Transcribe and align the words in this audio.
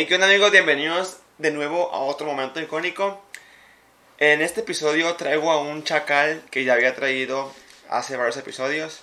Hey, 0.00 0.06
¿qué 0.06 0.14
onda 0.14 0.28
amigos? 0.28 0.52
Bienvenidos 0.52 1.18
de 1.38 1.50
nuevo 1.50 1.92
a 1.92 1.98
otro 1.98 2.24
momento 2.24 2.60
icónico. 2.60 3.20
En 4.18 4.42
este 4.42 4.60
episodio 4.60 5.16
traigo 5.16 5.50
a 5.50 5.60
un 5.60 5.82
chacal 5.82 6.40
que 6.52 6.62
ya 6.62 6.74
había 6.74 6.94
traído 6.94 7.52
hace 7.90 8.16
varios 8.16 8.36
episodios. 8.36 9.00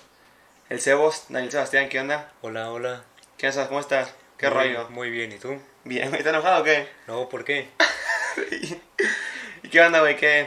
El 0.70 0.80
Cebos, 0.80 1.24
Daniel 1.28 1.52
Sebastián, 1.52 1.90
¿qué 1.90 2.00
onda? 2.00 2.32
Hola, 2.40 2.70
hola. 2.70 3.04
¿Qué 3.36 3.46
onda? 3.46 3.68
¿Cómo 3.68 3.80
estás? 3.80 4.14
¿Qué 4.38 4.48
Muy- 4.48 4.54
rollo? 4.54 4.88
Muy 4.88 5.10
bien, 5.10 5.32
¿y 5.32 5.36
tú? 5.36 5.60
Bien, 5.84 6.14
¿estás 6.14 6.32
enojado 6.32 6.62
o 6.62 6.64
qué? 6.64 6.88
No, 7.06 7.28
¿por 7.28 7.44
qué? 7.44 7.68
¿Y 9.62 9.68
qué 9.68 9.80
onda, 9.82 10.00
güey? 10.00 10.16
¿Qué, 10.16 10.46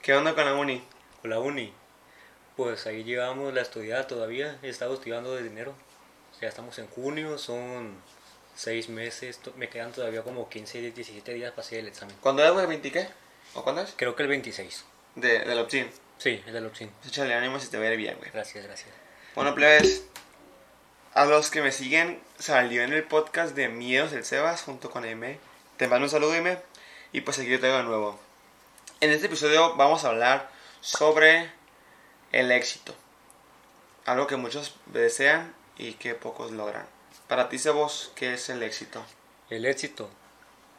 ¿Qué 0.00 0.14
onda 0.14 0.34
con 0.34 0.46
la 0.46 0.54
uni? 0.54 0.82
Con 1.20 1.28
la 1.28 1.40
uni. 1.40 1.74
Pues 2.56 2.86
ahí 2.86 3.04
llevamos 3.04 3.52
la 3.52 3.60
estudiada 3.60 4.06
todavía. 4.06 4.58
He 4.62 4.70
estado 4.70 4.94
estudiando 4.94 5.34
desde 5.34 5.48
enero. 5.48 5.74
Ya 6.40 6.48
estamos 6.48 6.78
en 6.78 6.86
junio, 6.86 7.36
son 7.36 8.00
seis 8.54 8.88
meses. 8.88 9.40
Me 9.56 9.68
quedan 9.68 9.92
todavía 9.92 10.22
como 10.22 10.48
15, 10.48 10.80
17 10.80 11.34
días 11.34 11.50
para 11.52 11.62
hacer 11.62 11.80
el 11.80 11.88
examen. 11.88 12.16
¿Cuándo 12.20 12.44
es, 12.44 12.52
güey? 12.52 12.66
¿20 12.66 12.92
qué? 12.92 13.08
¿O 13.54 13.62
cuándo 13.62 13.82
es? 13.82 13.94
Creo 13.96 14.16
que 14.16 14.22
el 14.22 14.28
26. 14.28 14.84
De, 15.16 15.40
del 15.40 15.58
Optin. 15.58 15.90
Sí, 16.18 16.42
es 16.46 16.52
del. 16.52 16.68
Pues 16.68 16.88
Échale 17.06 17.34
ánimo 17.34 17.58
si 17.60 17.68
te 17.68 17.78
va 17.78 17.84
a 17.84 17.90
ir 17.90 17.96
bien, 17.96 18.16
güey. 18.18 18.30
Gracias, 18.30 18.64
gracias. 18.64 18.90
Bueno, 19.34 19.54
plebes, 19.54 20.04
a 21.14 21.24
los 21.24 21.50
que 21.50 21.62
me 21.62 21.72
siguen, 21.72 22.20
salió 22.38 22.82
en 22.82 22.92
el 22.92 23.04
podcast 23.04 23.54
de 23.54 23.68
Miedos 23.68 24.10
del 24.10 24.24
Sebas 24.24 24.62
junto 24.62 24.90
con 24.90 25.04
Aime. 25.04 25.38
Te 25.76 25.88
mando 25.88 26.06
un 26.06 26.10
saludo, 26.10 26.32
Aime. 26.32 26.58
Y 27.12 27.20
pues 27.20 27.38
aquí 27.38 27.48
te 27.48 27.58
traigo 27.58 27.78
de 27.78 27.84
nuevo. 27.84 28.18
En 29.00 29.10
este 29.10 29.26
episodio 29.26 29.76
vamos 29.76 30.04
a 30.04 30.08
hablar 30.08 30.50
sobre 30.80 31.50
el 32.32 32.50
éxito. 32.50 32.94
Algo 34.06 34.26
que 34.26 34.36
muchos 34.36 34.74
desean 34.86 35.54
y 35.78 35.94
que 35.94 36.14
pocos 36.14 36.50
logran. 36.50 36.86
Para 37.34 37.48
ti, 37.48 37.58
Sebos, 37.58 38.12
¿qué 38.14 38.34
es 38.34 38.48
el 38.48 38.62
éxito? 38.62 39.04
El 39.50 39.66
éxito. 39.66 40.08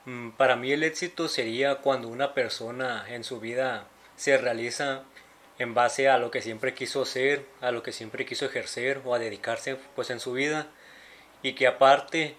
Mm, 0.06 0.30
Para 0.30 0.56
mí 0.56 0.72
el 0.72 0.84
éxito 0.84 1.28
sería 1.28 1.80
cuando 1.80 2.08
una 2.08 2.34
persona 2.34 3.04
en 3.10 3.26
su 3.26 3.42
vida 3.42 3.88
se 4.16 4.38
realiza 4.38 5.04
en 5.60 5.74
base 5.74 6.08
a 6.08 6.18
lo 6.18 6.32
que 6.32 6.42
siempre 6.42 6.74
quiso 6.74 7.02
hacer, 7.02 7.46
a 7.60 7.72
lo 7.72 7.84
que 7.84 7.92
siempre 7.92 8.26
quiso 8.26 8.46
ejercer 8.46 9.02
o 9.04 9.14
a 9.14 9.20
dedicarse 9.20 9.76
pues 9.98 10.10
en 10.12 10.22
su 10.22 10.32
vida 10.32 10.68
y 11.42 11.56
que 11.56 11.68
aparte 11.68 12.38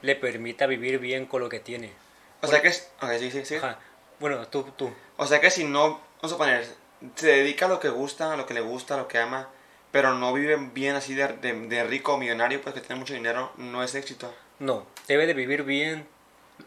le 0.00 0.16
permita 0.16 0.64
vivir 0.64 0.98
bien 0.98 1.26
con 1.26 1.42
lo 1.42 1.50
que 1.50 1.60
tiene. 1.60 1.92
O 2.40 2.46
sea 2.46 2.62
que 2.62 2.68
es... 2.68 2.90
ok, 3.02 3.10
sí, 3.18 3.30
sí, 3.30 3.44
sí. 3.44 3.56
Ajá. 3.56 3.78
Bueno, 4.18 4.48
tú, 4.48 4.62
tú. 4.78 4.90
O 5.18 5.26
sea 5.26 5.42
que 5.42 5.50
si 5.50 5.64
no, 5.64 6.00
vamos 6.22 6.32
a 6.32 6.38
poner, 6.38 6.66
se 7.16 7.26
dedica 7.26 7.66
a 7.66 7.68
lo 7.68 7.80
que 7.80 7.90
gusta, 7.90 8.32
a 8.32 8.36
lo 8.38 8.46
que 8.46 8.54
le 8.54 8.62
gusta, 8.62 8.94
a 8.94 8.96
lo 8.96 9.08
que 9.08 9.18
ama, 9.18 9.50
pero 9.92 10.14
no 10.14 10.32
vive 10.32 10.56
bien 10.74 10.96
así 10.96 11.14
de, 11.14 11.28
de, 11.28 11.52
de 11.52 11.84
rico 11.84 12.14
o 12.14 12.18
millonario, 12.18 12.60
pues 12.60 12.74
que 12.74 12.80
tiene 12.80 12.98
mucho 13.00 13.14
dinero, 13.14 13.52
no 13.56 13.82
es 13.82 13.94
éxito. 13.94 14.34
No, 14.58 14.86
debe 15.06 15.26
de 15.26 15.34
vivir 15.34 15.62
bien 15.62 16.06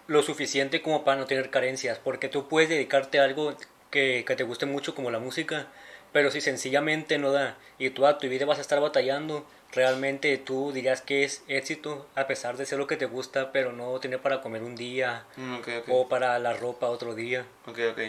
lo 0.08 0.24
suficiente 0.24 0.82
como 0.82 1.04
para 1.04 1.20
no 1.20 1.26
tener 1.26 1.50
carencias, 1.50 2.00
porque 2.00 2.30
tú 2.30 2.48
puedes 2.48 2.70
dedicarte 2.70 3.20
a 3.20 3.24
algo 3.26 3.56
que, 3.90 4.24
que 4.26 4.36
te 4.36 4.44
guste 4.44 4.66
mucho 4.66 4.96
como 4.96 5.12
la 5.12 5.20
música, 5.20 5.68
pero 6.14 6.32
si 6.32 6.42
sencillamente 6.42 7.18
no 7.18 7.32
da 7.32 7.58
y 7.78 7.90
tú 7.90 8.06
a 8.06 8.18
tu 8.18 8.28
vida 8.28 8.46
vas 8.46 8.58
a 8.58 8.62
estar 8.62 8.80
batallando, 8.80 9.46
realmente 9.74 10.38
tú 10.38 10.72
dirías 10.74 11.02
que 11.02 11.24
es 11.24 11.44
éxito 11.48 12.08
a 12.16 12.28
pesar 12.28 12.58
de 12.58 12.66
ser 12.66 12.78
lo 12.80 12.88
que 12.88 12.98
te 12.98 13.06
gusta, 13.06 13.52
pero 13.52 13.72
no 13.72 14.00
tener 14.00 14.22
para 14.22 14.42
comer 14.42 14.64
un 14.64 14.76
día 14.76 15.26
Mm, 15.38 15.60
o 15.90 16.10
para 16.10 16.38
la 16.40 16.54
ropa 16.54 16.88
otro 16.90 17.16
día. 17.16 17.46
Ok, 17.66 17.80
ok. 17.92 18.00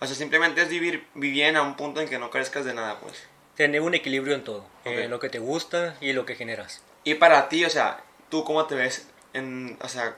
O 0.00 0.06
sea, 0.06 0.14
simplemente 0.14 0.62
es 0.62 0.68
vivir 0.68 1.06
bien 1.14 1.56
a 1.56 1.62
un 1.62 1.76
punto 1.76 2.00
en 2.00 2.08
que 2.08 2.18
no 2.18 2.30
crezcas 2.30 2.64
de 2.66 2.74
nada, 2.74 3.00
pues. 3.00 3.26
Tener 3.56 3.80
un 3.80 3.94
equilibrio 3.94 4.34
en 4.34 4.44
todo, 4.44 4.64
en 4.84 5.04
Ok. 5.04 5.10
lo 5.10 5.20
que 5.20 5.28
te 5.30 5.38
gusta 5.38 5.96
y 6.00 6.12
lo 6.12 6.26
que 6.26 6.34
generas. 6.34 6.82
Y 7.04 7.14
para 7.14 7.48
ti, 7.48 7.64
o 7.64 7.70
sea, 7.70 8.00
¿tú 8.30 8.44
cómo 8.44 8.66
te 8.66 8.74
ves 8.74 9.06
en, 9.32 9.78
o 9.80 9.88
sea, 9.88 10.16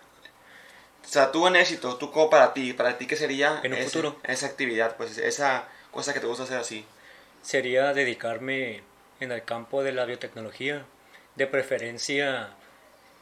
o 1.05 1.08
sea, 1.08 1.31
tú 1.33 1.47
en 1.47 1.56
éxito, 1.56 1.97
tú 1.97 2.11
como 2.11 2.28
para 2.31 2.53
ti, 2.53 2.72
para 2.72 2.98
ti 2.98 3.06
qué 3.06 3.16
sería 3.16 3.61
En 3.62 3.72
un 3.72 3.78
ese- 3.78 3.91
futuro. 3.91 4.16
esa 4.25 4.47
actividad, 4.47 4.97
pues 4.97 5.19
esa 5.19 5.69
cosa 5.91 6.12
que 6.12 6.20
te 6.20 6.27
gusta 6.27 6.44
hacer 6.44 6.59
así? 6.59 6.84
sería 7.41 7.94
dedicarme 7.94 8.82
en 9.21 9.32
el 9.32 9.43
campo 9.44 9.82
de 9.82 9.93
la 9.93 10.04
biotecnología, 10.04 10.84
de 11.37 11.47
preferencia 11.47 12.50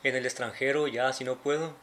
en 0.03 0.17
el 0.17 0.25
extranjero, 0.25 0.89
ya 0.89 1.13
si 1.13 1.23
no 1.23 1.37
puedo, 1.37 1.75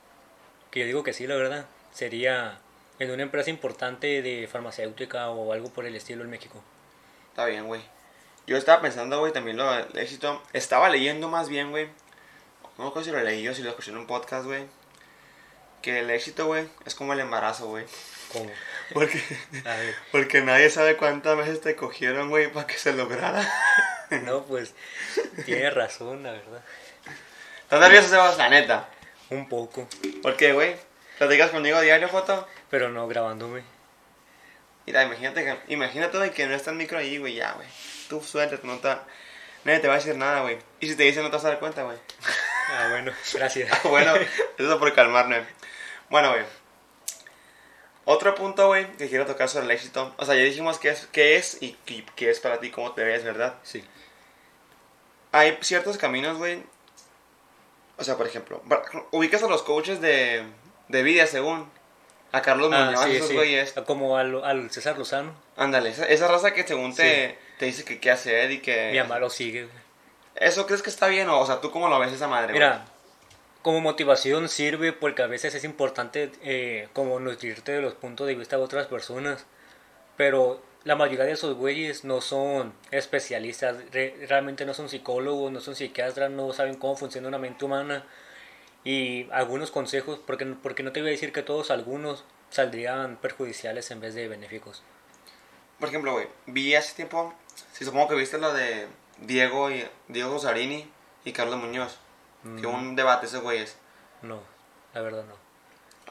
que 0.72 0.81
yo 0.81 0.85
digo 0.88 1.03
que 1.03 1.13
sí, 1.13 1.27
la 1.27 1.35
verdad, 1.35 1.67
sería 1.93 2.57
en 2.99 3.11
una 3.11 3.23
empresa 3.23 3.49
importante 3.51 4.22
de 4.22 4.47
farmacéutica 4.51 5.29
o 5.29 5.53
algo 5.53 5.69
por 5.69 5.85
el 5.85 5.95
estilo 5.95 6.23
en 6.23 6.31
México. 6.31 6.61
Está 7.29 7.45
bien, 7.45 7.66
güey. 7.67 7.81
Yo 8.45 8.57
estaba 8.57 8.81
pensando, 8.81 9.19
güey, 9.19 9.31
también 9.31 9.57
lo 9.57 9.71
del 9.71 9.97
éxito. 9.97 10.41
Estaba 10.53 10.89
leyendo 10.89 11.29
más 11.29 11.49
bien, 11.49 11.71
güey. 11.71 11.87
No 12.77 12.93
sé 12.93 13.05
si 13.05 13.11
lo 13.11 13.21
leí 13.21 13.47
o 13.47 13.55
si 13.55 13.61
lo 13.61 13.69
escuché 13.69 13.91
en 13.91 13.97
un 13.97 14.07
podcast, 14.07 14.45
güey. 14.45 14.65
Que 15.81 15.99
el 15.99 16.09
éxito, 16.09 16.47
güey, 16.47 16.67
es 16.85 16.95
como 16.95 17.13
el 17.13 17.19
embarazo, 17.19 17.67
güey. 17.67 17.85
¿Cómo? 18.31 18.49
Porque, 18.93 19.19
A 19.65 19.75
porque 20.11 20.41
nadie 20.41 20.69
sabe 20.69 20.97
cuántas 20.97 21.37
veces 21.37 21.61
te 21.61 21.75
cogieron, 21.75 22.29
güey, 22.29 22.51
para 22.51 22.67
que 22.67 22.77
se 22.77 22.93
lograra. 22.93 23.47
no, 24.23 24.43
pues 24.43 24.73
tienes 25.45 25.73
razón, 25.73 26.23
la 26.23 26.31
verdad. 26.31 26.63
¿Estás 27.63 27.79
nervioso, 27.79 28.09
Sebas? 28.09 28.37
La 28.37 28.49
neta. 28.49 28.89
Un 29.29 29.47
poco, 29.49 29.87
¿Por 30.21 30.35
qué, 30.37 30.53
güey? 30.53 30.75
¿Platicas 31.17 31.51
conmigo 31.51 31.79
diario, 31.81 32.07
foto? 32.07 32.47
pero 32.69 32.89
no 32.89 33.07
grabándome. 33.07 33.61
Mira, 34.87 35.03
imagínate 35.03 35.59
imagínate, 35.67 36.31
que 36.31 36.47
no 36.47 36.55
está 36.55 36.71
el 36.71 36.77
micro 36.77 36.97
ahí, 36.97 37.19
güey, 37.19 37.35
ya, 37.35 37.53
güey. 37.53 37.67
Tú 38.13 38.22
suéltate, 38.22 38.68
no 38.68 38.78
te... 38.78 38.90
Nadie 39.63 39.79
te 39.79 39.88
va 39.88 39.96
a 39.96 39.97
decir 39.97 40.16
nada, 40.16 40.41
güey. 40.41 40.59
Y 40.79 40.88
si 40.88 40.96
te 40.96 41.01
dicen, 41.01 41.24
no 41.24 41.31
te 41.31 41.38
vas 41.38 41.46
a 41.46 41.47
dar 41.47 41.59
cuenta, 41.59 41.81
güey. 41.81 41.97
Ah, 42.69 42.90
bueno, 42.91 43.12
gracias. 43.34 43.84
bueno, 43.85 44.13
eso 44.56 44.79
por 44.79 44.94
calmarme. 44.94 45.44
Bueno, 46.12 46.29
güey. 46.29 46.44
Otro 48.06 48.35
punto, 48.35 48.68
güey, 48.68 48.85
que 48.97 49.09
quiero 49.09 49.25
tocar 49.25 49.50
sobre 49.50 49.66
el 49.66 49.72
éxito. 49.72 50.13
O 50.18 50.25
sea, 50.25 50.35
ya 50.35 50.44
dijimos 50.44 50.78
qué 50.78 50.90
es, 50.90 51.07
qué 51.07 51.38
es 51.38 51.57
y 51.59 51.75
qué, 51.85 52.06
qué 52.16 52.29
es 52.29 52.40
para 52.40 52.59
ti, 52.59 52.69
cómo 52.69 52.91
te 52.91 53.03
ves, 53.03 53.23
¿verdad? 53.23 53.56
Sí, 53.63 53.84
Hay 55.31 55.57
ciertos 55.62 55.97
caminos, 55.97 56.38
güey. 56.38 56.62
O 57.97 58.03
sea, 58.03 58.16
por 58.16 58.28
ejemplo, 58.28 58.62
ubicas 59.09 59.41
a 59.41 59.47
los 59.47 59.63
coaches 59.63 60.02
de, 60.02 60.44
de 60.88 61.02
vida, 61.02 61.25
según. 61.25 61.68
A 62.31 62.44
Carlos 62.44 62.69
ah, 62.73 62.85
Muñoz, 62.85 63.06
sí, 63.06 63.16
esos 63.16 63.29
sí. 63.29 63.34
güeyes. 63.34 63.73
como 63.88 64.18
al, 64.18 64.44
al 64.44 64.69
César 64.69 65.00
Lozano, 65.00 65.34
Ándale, 65.57 65.90
esa, 65.90 66.06
esa 66.06 66.28
raza 66.28 66.53
que 66.53 66.68
según 66.68 66.94
te, 66.96 67.38
te 67.58 67.66
dice 67.66 67.84
que 67.86 68.00
qué 68.00 68.12
hacer 68.12 68.52
y 68.52 68.59
que... 68.59 68.91
mi 68.91 69.00
mamá 69.00 69.19
lo 69.19 69.30
sigue. 69.30 69.64
güey. 69.66 69.84
¿Eso 70.36 70.66
crees 70.66 70.81
que 70.81 70.90
está 70.90 71.08
bien 71.08 71.30
o, 71.30 71.40
o 71.40 71.46
sea, 71.46 71.62
tú 71.62 71.69
cómo 71.72 71.88
lo 71.88 72.00
ves 72.00 72.12
esa 72.14 72.28
madre, 72.28 72.53
güey? 72.53 72.56
Mira, 72.56 72.86
como 73.62 73.80
motivación 73.81 74.50
sirve 74.50 74.91
porque 74.94 75.22
a 75.22 75.28
veces 75.28 75.53
es 75.56 75.64
importante 75.64 76.31
eh, 76.41 76.90
como 76.94 77.19
nutrirte 77.19 77.72
de 77.72 77.81
los 77.81 77.94
puntos 77.94 78.28
de 78.28 78.36
vista 78.36 78.58
de 78.58 78.64
otras 78.64 78.88
personas, 78.88 79.46
pero 80.18 80.62
la 80.84 80.96
mayoría 80.96 81.24
de 81.25 81.31
esos 81.31 81.56
güeyes 81.56 82.03
no 82.03 82.19
son 82.19 82.74
especialistas, 82.91 83.78
re- 83.91 84.16
realmente 84.28 84.66
no 84.66 84.74
son 84.74 84.90
psicólogos, 84.90 85.52
no 85.52 85.62
son 85.62 85.75
psiquiatras, 85.75 86.30
no 86.31 86.52
saben 86.52 86.75
cómo 86.75 86.96
funciona 86.97 87.28
una 87.30 87.38
mente 87.38 87.64
humana 87.64 88.03
y 88.84 89.30
algunos 89.31 89.72
consejos, 89.72 90.20
porque, 90.25 90.46
porque 90.46 90.84
no 90.84 90.91
te 90.91 91.00
voy 91.00 91.09
a 91.09 91.12
decir 91.12 91.31
que 91.31 91.41
todos, 91.41 91.72
algunos 91.72 92.25
saldrían 92.50 93.16
perjudiciales 93.16 93.90
en 93.91 94.02
vez 94.02 94.14
de 94.14 94.28
benéficos. 94.28 94.84
Por 95.80 95.88
ejemplo, 95.90 96.12
güey, 96.14 96.28
vi 96.47 96.75
hace 96.75 96.94
tiempo, 96.96 97.34
sí, 97.74 97.86
supongo 97.86 98.09
que 98.09 98.16
viste 98.16 98.38
lo 98.38 98.53
de 98.53 98.88
Diego 99.19 99.72
y 99.72 99.86
Diego 100.08 100.34
Rosarini 100.34 100.90
y 101.25 101.31
Carlos 101.34 101.58
Muñoz. 101.59 101.97
Que 102.59 102.68
hubo 102.68 102.75
un 102.75 102.96
debate 102.97 103.25
esos 103.28 103.41
güeyes. 103.41 103.78
No, 104.22 104.41
la 104.94 105.00
verdad 105.02 105.24
no. 105.24 105.36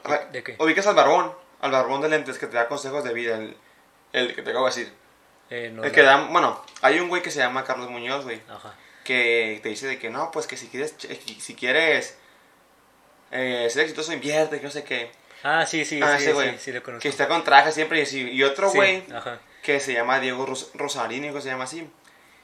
A 0.03 0.09
ver, 0.17 0.31
¿De 0.31 0.43
qué? 0.43 0.55
Ubicas 0.59 0.87
al 0.87 0.95
barbón, 0.95 1.31
al 1.61 1.71
barbón 1.71 2.01
de 2.01 2.09
lentes 2.09 2.39
que 2.39 2.47
te 2.47 2.55
da 2.57 2.67
consejos 2.67 3.03
de 3.03 3.13
vida, 3.13 3.37
el, 3.37 3.55
el 4.13 4.33
que 4.35 4.41
te 4.41 4.49
acabo 4.49 4.65
de 4.67 4.71
decir. 4.75 4.93
Eh, 5.51 5.69
no 5.71 5.83
el 5.83 5.89
la- 5.89 5.95
que 5.95 6.01
da, 6.01 6.17
bueno, 6.31 6.59
hay 6.81 6.99
un 6.99 7.07
güey 7.09 7.21
que 7.21 7.29
se 7.29 7.37
llama 7.39 7.63
Carlos 7.65 7.89
Muñoz, 7.91 8.23
güey, 8.23 8.41
Ajá. 8.49 8.73
que 9.03 9.59
te 9.61 9.69
dice 9.69 9.85
de 9.85 9.99
que 9.99 10.09
no, 10.09 10.31
pues 10.31 10.47
que 10.47 10.57
si 10.57 10.67
quieres, 10.69 10.97
ch- 10.97 11.39
si 11.39 11.53
quieres 11.53 12.17
eh, 13.31 13.67
ser 13.69 13.83
exitoso, 13.83 14.11
invierte, 14.13 14.57
que 14.59 14.65
no 14.65 14.71
sé 14.71 14.83
qué. 14.83 15.11
Ah, 15.43 15.65
sí, 15.67 15.85
sí, 15.85 15.99
ah, 16.01 16.17
sí, 16.17 16.23
ese 16.23 16.25
sí, 16.27 16.31
güey, 16.33 16.57
sí, 16.57 16.71
lo 16.71 16.81
conozco. 16.81 17.01
que 17.03 17.09
está 17.09 17.27
con 17.27 17.43
traje 17.43 17.71
siempre 17.71 18.01
y. 18.09 18.17
Y 18.17 18.43
otro 18.43 18.69
Sí, 18.69 18.77
güey 18.77 19.03
ajá. 19.13 19.39
Que 19.63 19.79
se 19.79 19.93
llama 19.93 20.19
Diego 20.19 20.45
Ros- 20.45 20.69
Rosarini, 20.75 21.31
que 21.31 21.41
se 21.41 21.47
llama 21.49 21.63
así. 21.63 21.89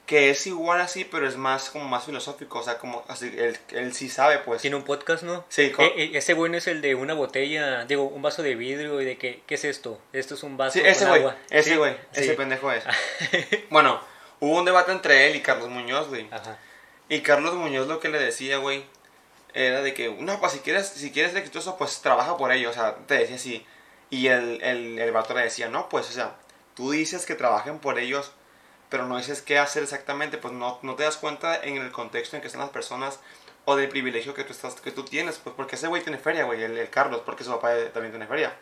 Que 0.05 0.31
es 0.31 0.47
igual 0.47 0.81
así, 0.81 1.03
pero 1.05 1.27
es 1.27 1.37
más 1.37 1.69
como 1.69 1.85
más 1.87 2.05
filosófico, 2.05 2.57
o 2.57 2.63
sea, 2.63 2.79
como 2.79 3.03
así, 3.07 3.31
él, 3.37 3.55
él 3.69 3.93
sí 3.93 4.09
sabe, 4.09 4.39
pues. 4.39 4.59
Tiene 4.63 4.75
un 4.75 4.83
podcast, 4.83 5.21
¿no? 5.21 5.45
Sí, 5.49 5.69
con- 5.69 5.85
eh, 5.85 6.11
ese 6.15 6.33
bueno 6.33 6.57
es 6.57 6.65
el 6.65 6.81
de 6.81 6.95
una 6.95 7.13
botella, 7.13 7.85
digo, 7.85 8.05
un 8.05 8.23
vaso 8.23 8.41
de 8.41 8.55
vidrio 8.55 8.99
y 9.01 9.05
de 9.05 9.19
que, 9.19 9.43
¿qué 9.45 9.53
es 9.55 9.65
esto? 9.65 10.01
Esto 10.11 10.33
es 10.33 10.41
un 10.41 10.57
vaso 10.57 10.73
Sí, 10.73 10.79
con 10.79 10.89
ese 10.89 11.05
güey, 11.05 11.19
agua. 11.21 11.35
ese 11.51 11.77
güey, 11.77 11.93
sí. 12.11 12.21
ese 12.21 12.33
pendejo 12.33 12.71
es. 12.71 12.83
bueno, 13.69 14.01
hubo 14.39 14.57
un 14.57 14.65
debate 14.65 14.91
entre 14.91 15.27
él 15.29 15.35
y 15.35 15.41
Carlos 15.41 15.69
Muñoz, 15.69 16.07
güey. 16.07 16.27
Ajá. 16.31 16.57
Y 17.07 17.21
Carlos 17.21 17.53
Muñoz 17.53 17.87
lo 17.87 17.99
que 17.99 18.09
le 18.09 18.17
decía, 18.19 18.57
güey, 18.57 18.83
era 19.53 19.81
de 19.83 19.93
que, 19.93 20.09
no, 20.11 20.39
pues 20.39 20.53
si 20.53 20.59
quieres, 20.59 20.87
si 20.87 21.11
quieres 21.11 21.33
ser 21.33 21.41
exitoso, 21.41 21.77
pues 21.77 22.01
trabaja 22.01 22.35
por 22.37 22.51
ello, 22.51 22.71
o 22.71 22.73
sea, 22.73 22.95
te 23.05 23.15
decía 23.15 23.35
así. 23.35 23.63
Y 24.09 24.25
el, 24.27 24.59
el, 24.63 24.97
el 24.97 25.11
vato 25.11 25.35
le 25.35 25.41
decía, 25.41 25.69
no, 25.69 25.87
pues, 25.87 26.09
o 26.09 26.11
sea, 26.13 26.35
tú 26.79 26.91
dices 26.91 27.25
que 27.25 27.35
trabajen 27.35 27.79
por 27.79 27.99
ellos, 27.99 28.31
pero 28.87 29.05
no 29.05 29.17
dices 29.17 29.41
qué 29.41 29.59
hacer 29.59 29.83
exactamente, 29.83 30.37
pues 30.37 30.53
no, 30.53 30.79
no 30.81 30.95
te 30.95 31.03
das 31.03 31.17
cuenta 31.17 31.61
en 31.61 31.75
el 31.75 31.91
contexto 31.91 32.37
en 32.37 32.41
que 32.41 32.47
están 32.47 32.61
las 32.61 32.69
personas 32.69 33.19
o 33.65 33.75
del 33.75 33.89
privilegio 33.89 34.33
que 34.33 34.45
tú, 34.45 34.53
estás, 34.53 34.75
que 34.79 34.91
tú 34.91 35.03
tienes, 35.03 35.39
pues 35.39 35.53
porque 35.57 35.75
ese 35.75 35.89
güey 35.89 36.01
tiene 36.03 36.17
feria, 36.19 36.45
güey, 36.45 36.63
el, 36.63 36.89
Carlos, 36.89 37.21
porque 37.25 37.43
su 37.43 37.51
papá 37.51 37.71
también 37.93 38.13
tiene 38.13 38.27
feria. 38.27 38.55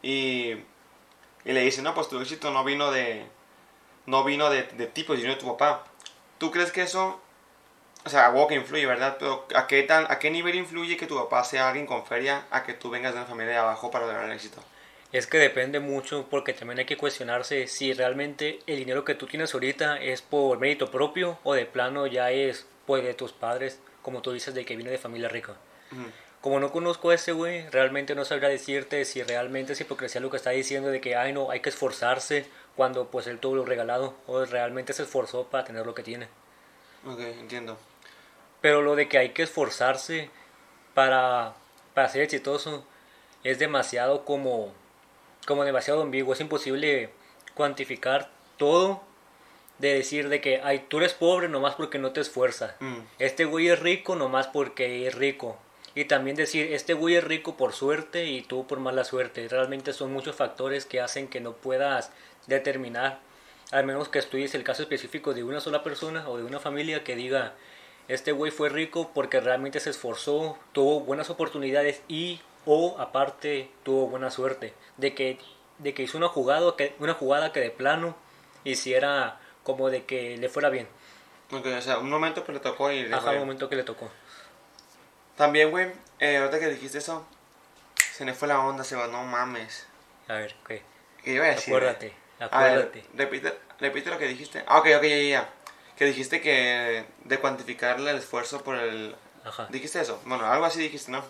Y, 0.00 0.52
y 1.44 1.52
le 1.52 1.62
dice, 1.62 1.82
no, 1.82 1.92
pues 1.92 2.08
tu 2.08 2.20
éxito 2.20 2.52
no 2.52 2.62
vino 2.62 2.92
de, 2.92 3.26
no 4.06 4.22
vino 4.22 4.48
de, 4.48 4.62
de 4.62 4.86
ti, 4.86 5.02
pues 5.02 5.20
de 5.20 5.34
tu 5.34 5.56
papá. 5.56 5.82
¿Tú 6.38 6.52
crees 6.52 6.70
que 6.70 6.82
eso, 6.82 7.20
o 8.04 8.08
sea, 8.08 8.26
algo 8.26 8.46
que 8.46 8.54
influye, 8.54 8.86
¿verdad? 8.86 9.16
Pero 9.18 9.48
¿a 9.56 9.66
qué, 9.66 9.82
tan, 9.82 10.06
¿a 10.08 10.20
qué 10.20 10.30
nivel 10.30 10.54
influye 10.54 10.96
que 10.96 11.08
tu 11.08 11.16
papá 11.16 11.42
sea 11.42 11.66
alguien 11.66 11.86
con 11.86 12.06
feria 12.06 12.46
a 12.52 12.62
que 12.62 12.74
tú 12.74 12.90
vengas 12.90 13.12
de 13.12 13.18
una 13.18 13.26
familia 13.26 13.54
de 13.54 13.58
abajo 13.58 13.90
para 13.90 14.06
lograr 14.06 14.26
el 14.26 14.32
éxito? 14.36 14.62
Es 15.14 15.28
que 15.28 15.38
depende 15.38 15.78
mucho 15.78 16.26
porque 16.28 16.54
también 16.54 16.80
hay 16.80 16.86
que 16.86 16.96
cuestionarse 16.96 17.68
si 17.68 17.92
realmente 17.92 18.58
el 18.66 18.78
dinero 18.78 19.04
que 19.04 19.14
tú 19.14 19.28
tienes 19.28 19.54
ahorita 19.54 20.00
es 20.00 20.22
por 20.22 20.58
mérito 20.58 20.90
propio 20.90 21.38
o 21.44 21.54
de 21.54 21.66
plano 21.66 22.08
ya 22.08 22.32
es 22.32 22.66
pues 22.84 23.04
de 23.04 23.14
tus 23.14 23.32
padres, 23.32 23.78
como 24.02 24.22
tú 24.22 24.32
dices, 24.32 24.54
de 24.54 24.64
que 24.64 24.74
viene 24.74 24.90
de 24.90 24.98
familia 24.98 25.28
rica. 25.28 25.54
Como 26.40 26.58
no 26.58 26.72
conozco 26.72 27.10
a 27.10 27.14
ese 27.14 27.30
güey, 27.30 27.70
realmente 27.70 28.16
no 28.16 28.24
sabría 28.24 28.48
decirte 28.48 29.04
si 29.04 29.22
realmente 29.22 29.74
es 29.74 29.80
hipocresía 29.80 30.20
lo 30.20 30.30
que 30.30 30.36
está 30.36 30.50
diciendo 30.50 30.88
de 30.88 31.00
que, 31.00 31.14
ay 31.14 31.32
no, 31.32 31.48
hay 31.52 31.60
que 31.60 31.68
esforzarse 31.68 32.46
cuando 32.74 33.06
pues 33.06 33.28
él 33.28 33.38
tuvo 33.38 33.54
lo 33.54 33.64
regalado 33.64 34.16
o 34.26 34.44
realmente 34.44 34.94
se 34.94 35.04
esforzó 35.04 35.44
para 35.44 35.62
tener 35.62 35.86
lo 35.86 35.94
que 35.94 36.02
tiene. 36.02 36.26
Ok, 37.06 37.20
entiendo. 37.20 37.78
Pero 38.60 38.82
lo 38.82 38.96
de 38.96 39.08
que 39.08 39.18
hay 39.18 39.28
que 39.28 39.44
esforzarse 39.44 40.28
para, 40.92 41.54
para 41.94 42.08
ser 42.08 42.22
exitoso 42.22 42.84
es 43.44 43.60
demasiado 43.60 44.24
como, 44.24 44.72
como 45.46 45.64
demasiado 45.64 46.02
ambiguo. 46.02 46.34
Es 46.34 46.40
imposible 46.40 47.10
cuantificar 47.54 48.30
todo 48.56 49.02
de 49.78 49.94
decir 49.94 50.28
de 50.28 50.40
que 50.40 50.60
ay, 50.62 50.86
tú 50.88 50.98
eres 50.98 51.14
pobre 51.14 51.48
nomás 51.48 51.74
porque 51.74 51.98
no 51.98 52.12
te 52.12 52.20
esfuerzas. 52.20 52.74
Mm. 52.80 52.98
Este 53.18 53.44
güey 53.44 53.68
es 53.68 53.80
rico 53.80 54.16
nomás 54.16 54.46
porque 54.46 55.06
es 55.06 55.14
rico. 55.14 55.58
Y 55.96 56.06
también 56.06 56.36
decir, 56.36 56.72
este 56.72 56.94
güey 56.94 57.14
es 57.14 57.24
rico 57.24 57.56
por 57.56 57.72
suerte 57.72 58.26
y 58.26 58.42
tú 58.42 58.66
por 58.66 58.80
mala 58.80 59.04
suerte. 59.04 59.46
Realmente 59.48 59.92
son 59.92 60.12
muchos 60.12 60.34
factores 60.34 60.86
que 60.86 61.00
hacen 61.00 61.28
que 61.28 61.40
no 61.40 61.52
puedas 61.52 62.10
determinar, 62.48 63.20
al 63.70 63.86
menos 63.86 64.08
que 64.08 64.18
estudies 64.18 64.54
el 64.54 64.64
caso 64.64 64.82
específico 64.82 65.34
de 65.34 65.44
una 65.44 65.60
sola 65.60 65.84
persona 65.84 66.28
o 66.28 66.36
de 66.36 66.42
una 66.42 66.58
familia 66.58 67.04
que 67.04 67.14
diga, 67.14 67.54
este 68.08 68.32
güey 68.32 68.50
fue 68.50 68.68
rico 68.68 69.12
porque 69.14 69.40
realmente 69.40 69.80
se 69.80 69.90
esforzó, 69.90 70.58
tuvo 70.72 71.00
buenas 71.00 71.30
oportunidades 71.30 72.02
y 72.08 72.40
o 72.66 72.96
aparte 72.98 73.70
tuvo 73.82 74.08
buena 74.08 74.30
suerte 74.30 74.74
de 74.96 75.14
que 75.14 75.38
de 75.78 75.92
que 75.92 76.02
hizo 76.02 76.16
una 76.18 76.28
jugada 76.28 76.74
que 76.76 76.94
una 76.98 77.14
jugada 77.14 77.52
que 77.52 77.60
de 77.60 77.70
plano 77.70 78.16
hiciera 78.64 79.40
como 79.62 79.90
de 79.90 80.04
que 80.04 80.36
le 80.36 80.48
fuera 80.48 80.68
bien. 80.70 80.88
Ok, 81.50 81.66
o 81.66 81.80
sea, 81.82 81.98
un 81.98 82.10
momento 82.10 82.44
pues 82.44 82.54
le 82.54 82.60
tocó 82.60 82.90
y 82.90 83.02
le 83.04 83.14
Ajá, 83.14 83.30
un 83.32 83.40
momento 83.40 83.68
que 83.68 83.76
le 83.76 83.82
tocó. 83.84 84.10
También, 85.36 85.70
güey, 85.70 85.90
eh, 86.20 86.36
ahorita 86.38 86.60
que 86.60 86.68
dijiste 86.68 86.98
eso, 86.98 87.26
se 88.12 88.24
me 88.24 88.34
fue 88.34 88.48
la 88.48 88.60
onda, 88.60 88.84
Seba, 88.84 89.08
no 89.08 89.24
mames. 89.24 89.86
A 90.28 90.34
ver, 90.34 90.54
¿qué? 90.66 90.82
¿Qué 91.22 91.32
iba 91.32 91.44
a 91.46 91.48
decir? 91.48 91.74
Acuérdate, 91.74 92.12
A 92.38 92.44
ver, 92.60 92.70
acuérdate. 92.78 93.04
repite, 93.14 93.58
repite 93.80 94.10
lo 94.10 94.18
que 94.18 94.28
dijiste. 94.28 94.62
Ah, 94.66 94.78
ok, 94.78 94.86
ok, 94.96 95.02
ya, 95.02 95.18
ya. 95.22 95.48
Que 95.96 96.04
dijiste 96.06 96.40
que 96.40 97.04
de 97.24 97.38
cuantificarle 97.38 98.10
el 98.10 98.18
esfuerzo 98.18 98.62
por 98.62 98.76
el... 98.76 99.14
Ajá. 99.44 99.66
¿Dijiste 99.70 100.00
eso? 100.00 100.20
Bueno, 100.24 100.46
algo 100.46 100.64
así 100.64 100.80
dijiste, 100.80 101.10
¿no? 101.12 101.22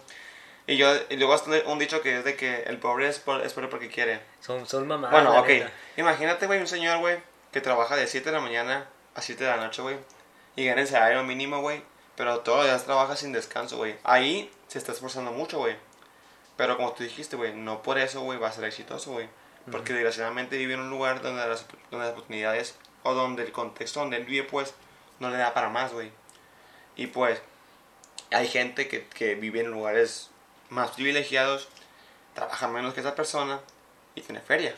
Y 0.67 0.77
yo, 0.77 0.89
y 1.11 1.17
luego 1.17 1.35
está 1.35 1.51
un 1.67 1.79
dicho 1.79 2.01
que 2.01 2.19
es 2.19 2.25
de 2.25 2.37
que 2.37 2.63
el 2.63 2.79
pobre 2.79 3.09
es, 3.09 3.19
por- 3.19 3.43
es 3.43 3.53
pobre 3.53 3.69
porque 3.69 3.89
quiere. 3.89 4.21
Son, 4.41 4.67
son 4.67 4.87
mamadas. 4.89 5.13
bueno, 5.13 5.39
ok. 5.41 5.49
neta. 5.49 5.71
Imagínate, 5.97 6.47
güey, 6.47 6.61
un 6.61 6.67
señor, 6.67 6.99
güey, 6.99 7.19
que 7.53 7.61
trabaja 7.61 7.97
de 7.97 8.07
7 8.07 8.31
de 8.31 8.37
la 8.37 8.41
mañana 8.43 8.89
a 9.15 9.21
7 9.23 9.45
de 9.45 9.51
la 9.51 9.57
noche, 9.59 9.83
güey. 9.83 9.97
Y 10.57 10.65
gana 10.67 10.81
el 10.81 10.89
salario 10.89 11.23
mínimo, 11.25 11.61
güey. 11.61 11.83
Pero 12.17 12.41
todos 12.41 12.59
los 12.59 12.67
días 12.69 12.85
trabaja 12.85 13.17
sin 13.17 13.33
descanso, 13.33 13.77
güey. 13.77 13.97
Ahí 14.05 14.51
se 14.69 14.79
está 14.79 14.93
esforzando 14.93 15.33
mucho, 15.33 15.59
güey. 15.59 15.77
Pero 16.57 16.77
como 16.77 16.93
tú 16.93 17.03
dijiste, 17.03 17.37
güey, 17.37 17.53
no 17.55 17.83
por 17.83 17.99
eso, 17.99 18.21
güey, 18.21 18.39
va 18.39 18.49
a 18.49 18.53
ser 18.53 18.65
exitoso, 18.65 19.13
güey. 19.13 19.29
Porque 19.71 19.93
desgraciadamente 19.93 20.57
vive 20.57 20.75
en 20.75 20.81
un 20.81 20.91
lugar 20.91 21.21
donde 21.23 21.47
las, 21.47 21.67
donde 21.91 22.07
las 22.07 22.13
oportunidades 22.15 22.77
o 23.03 23.15
donde 23.15 23.43
el 23.43 23.51
contexto 23.53 24.01
donde 24.01 24.19
él 24.19 24.25
vive, 24.25 24.45
pues, 24.47 24.75
no 25.21 25.31
le 25.31 25.37
da 25.39 25.53
para 25.55 25.69
más, 25.71 25.93
güey. 25.93 26.11
Y 26.97 27.09
pues, 27.09 27.41
hay 28.31 28.47
gente 28.47 28.89
que, 28.89 29.07
que 29.09 29.35
vive 29.35 29.61
en 29.61 29.71
lugares 29.71 30.31
más 30.75 30.91
privilegiados, 30.91 31.69
trabaja 32.35 32.69
menos 32.69 32.93
que 32.93 33.01
esa 33.01 33.15
persona 33.15 33.61
y 34.15 34.21
tiene 34.21 34.41
feria. 34.41 34.75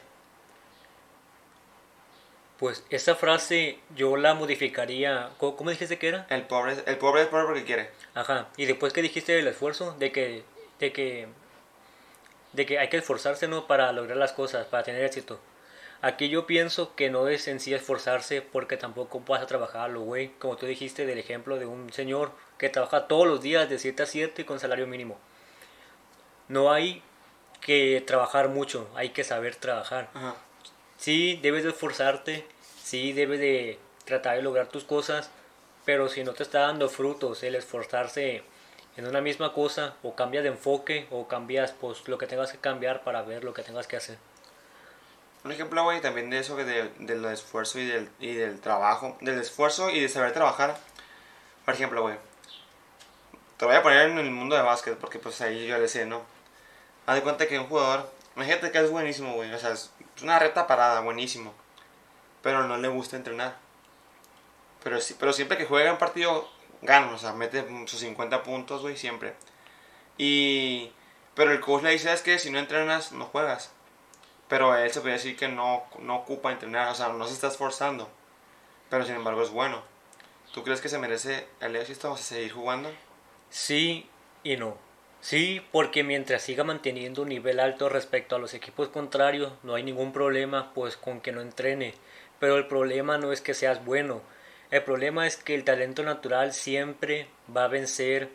Pues 2.58 2.84
esa 2.88 3.14
frase 3.14 3.78
yo 3.94 4.16
la 4.16 4.34
modificaría. 4.34 5.31
¿Cómo, 5.38 5.56
cómo 5.56 5.70
dijiste 5.70 5.98
que 5.98 6.08
era? 6.08 6.26
El 6.31 6.43
pobre, 6.46 6.76
el 6.87 6.96
pobre 6.96 7.22
es 7.22 7.28
pobre 7.28 7.44
porque 7.44 7.64
quiere. 7.64 7.90
Ajá. 8.14 8.48
Y 8.56 8.66
después 8.66 8.93
que 8.93 9.02
dijiste 9.02 9.32
del 9.32 9.48
esfuerzo, 9.48 9.94
de 9.98 10.12
que, 10.12 10.44
de 10.78 10.93
que, 10.93 11.28
de 12.52 12.66
que 12.66 12.78
hay 12.78 12.88
que 12.88 12.99
esforzarse 12.99 13.49
¿no? 13.49 13.66
para 13.66 13.92
lograr 13.92 14.16
las 14.16 14.32
cosas, 14.32 14.66
para 14.66 14.84
tener 14.84 15.04
éxito. 15.04 15.38
Aquí 16.02 16.28
yo 16.28 16.46
pienso 16.46 16.94
que 16.94 17.10
no 17.10 17.28
es 17.28 17.49
en 17.49 17.58
sí 17.58 17.75
esforzarse 17.75 18.42
porque 18.42 18.76
tampoco 18.76 19.20
vas 19.20 19.42
a 19.42 19.46
trabajar 19.46 19.82
a 19.82 19.88
lo 19.88 20.02
güey, 20.02 20.28
como 20.38 20.56
tú 20.56 20.66
dijiste 20.66 21.06
del 21.06 21.19
ejemplo 21.19 21.58
de 21.58 21.66
un 21.66 21.92
señor 21.92 22.32
que 22.58 22.69
trabaja 22.69 23.06
todos 23.08 23.26
los 23.26 23.40
días 23.40 23.69
de 23.69 23.78
7 23.78 24.02
a 24.02 24.06
7 24.06 24.46
con 24.46 24.60
salario 24.60 24.87
mínimo. 24.87 25.19
No 26.48 26.72
hay 26.72 27.02
que 27.60 28.02
trabajar 28.06 28.48
mucho, 28.48 28.88
hay 28.94 29.10
que 29.10 29.25
saber 29.25 29.56
trabajar. 29.56 30.08
Ajá. 30.14 30.34
Sí, 30.98 31.38
debes 31.43 31.64
de 31.64 31.70
esforzarte, 31.70 32.46
sí, 32.82 33.12
debes 33.12 33.40
de 33.40 33.78
tratar 34.04 34.37
de 34.37 34.43
lograr 34.43 34.69
tus 34.69 34.84
cosas, 34.84 35.31
pero 35.84 36.08
si 36.08 36.25
no 36.25 36.32
te 36.32 36.43
está 36.43 36.60
dando 36.60 36.88
frutos 36.88 37.43
el 37.43 37.54
esforzarse 37.54 38.43
en 38.96 39.06
una 39.06 39.20
misma 39.20 39.52
cosa, 39.52 39.94
o 40.02 40.14
cambias 40.14 40.43
de 40.44 40.50
enfoque, 40.50 41.06
o 41.10 41.28
cambias 41.28 41.72
pues 41.72 42.06
lo 42.08 42.16
que 42.19 42.26
tengas 42.26 42.50
que 42.52 42.58
cambiar 42.58 43.02
para 43.04 43.22
ver 43.22 43.44
lo 43.44 43.52
que 43.52 43.62
tengas 43.62 43.87
que 43.87 43.96
hacer. 43.96 44.16
Un 45.44 45.52
ejemplo, 45.52 45.82
güey, 45.84 46.00
también 46.00 46.31
de 46.31 46.38
eso, 46.38 46.56
de- 46.56 46.90
del 46.99 47.25
esfuerzo 47.26 47.78
y 47.78 47.87
del, 47.87 48.08
y 48.19 48.34
del 48.34 48.58
trabajo. 48.60 49.16
Del 49.20 49.38
esfuerzo 49.38 49.90
y 49.90 50.00
de 50.00 50.08
saber 50.08 50.32
trabajar. 50.32 50.76
Por 51.64 51.75
ejemplo, 51.75 52.02
güey. 52.02 52.16
Te 53.58 53.64
voy 53.64 53.75
a 53.76 53.82
poner 53.82 54.08
en 54.10 54.19
el 54.19 54.31
mundo 54.31 54.56
de 54.56 54.62
básquet, 54.62 54.96
porque 54.96 55.19
pues 55.19 55.40
ahí 55.40 55.66
yo 55.66 55.78
le 55.78 55.88
sé, 55.88 56.04
¿no? 56.06 56.22
Haz 57.06 57.14
de 57.14 57.22
cuenta 57.22 57.46
que 57.46 57.58
un 57.58 57.66
jugador, 57.66 58.10
imagínate 58.34 58.70
que 58.70 58.78
es 58.78 58.90
buenísimo, 58.90 59.34
güey. 59.34 59.52
O 59.52 59.58
sea, 59.58 59.72
es 59.72 59.90
una 60.22 60.38
reta 60.38 60.66
parada, 60.66 61.00
buenísimo. 61.00 61.54
Pero 62.42 62.66
no 62.66 62.76
le 62.76 62.88
gusta 62.88 63.16
entrenar. 63.16 63.56
Pero, 64.82 64.98
pero 65.18 65.32
siempre 65.32 65.56
que 65.56 65.66
juega 65.66 65.92
un 65.92 65.98
partido, 65.98 66.48
gana. 66.82 67.12
O 67.12 67.18
sea, 67.18 67.32
mete 67.32 67.64
sus 67.86 68.00
50 68.00 68.42
puntos, 68.42 68.82
güey, 68.82 68.96
siempre. 68.96 69.34
Y... 70.18 70.92
Pero 71.34 71.52
el 71.52 71.60
coach 71.60 71.82
le 71.82 71.90
dice, 71.90 72.12
es 72.12 72.22
que 72.22 72.38
si 72.38 72.50
no 72.50 72.58
entrenas, 72.58 73.12
no 73.12 73.26
juegas. 73.26 73.70
Pero 74.48 74.75
él 74.76 74.90
se 74.90 75.00
puede 75.00 75.14
decir 75.14 75.36
que 75.36 75.48
no, 75.48 75.84
no 75.98 76.16
ocupa 76.16 76.50
entrenar, 76.50 76.88
o 76.88 76.94
sea, 76.94 77.08
no 77.08 77.26
se 77.26 77.34
está 77.34 77.48
esforzando. 77.48 78.08
Pero 78.88 79.04
sin 79.04 79.16
embargo 79.16 79.42
es 79.42 79.50
bueno. 79.50 79.82
¿Tú 80.52 80.62
crees 80.64 80.80
que 80.80 80.88
se 80.88 80.98
merece 80.98 81.46
el 81.60 81.76
éxito 81.76 82.12
o 82.12 82.16
seguir 82.16 82.52
jugando? 82.52 82.90
Sí 83.50 84.08
y 84.42 84.56
no. 84.56 84.86
Sí, 85.28 85.61
porque 85.73 86.04
mientras 86.04 86.42
siga 86.42 86.62
manteniendo 86.62 87.23
un 87.23 87.30
nivel 87.30 87.59
alto 87.59 87.88
respecto 87.88 88.37
a 88.37 88.38
los 88.38 88.54
equipos 88.54 88.90
contrarios, 88.90 89.52
no 89.64 89.75
hay 89.75 89.83
ningún 89.83 90.12
problema 90.12 90.73
pues 90.73 90.97
con 90.97 91.21
que 91.21 91.33
no 91.33 91.40
entrene. 91.40 91.95
Pero 92.38 92.56
el 92.59 92.68
problema 92.68 93.18
no 93.18 93.33
es 93.33 93.40
que 93.40 93.52
seas 93.52 93.85
bueno. 93.85 94.23
El 94.71 94.85
problema 94.85 95.26
es 95.26 95.37
que 95.37 95.56
el 95.56 95.64
talento 95.64 96.04
natural 96.04 96.52
siempre 96.52 97.26
va 97.54 97.64
a 97.64 97.68
vencer. 97.68 98.28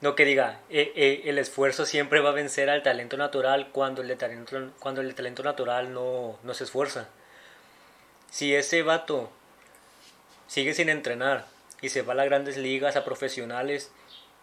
No 0.00 0.14
que 0.14 0.24
diga, 0.24 0.60
eh, 0.70 0.94
eh, 0.96 1.24
el 1.26 1.36
esfuerzo 1.36 1.84
siempre 1.84 2.20
va 2.20 2.30
a 2.30 2.40
vencer 2.40 2.70
al 2.70 2.82
talento 2.82 3.18
natural 3.18 3.68
cuando 3.70 4.00
el, 4.00 4.16
talento, 4.16 4.72
cuando 4.78 5.02
el 5.02 5.14
talento 5.14 5.42
natural 5.42 5.92
no, 5.92 6.38
no 6.42 6.54
se 6.54 6.64
esfuerza. 6.64 7.06
Si 8.30 8.54
ese 8.54 8.82
vato 8.82 9.30
sigue 10.46 10.72
sin 10.72 10.88
entrenar 10.88 11.44
y 11.82 11.90
se 11.90 12.00
va 12.00 12.14
a 12.14 12.16
las 12.16 12.24
grandes 12.24 12.56
ligas, 12.56 12.96
a 12.96 13.04
profesionales, 13.04 13.92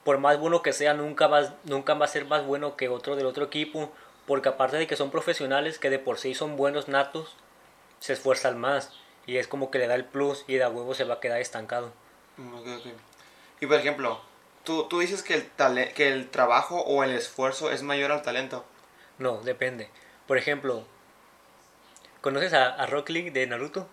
por 0.03 0.17
más 0.17 0.39
bueno 0.39 0.61
que 0.61 0.73
sea, 0.73 0.93
nunca 0.93 1.27
va, 1.27 1.53
nunca 1.63 1.93
va 1.93 2.05
a 2.05 2.09
ser 2.09 2.25
más 2.25 2.45
bueno 2.45 2.75
que 2.75 2.89
otro 2.89 3.15
del 3.15 3.25
otro 3.25 3.45
equipo, 3.45 3.91
porque 4.27 4.49
aparte 4.49 4.77
de 4.77 4.87
que 4.87 4.95
son 4.95 5.11
profesionales, 5.11 5.79
que 5.79 5.89
de 5.89 5.99
por 5.99 6.17
sí 6.17 6.33
son 6.33 6.57
buenos 6.57 6.87
natos, 6.87 7.35
se 7.99 8.13
esfuerzan 8.13 8.59
más, 8.59 8.91
y 9.27 9.37
es 9.37 9.47
como 9.47 9.69
que 9.69 9.77
le 9.79 9.87
da 9.87 9.95
el 9.95 10.05
plus 10.05 10.43
y 10.47 10.55
de 10.55 10.63
a 10.63 10.69
huevo 10.69 10.93
se 10.95 11.03
va 11.03 11.15
a 11.15 11.19
quedar 11.19 11.39
estancado. 11.39 11.91
Mm. 12.37 12.57
Y 13.59 13.65
por 13.67 13.77
ejemplo, 13.77 14.19
tú, 14.63 14.87
tú 14.87 14.99
dices 14.99 15.21
que 15.21 15.35
el, 15.35 15.47
tale- 15.51 15.93
que 15.93 16.11
el 16.11 16.29
trabajo 16.29 16.81
o 16.81 17.03
el 17.03 17.11
esfuerzo 17.11 17.71
es 17.71 17.83
mayor 17.83 18.11
al 18.11 18.23
talento. 18.23 18.65
No, 19.19 19.37
depende. 19.41 19.89
Por 20.25 20.37
ejemplo, 20.39 20.83
¿conoces 22.21 22.53
a, 22.53 22.69
a 22.69 22.85
Rock 22.87 23.09
Lee 23.09 23.29
de 23.29 23.45
Naruto? 23.45 23.87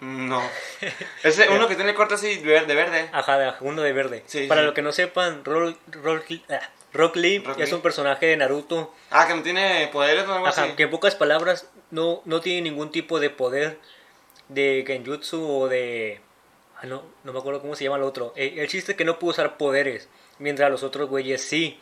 No. 0.00 0.42
Ese 1.22 1.48
uno 1.50 1.68
que 1.68 1.76
tiene 1.76 1.94
corte 1.94 2.14
así 2.14 2.36
de 2.38 2.62
verde. 2.74 3.08
Ajá, 3.12 3.38
de- 3.38 3.52
uno 3.60 3.82
de 3.82 3.92
verde. 3.92 4.22
Sí, 4.26 4.46
Para 4.46 4.60
sí. 4.62 4.66
los 4.66 4.74
que 4.74 4.82
no 4.82 4.92
sepan, 4.92 5.44
Rock, 5.44 5.76
Rock, 6.02 6.24
ah, 6.50 6.60
Rock 6.92 7.16
Lee 7.16 7.38
Rock 7.38 7.60
es 7.60 7.68
Lee. 7.70 7.74
un 7.74 7.80
personaje 7.82 8.26
de 8.26 8.36
Naruto 8.36 8.92
Ah, 9.10 9.26
que 9.26 9.34
no 9.34 9.42
tiene 9.42 9.88
poderes 9.92 10.26
o 10.26 10.32
algo 10.32 10.46
Ajá, 10.46 10.64
así. 10.64 10.72
que 10.74 10.84
en 10.84 10.90
pocas 10.90 11.14
palabras 11.14 11.68
no, 11.90 12.22
no 12.24 12.40
tiene 12.40 12.62
ningún 12.62 12.90
tipo 12.90 13.20
de 13.20 13.30
poder 13.30 13.78
de 14.48 14.84
genjutsu 14.86 15.42
o 15.48 15.68
de... 15.68 16.20
ah, 16.80 16.86
no, 16.86 17.02
no 17.22 17.32
me 17.32 17.38
acuerdo 17.38 17.60
cómo 17.62 17.74
se 17.76 17.84
llama 17.84 17.96
el 17.96 18.02
otro. 18.02 18.32
Eh, 18.36 18.54
El, 18.58 18.68
chiste 18.68 18.92
es 18.92 18.98
que 18.98 19.04
no 19.04 19.18
pudo 19.18 19.30
usar 19.30 19.56
poderes. 19.56 20.08
mientras 20.38 20.70
los 20.70 20.82
otros 20.82 21.08
güeyes 21.08 21.40
sí. 21.42 21.78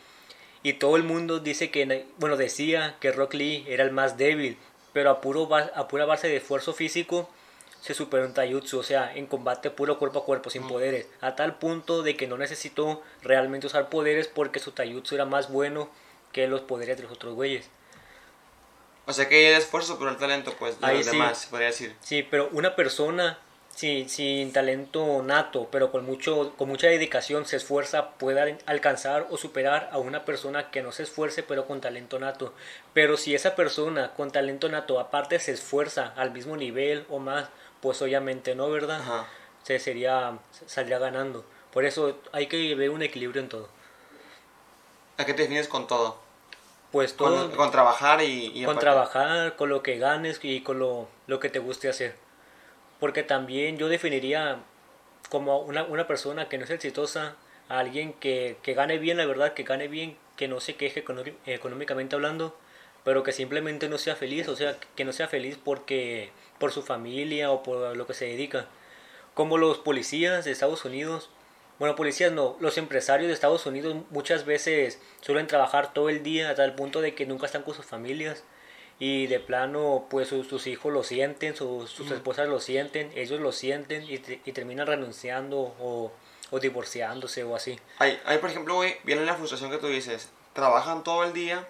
Y 0.61 0.73
todo 0.73 0.95
el 0.95 1.03
mundo 1.03 1.39
dice 1.39 1.71
que, 1.71 2.05
bueno, 2.17 2.37
decía 2.37 2.95
que 3.01 3.11
Rock 3.11 3.33
Lee 3.33 3.65
era 3.67 3.83
el 3.83 3.91
más 3.91 4.17
débil, 4.17 4.57
pero 4.93 5.09
a, 5.09 5.19
puro, 5.19 5.49
a 5.53 5.87
pura 5.89 6.05
base 6.05 6.29
de 6.29 6.37
esfuerzo 6.37 6.73
físico 6.73 7.29
se 7.83 7.93
superó 7.93 8.23
en 8.23 8.33
Taijutsu, 8.33 8.79
o 8.79 8.83
sea, 8.83 9.13
en 9.13 9.27
combate 9.27 9.69
puro 9.69 9.99
cuerpo 9.99 10.19
a 10.19 10.25
cuerpo, 10.25 10.49
sin 10.49 10.65
poderes, 10.65 11.05
a 11.19 11.35
tal 11.35 11.55
punto 11.55 12.01
de 12.01 12.15
que 12.15 12.27
no 12.27 12.37
necesitó 12.37 13.03
realmente 13.21 13.67
usar 13.67 13.89
poderes 13.89 14.29
porque 14.29 14.61
su 14.61 14.71
Taijutsu 14.71 15.15
era 15.15 15.25
más 15.25 15.51
bueno 15.51 15.89
que 16.31 16.47
los 16.47 16.61
poderes 16.61 16.95
de 16.95 17.03
los 17.03 17.11
otros 17.11 17.33
güeyes. 17.33 17.65
O 19.05 19.11
sea 19.11 19.27
que 19.27 19.49
el 19.49 19.57
esfuerzo 19.57 19.99
pero 19.99 20.11
el 20.11 20.17
talento, 20.17 20.55
pues, 20.57 20.79
de 20.79 20.93
los 20.93 21.05
demás, 21.05 21.39
se 21.39 21.49
podría 21.49 21.67
decir. 21.67 21.93
Sí, 21.99 22.23
pero 22.23 22.47
una 22.53 22.73
persona 22.73 23.37
sin, 23.75 24.07
sin 24.07 24.53
talento 24.53 25.21
nato, 25.21 25.67
pero 25.69 25.91
con, 25.91 26.05
mucho, 26.05 26.53
con 26.55 26.69
mucha 26.69 26.87
dedicación, 26.87 27.45
se 27.45 27.57
esfuerza, 27.57 28.11
puede 28.11 28.59
alcanzar 28.65 29.27
o 29.29 29.35
superar 29.35 29.89
a 29.91 29.97
una 29.97 30.23
persona 30.23 30.71
que 30.71 30.81
no 30.81 30.93
se 30.93 31.03
esfuerce, 31.03 31.43
pero 31.43 31.67
con 31.67 31.81
talento 31.81 32.17
nato. 32.17 32.53
Pero 32.93 33.17
si 33.17 33.35
esa 33.35 33.55
persona 33.55 34.13
con 34.13 34.31
talento 34.31 34.69
nato 34.69 35.01
aparte 35.01 35.37
se 35.39 35.51
esfuerza 35.51 36.13
al 36.15 36.31
mismo 36.31 36.55
nivel 36.55 37.05
o 37.09 37.19
más, 37.19 37.49
pues 37.83 38.01
obviamente 38.01 38.55
no, 38.55 38.69
¿verdad? 38.69 39.01
Se 39.63 39.77
sería, 39.77 40.39
saldría 40.65 40.99
ganando. 40.99 41.43
Por 41.73 41.83
eso 41.83 42.17
hay 42.31 42.47
que 42.47 42.73
ver 42.75 42.89
un 42.89 43.01
equilibrio 43.03 43.41
en 43.41 43.49
todo. 43.49 43.67
¿A 45.17 45.25
qué 45.25 45.33
te 45.33 45.41
defines 45.41 45.67
con 45.67 45.85
todo? 45.85 46.17
Pues 46.93 47.17
todo. 47.17 47.51
Con, 47.51 47.71
trabajar 47.71 48.21
y... 48.23 48.63
con 48.63 48.79
trabajar, 48.79 49.57
con 49.57 49.67
lo 49.67 49.83
que 49.83 49.97
ganes 49.97 50.39
y 50.43 50.61
con 50.61 50.79
lo, 50.79 51.09
lo, 51.27 51.41
que 51.41 51.49
te 51.49 51.59
guste 51.59 51.89
hacer. 51.89 52.15
Porque 53.01 53.21
también 53.21 53.77
yo 53.77 53.89
definiría 53.89 54.59
como 55.29 55.59
una, 55.59 55.83
una 55.83 56.07
persona 56.07 56.47
que 56.47 56.57
no 56.57 56.63
es 56.63 56.69
exitosa, 56.69 57.35
a 57.67 57.79
alguien 57.79 58.13
que, 58.13 58.55
que, 58.63 58.75
gane 58.75 58.97
bien, 58.97 59.17
la 59.17 59.25
verdad, 59.25 59.53
que 59.53 59.63
gane 59.63 59.89
bien, 59.89 60.15
que 60.37 60.47
no 60.47 60.61
se 60.61 60.77
queje 60.77 61.03
económicamente 61.47 62.15
hablando, 62.15 62.55
pero 63.03 63.23
que 63.23 63.33
simplemente 63.33 63.89
no 63.89 63.97
sea 63.97 64.15
feliz, 64.15 64.47
o 64.47 64.55
sea, 64.55 64.77
que 64.95 65.03
no 65.03 65.11
sea 65.11 65.27
feliz 65.27 65.57
porque 65.61 66.31
por 66.63 66.71
su 66.71 66.81
familia 66.81 67.51
o 67.51 67.61
por 67.61 67.97
lo 67.97 68.07
que 68.07 68.13
se 68.13 68.23
dedica. 68.23 68.67
Como 69.33 69.57
los 69.57 69.79
policías 69.79 70.45
de 70.45 70.51
Estados 70.51 70.85
Unidos, 70.85 71.29
bueno, 71.77 71.93
policías 71.97 72.31
no, 72.31 72.55
los 72.61 72.77
empresarios 72.77 73.27
de 73.27 73.33
Estados 73.33 73.65
Unidos 73.65 73.97
muchas 74.11 74.45
veces 74.45 75.01
suelen 75.19 75.47
trabajar 75.47 75.91
todo 75.91 76.07
el 76.07 76.23
día 76.23 76.49
hasta 76.49 76.63
el 76.63 76.71
punto 76.71 77.01
de 77.01 77.15
que 77.15 77.25
nunca 77.25 77.47
están 77.47 77.63
con 77.63 77.73
sus 77.73 77.85
familias 77.85 78.45
y 78.97 79.27
de 79.27 79.41
plano 79.41 80.07
pues 80.09 80.29
sus, 80.29 80.67
hijos 80.67 80.93
lo 80.93 81.03
sienten, 81.03 81.53
sus, 81.53 81.99
esposas 81.99 82.47
lo 82.47 82.61
sienten, 82.61 83.11
ellos 83.13 83.41
lo 83.41 83.51
sienten 83.51 84.03
y, 84.03 84.13
y 84.13 84.51
terminan 84.53 84.87
renunciando 84.87 85.75
o, 85.81 86.13
o, 86.49 86.59
divorciándose 86.61 87.43
o 87.43 87.57
así. 87.57 87.77
Hay, 87.99 88.21
hay 88.23 88.37
por 88.37 88.51
ejemplo, 88.51 88.75
güey, 88.75 88.95
viene 89.03 89.25
la 89.25 89.35
frustración 89.35 89.69
que 89.69 89.79
tú 89.79 89.87
dices, 89.87 90.29
trabajan 90.53 91.03
todo 91.03 91.25
el 91.25 91.33
día 91.33 91.67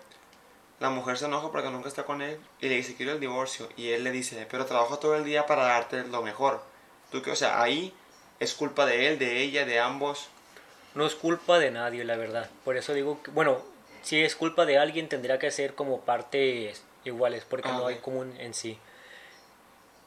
la 0.79 0.89
mujer 0.89 1.17
se 1.17 1.25
enoja 1.25 1.51
porque 1.51 1.69
nunca 1.69 1.87
está 1.87 2.03
con 2.03 2.21
él 2.21 2.39
y 2.59 2.67
le 2.67 2.75
dice 2.75 2.95
quiero 2.95 3.13
el 3.13 3.19
divorcio 3.19 3.69
y 3.77 3.89
él 3.89 4.03
le 4.03 4.11
dice 4.11 4.47
pero 4.49 4.65
trabajo 4.65 4.99
todo 4.99 5.15
el 5.15 5.23
día 5.23 5.45
para 5.45 5.63
darte 5.63 6.03
lo 6.03 6.21
mejor 6.21 6.61
tú 7.11 7.21
que 7.21 7.31
o 7.31 7.35
sea 7.35 7.61
ahí 7.61 7.93
es 8.39 8.53
culpa 8.53 8.85
de 8.85 9.07
él 9.07 9.19
de 9.19 9.41
ella 9.41 9.65
de 9.65 9.79
ambos. 9.79 10.27
No 10.95 11.05
es 11.05 11.15
culpa 11.15 11.57
de 11.57 11.71
nadie 11.71 12.03
la 12.03 12.17
verdad. 12.17 12.49
Por 12.63 12.77
eso 12.77 12.93
digo 12.93 13.21
que 13.23 13.31
bueno 13.31 13.61
si 14.01 14.21
es 14.21 14.35
culpa 14.35 14.65
de 14.65 14.77
alguien 14.77 15.09
tendría 15.09 15.39
que 15.39 15.51
ser 15.51 15.75
como 15.75 16.01
partes 16.01 16.83
iguales 17.05 17.45
porque 17.49 17.69
no 17.69 17.87
hay 17.87 17.97
común 17.97 18.35
en 18.39 18.53
sí. 18.53 18.77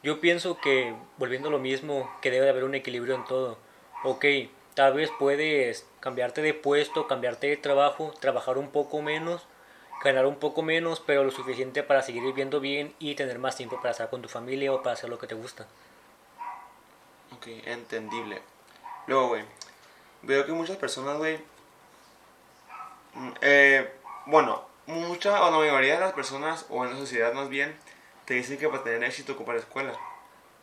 Yo 0.03 0.21
pienso 0.21 0.59
que 0.59 0.93
volviendo 1.17 1.49
a 1.49 1.51
lo 1.51 1.59
mismo 1.59 2.09
que 2.21 2.29
debe 2.31 2.45
de 2.45 2.51
haber 2.51 2.63
un 2.63 2.75
equilibrio 2.75 3.15
en 3.15 3.25
todo. 3.25 3.57
Ok 4.03 4.25
tal 4.75 4.93
vez 4.93 5.09
puedes 5.17 5.87
cambiarte 5.99 6.43
de 6.43 6.53
puesto 6.53 7.07
cambiarte 7.07 7.47
de 7.47 7.57
trabajo 7.57 8.13
trabajar 8.19 8.59
un 8.59 8.69
poco 8.69 9.01
menos 9.01 9.41
ganar 10.03 10.25
un 10.25 10.37
poco 10.37 10.61
menos, 10.61 10.99
pero 10.99 11.23
lo 11.23 11.31
suficiente 11.31 11.83
para 11.83 12.01
seguir 12.01 12.23
viviendo 12.23 12.59
bien 12.59 12.93
y 12.99 13.15
tener 13.15 13.39
más 13.39 13.55
tiempo 13.55 13.77
para 13.77 13.91
estar 13.91 14.09
con 14.09 14.21
tu 14.21 14.29
familia 14.29 14.73
o 14.73 14.81
para 14.81 14.93
hacer 14.93 15.09
lo 15.09 15.17
que 15.17 15.27
te 15.27 15.35
gusta. 15.35 15.67
Ok, 17.35 17.47
entendible. 17.65 18.41
Luego, 19.07 19.29
güey, 19.29 19.43
veo 20.21 20.45
que 20.45 20.51
muchas 20.51 20.77
personas, 20.77 21.17
güey, 21.17 21.37
mm, 23.13 23.31
eh, 23.41 23.91
bueno, 24.25 24.65
mucha 24.85 25.43
o 25.43 25.51
la 25.51 25.57
mayoría 25.57 25.95
de 25.95 25.99
las 25.99 26.13
personas, 26.13 26.65
o 26.69 26.85
en 26.85 26.91
la 26.91 26.97
sociedad 26.97 27.33
más 27.33 27.49
bien, 27.49 27.75
te 28.25 28.35
dicen 28.35 28.57
que 28.57 28.69
para 28.69 28.83
tener 28.83 29.03
éxito 29.03 29.33
ocupas 29.33 29.57
escuela, 29.57 29.93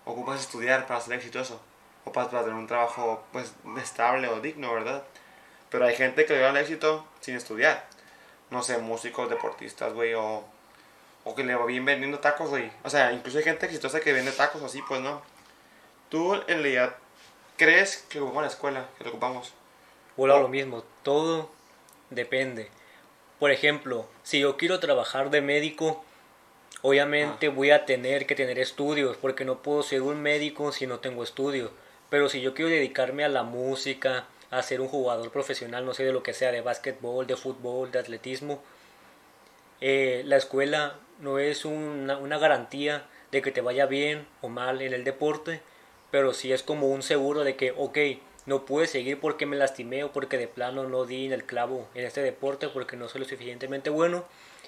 ocupas 0.04 0.40
estudiar 0.40 0.86
para 0.86 1.00
ser 1.00 1.14
exitoso, 1.14 1.60
o 2.04 2.12
para, 2.12 2.30
para 2.30 2.44
tener 2.44 2.58
un 2.58 2.66
trabajo, 2.66 3.24
pues, 3.32 3.52
estable 3.82 4.28
o 4.28 4.40
digno, 4.40 4.72
¿verdad? 4.72 5.04
Pero 5.70 5.86
hay 5.86 5.96
gente 5.96 6.24
que 6.26 6.34
logra 6.34 6.50
el 6.50 6.56
éxito 6.58 7.06
sin 7.20 7.36
estudiar 7.36 7.93
no 8.50 8.62
sé, 8.62 8.78
músicos, 8.78 9.30
deportistas, 9.30 9.92
güey, 9.92 10.14
o, 10.14 10.44
o 11.24 11.34
que 11.34 11.44
le 11.44 11.54
va 11.54 11.66
bien 11.66 11.84
vendiendo 11.84 12.18
tacos, 12.18 12.50
güey. 12.50 12.70
O 12.82 12.90
sea, 12.90 13.12
incluso 13.12 13.38
hay 13.38 13.44
gente 13.44 13.66
exitosa 13.66 14.00
que 14.00 14.12
vende 14.12 14.32
tacos 14.32 14.62
así, 14.62 14.82
pues 14.82 15.00
no. 15.00 15.22
¿Tú 16.08 16.34
en 16.34 16.46
realidad 16.46 16.94
crees 17.56 17.98
que 18.08 18.20
ocupamos 18.20 18.42
la 18.42 18.48
escuela, 18.48 18.88
que 18.98 19.04
lo 19.04 19.10
ocupamos? 19.10 19.52
Bueno, 20.16 20.38
lo 20.38 20.48
mismo, 20.48 20.84
todo 21.02 21.50
depende. 22.10 22.70
Por 23.38 23.50
ejemplo, 23.50 24.06
si 24.22 24.40
yo 24.40 24.56
quiero 24.56 24.78
trabajar 24.80 25.30
de 25.30 25.40
médico, 25.40 26.04
obviamente 26.82 27.48
ah. 27.48 27.50
voy 27.50 27.70
a 27.70 27.84
tener 27.84 28.26
que 28.26 28.34
tener 28.34 28.58
estudios, 28.58 29.16
porque 29.16 29.44
no 29.44 29.62
puedo 29.62 29.82
ser 29.82 30.02
un 30.02 30.22
médico 30.22 30.72
si 30.72 30.86
no 30.86 31.00
tengo 31.00 31.24
estudios. 31.24 31.70
Pero 32.10 32.28
si 32.28 32.40
yo 32.40 32.54
quiero 32.54 32.70
dedicarme 32.70 33.24
a 33.24 33.28
la 33.28 33.42
música, 33.42 34.26
a 34.58 34.62
ser 34.62 34.80
un 34.80 34.88
jugador 34.88 35.30
profesional, 35.30 35.84
no 35.84 35.94
sé 35.94 36.04
de 36.04 36.12
lo 36.12 36.22
que 36.22 36.34
sea, 36.34 36.52
de 36.52 36.60
básquetbol, 36.60 37.26
de 37.26 37.36
fútbol, 37.36 37.90
de 37.90 37.98
atletismo. 37.98 38.62
Eh, 39.80 40.22
la 40.26 40.36
escuela 40.36 40.96
no 41.20 41.38
es 41.38 41.64
una, 41.64 42.16
una, 42.18 42.38
garantía 42.38 43.06
de 43.32 43.42
que 43.42 43.50
te 43.50 43.60
vaya 43.60 43.86
bien 43.86 44.26
o 44.40 44.48
mal 44.48 44.80
en 44.80 44.92
el 44.92 45.04
deporte, 45.04 45.60
pero 46.10 46.32
sí 46.32 46.52
es 46.52 46.62
como 46.62 46.88
un 46.88 47.02
seguro 47.02 47.44
de 47.44 47.56
que, 47.56 47.74
ok, 47.76 47.98
no 48.46 48.64
pude 48.66 48.86
seguir 48.86 49.18
porque 49.20 49.46
me 49.46 49.56
lastimé 49.56 50.04
o 50.04 50.12
porque 50.12 50.38
de 50.38 50.48
plano 50.48 50.84
no 50.84 51.04
di 51.04 51.26
en 51.26 51.32
el 51.32 51.44
clavo 51.44 51.88
en 51.94 52.04
este 52.04 52.20
deporte 52.20 52.68
porque 52.68 52.96
no 52.96 53.08
soy 53.08 53.22
lo 53.22 53.26
suficientemente 53.26 53.90
bueno. 53.90 54.24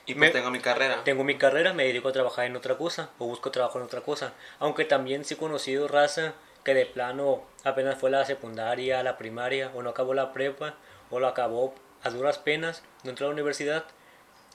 Y 0.06 0.14
pues 0.14 0.32
tengo 0.32 0.50
mi 0.50 0.60
carrera. 0.60 1.02
Tengo 1.04 1.24
mi 1.24 1.36
carrera, 1.36 1.72
me 1.72 1.84
dedico 1.84 2.08
a 2.08 2.12
trabajar 2.12 2.46
en 2.46 2.56
otra 2.56 2.76
cosa 2.78 3.10
o 3.18 3.26
busco 3.26 3.50
trabajo 3.50 3.78
en 3.78 3.84
otra 3.84 4.00
cosa. 4.00 4.34
Aunque 4.60 4.84
también 4.84 5.24
sí 5.24 5.34
he 5.34 5.36
conocido 5.36 5.88
raza 5.88 6.34
que 6.66 6.74
de 6.74 6.84
plano 6.84 7.44
apenas 7.62 7.96
fue 7.96 8.10
la 8.10 8.24
secundaria, 8.24 9.00
la 9.04 9.16
primaria, 9.16 9.70
o 9.76 9.84
no 9.84 9.90
acabó 9.90 10.14
la 10.14 10.32
prepa, 10.32 10.74
o 11.10 11.20
lo 11.20 11.28
acabó 11.28 11.72
a 12.02 12.10
duras 12.10 12.38
penas, 12.38 12.82
no 13.04 13.10
entró 13.10 13.26
a 13.26 13.28
la 13.28 13.34
universidad. 13.34 13.84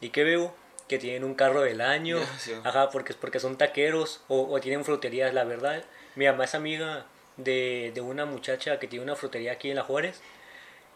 ¿Y 0.02 0.10
qué 0.10 0.26
veo? 0.26 0.54
Que 0.90 1.00
tienen 1.00 1.24
un 1.24 1.36
carro 1.36 1.62
del 1.62 1.80
año, 1.80 2.20
ajá, 2.66 2.90
porque, 2.90 3.14
porque 3.14 3.40
son 3.40 3.58
taqueros, 3.58 4.26
o, 4.28 4.60
tienen 4.60 4.84
fruterías, 4.84 5.34
la 5.34 5.46
verdad. 5.46 5.86
Mi 6.16 6.26
mamá 6.26 6.44
es 6.44 6.54
amiga 6.54 7.06
de, 7.38 7.94
de, 7.96 8.02
una 8.02 8.26
muchacha 8.26 8.78
que 8.78 8.88
tiene 8.88 9.06
una 9.06 9.16
frutería 9.16 9.54
aquí 9.54 9.70
en 9.70 9.78
La 9.78 9.84
Juárez, 9.84 10.20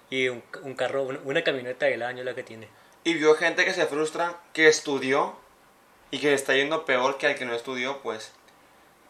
y 0.10 0.28
un, 0.28 0.44
un 0.64 0.76
carro, 0.76 1.04
una 1.24 1.46
camioneta 1.46 1.86
del 1.86 2.04
año 2.04 2.26
la 2.26 2.36
que 2.36 2.44
tiene. 2.44 2.68
Y 3.06 3.14
vio 3.14 3.36
gente 3.36 3.64
que 3.64 3.74
se 3.74 3.86
frustra, 3.86 4.42
que 4.52 4.68
estudió, 4.68 5.38
y 6.12 6.20
que 6.20 6.34
está 6.34 6.56
yendo 6.56 6.84
peor 6.84 7.18
que 7.18 7.28
al 7.28 7.36
que 7.36 7.46
no 7.46 7.54
estudió, 7.56 8.02
pues 8.02 8.34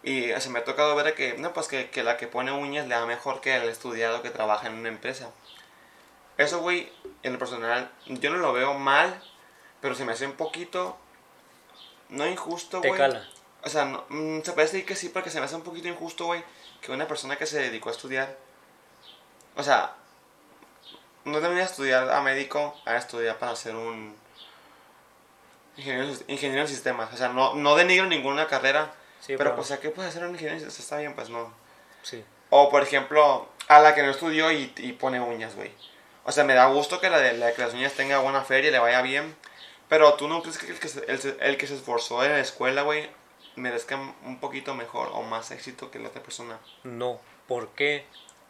y 0.05 0.39
se 0.39 0.49
me 0.49 0.59
ha 0.59 0.63
tocado 0.63 0.95
ver 0.95 1.15
que, 1.15 1.33
no, 1.39 1.51
pues 1.51 1.67
que, 1.67 1.89
que 1.89 2.03
la 2.03 2.15
que 2.15 2.27
pone 2.27 2.51
uñas 2.51 2.87
le 2.87 2.93
da 2.93 3.07
mejor 3.07 3.41
que 3.41 3.55
el 3.55 3.67
estudiado 3.67 4.21
que 4.21 4.29
trabaja 4.29 4.67
en 4.67 4.75
una 4.75 4.89
empresa. 4.89 5.31
Eso, 6.37 6.59
güey, 6.59 6.91
en 7.23 7.33
lo 7.33 7.39
personal, 7.39 7.89
yo 8.05 8.29
no 8.29 8.37
lo 8.37 8.53
veo 8.53 8.75
mal, 8.75 9.19
pero 9.81 9.95
se 9.95 10.05
me 10.05 10.11
hace 10.11 10.27
un 10.27 10.33
poquito, 10.33 10.95
no 12.09 12.27
injusto, 12.27 12.81
güey. 12.83 13.01
O 13.63 13.69
sea, 13.69 13.85
no, 13.85 14.05
mm, 14.09 14.41
se 14.43 14.51
puede 14.51 14.67
decir 14.67 14.85
que 14.85 14.95
sí, 14.95 15.09
porque 15.09 15.31
se 15.31 15.39
me 15.39 15.47
hace 15.47 15.55
un 15.55 15.63
poquito 15.63 15.87
injusto, 15.87 16.25
güey, 16.25 16.43
que 16.81 16.91
una 16.91 17.07
persona 17.07 17.35
que 17.35 17.47
se 17.47 17.59
dedicó 17.59 17.89
a 17.89 17.93
estudiar, 17.93 18.37
o 19.55 19.63
sea, 19.63 19.95
no 21.23 21.41
debería 21.41 21.63
estudiar 21.63 22.11
a 22.11 22.21
médico, 22.21 22.79
a 22.85 22.95
estudiar 22.95 23.39
para 23.39 23.55
ser 23.55 23.75
un 23.75 24.15
ingeniero, 25.77 26.13
ingeniero 26.27 26.61
en 26.61 26.67
sistemas. 26.67 27.11
O 27.11 27.17
sea, 27.17 27.29
no, 27.29 27.55
no 27.55 27.75
denigro 27.75 28.05
ninguna 28.05 28.45
carrera, 28.45 28.93
pero, 29.27 29.55
pues, 29.55 29.71
¿a 29.71 29.79
qué 29.79 29.89
puede 29.89 30.09
hacer 30.09 30.23
un 30.23 30.31
ingeniero? 30.31 30.67
Está 30.67 30.97
bien, 30.97 31.15
pues 31.15 31.29
no. 31.29 31.53
Sí. 32.03 32.23
O, 32.49 32.69
por 32.69 32.83
ejemplo, 32.83 33.47
a 33.67 33.79
la 33.79 33.95
que 33.95 34.03
no 34.03 34.11
estudió 34.11 34.51
y, 34.51 34.73
y 34.77 34.93
pone 34.93 35.19
uñas, 35.19 35.55
güey. 35.55 35.71
O 36.23 36.31
sea, 36.31 36.43
me 36.43 36.53
da 36.53 36.65
gusto 36.67 36.99
que 36.99 37.09
la 37.09 37.19
de, 37.19 37.33
la 37.33 37.53
que 37.53 37.61
las 37.61 37.73
uñas 37.73 37.93
tenga 37.93 38.19
buena 38.19 38.43
feria 38.43 38.69
y 38.69 38.71
le 38.71 38.79
vaya 38.79 39.01
bien. 39.01 39.35
Pero 39.87 40.15
tú 40.15 40.27
no 40.27 40.41
crees 40.41 40.57
que 40.57 40.71
el 40.71 40.79
que 40.79 40.87
se, 40.87 41.05
el, 41.05 41.37
el 41.39 41.57
que 41.57 41.67
se 41.67 41.75
esforzó 41.75 42.23
en 42.23 42.31
la 42.31 42.39
escuela, 42.39 42.81
güey, 42.81 43.09
merezca 43.55 43.95
un 43.95 44.39
poquito 44.39 44.73
mejor 44.73 45.09
o 45.13 45.21
más 45.21 45.51
éxito 45.51 45.91
que 45.91 45.99
la 45.99 46.09
otra 46.09 46.23
persona. 46.23 46.59
No. 46.83 47.19
¿Por 47.47 47.69
qué? 47.69 48.05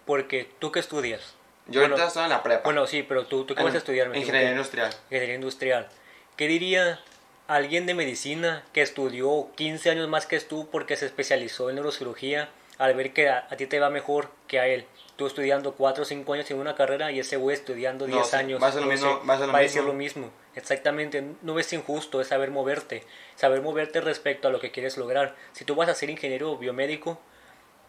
Porque 0.06 0.50
tú 0.60 0.72
que 0.72 0.80
estudias. 0.80 1.36
Yo 1.68 1.82
ahorita 1.82 2.08
estoy 2.08 2.24
en 2.24 2.30
la 2.30 2.44
prepa. 2.44 2.64
Bueno, 2.64 2.86
sí, 2.88 3.04
pero 3.04 3.26
tú, 3.26 3.44
tú 3.44 3.56
qué 3.56 3.64
vas 3.64 3.74
a 3.74 3.80
estudiar. 3.80 4.16
Ingeniería 4.16 4.52
industrial. 4.52 4.94
Ingeniería 5.06 5.36
industrial. 5.36 5.90
¿Qué 6.38 6.48
diría 6.48 7.02
alguien 7.48 7.86
de 7.86 7.94
medicina 7.94 8.64
que 8.74 8.82
estudió 8.82 9.48
15 9.56 9.90
años 9.92 10.08
más 10.08 10.26
que 10.26 10.40
tú 10.40 10.68
porque 10.72 10.98
se 10.98 11.06
especializó 11.06 11.70
en 11.70 11.76
neurocirugía, 11.76 12.50
al 12.78 12.94
ver 12.96 13.14
que 13.14 13.30
a, 13.30 13.48
ti 13.56 13.68
te 13.68 13.80
va 13.80 13.90
mejor 13.90 14.30
que 14.48 14.60
a 14.60 14.68
él, 14.68 14.86
tú 15.16 15.28
estudiando 15.28 15.76
4 15.76 16.04
o 16.04 16.06
5 16.06 16.34
años 16.34 16.50
en 16.52 16.58
una 16.60 16.76
carrera 16.76 17.12
y 17.12 17.20
ese 17.20 17.38
güey 17.38 17.56
estudiando 17.56 18.08
No, 18.08 18.16
10 18.18 18.28
sí, 18.28 18.36
años. 18.36 18.62
ser 18.64 18.76
lo 18.76 18.82
no 18.82 18.88
mismo, 18.92 19.20
sé, 19.22 19.28
va 19.28 19.34
a 19.36 19.48
lo 19.48 19.58
decir 19.58 19.84
lo 19.84 19.94
mismo. 19.94 20.30
Exactamente, 20.56 21.24
no 21.42 21.60
es 21.60 21.72
injusto, 21.74 22.20
es 22.22 22.28
saber 22.28 22.50
moverte. 22.52 23.04
Saber 23.36 23.62
moverte 23.62 24.02
respecto 24.02 24.48
a 24.48 24.52
lo 24.52 24.60
que 24.60 24.72
quieres 24.72 24.98
lograr. 24.98 25.36
Si 25.54 25.66
tú 25.66 25.76
vas 25.76 25.90
a 25.90 25.96
ser 25.96 26.10
ingeniero 26.10 26.58
biomédico, 26.58 27.20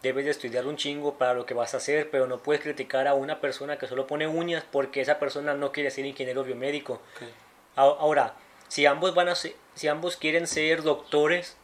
debes 0.03 0.25
de 0.25 0.31
estudiar 0.31 0.65
un 0.67 0.77
chingo 0.77 1.17
para 1.17 1.33
lo 1.33 1.45
que 1.45 1.53
vas 1.53 1.73
a 1.73 1.77
hacer, 1.77 2.09
pero 2.11 2.27
no 2.27 2.37
puedes 2.43 2.61
criticar 2.61 3.07
a 3.07 3.13
una 3.13 3.41
persona 3.41 3.77
que 3.77 3.87
solo 3.87 4.05
pone 4.07 4.27
uñas 4.27 4.63
porque 4.71 5.01
esa 5.01 5.17
persona 5.19 5.53
no 5.53 5.71
quiere 5.71 5.91
ser 5.91 6.05
ingeniero 6.05 6.43
biomédico. 6.43 6.93
Ok. 6.93 7.23
A- 7.77 7.81
Ahora, 7.81 8.33
si 8.67 8.85
ambos 8.85 9.13
van 9.15 9.29
a 9.29 9.35
ser- 9.35 9.55
si 9.75 9.87
ambos 9.87 10.17
quieren 10.17 10.47
ser 10.47 10.81
doctores, 10.83 11.55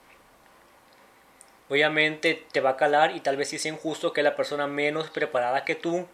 obviamente 1.69 2.45
te 2.51 2.61
va 2.61 2.71
a 2.71 2.77
calar 2.77 3.15
y 3.15 3.19
tal 3.19 3.37
vez 3.37 3.49
sí 3.49 3.57
sea 3.57 3.71
injusto 3.71 4.13
que 4.13 4.23
la 4.23 4.35
persona 4.35 4.67
menos 4.67 5.09
preparada 5.09 5.65
que 5.65 5.75
tú 5.75 6.07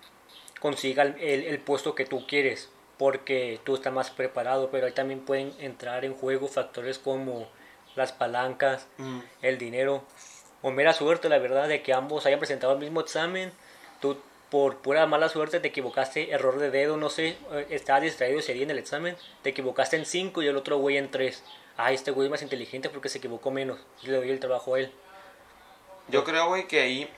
consiga 0.60 1.04
el, 1.04 1.16
el- 1.20 1.44
el 1.46 1.60
puesto 1.60 1.96
que 1.96 2.06
tú 2.06 2.26
quieres, 2.28 2.70
porque 2.98 3.60
tú 3.64 3.76
estás 3.76 3.94
más 3.94 4.12
preparado, 4.12 4.70
pero 4.72 4.86
ahí 4.88 4.94
también 4.94 5.22
pueden 5.22 5.54
entrar 5.60 6.06
en 6.06 6.14
juego 6.14 6.48
factores 6.48 7.00
como 7.00 7.48
las 7.96 8.12
palancas, 8.12 8.88
Mm. 8.98 9.20
el 9.42 9.58
dinero 9.58 10.04
o 10.62 10.72
mera 10.72 10.94
suerte, 10.94 11.30
la 11.30 11.40
verdad, 11.40 11.68
de 11.68 11.82
que 11.82 11.94
ambos 11.94 12.26
hayan 12.26 12.40
presentado 12.40 12.74
el 12.74 12.80
mismo 12.80 13.00
examen. 13.02 13.52
Tú, 14.02 14.18
por 14.50 14.78
pura 14.78 15.06
mala 15.06 15.30
suerte, 15.30 15.60
te 15.60 15.68
equivocaste, 15.68 16.32
error 16.32 16.60
de 16.60 16.72
dedo, 16.72 16.98
no 16.98 17.10
sé, 17.10 17.38
eh, 17.52 17.68
estabas 17.70 18.04
distraído 18.04 18.40
ese 18.40 18.54
día 18.54 18.64
en 18.64 18.72
el 18.72 18.80
examen, 18.80 19.16
te 19.44 19.52
equivocaste 19.52 19.96
en 19.96 20.06
5 20.06 20.42
y 20.42 20.48
el 20.48 20.58
otro 20.58 20.78
güey 20.78 20.98
en 20.98 21.12
3. 21.12 21.44
Ah, 21.78 21.92
este 21.92 22.12
güey 22.12 22.28
es 22.28 22.32
más 22.32 22.42
inteligente 22.42 22.90
porque 22.90 23.10
se 23.10 23.20
equivocó 23.20 23.52
menos. 23.52 23.80
Y 24.04 24.08
le 24.08 24.18
doy 24.18 24.30
el 24.32 24.40
trabajo 24.40 24.76
a 24.76 24.80
él. 24.80 24.92
Yo 26.10 26.24
creo, 26.24 26.48
güey, 26.48 26.68
que 26.68 26.82
ahí 26.82 27.10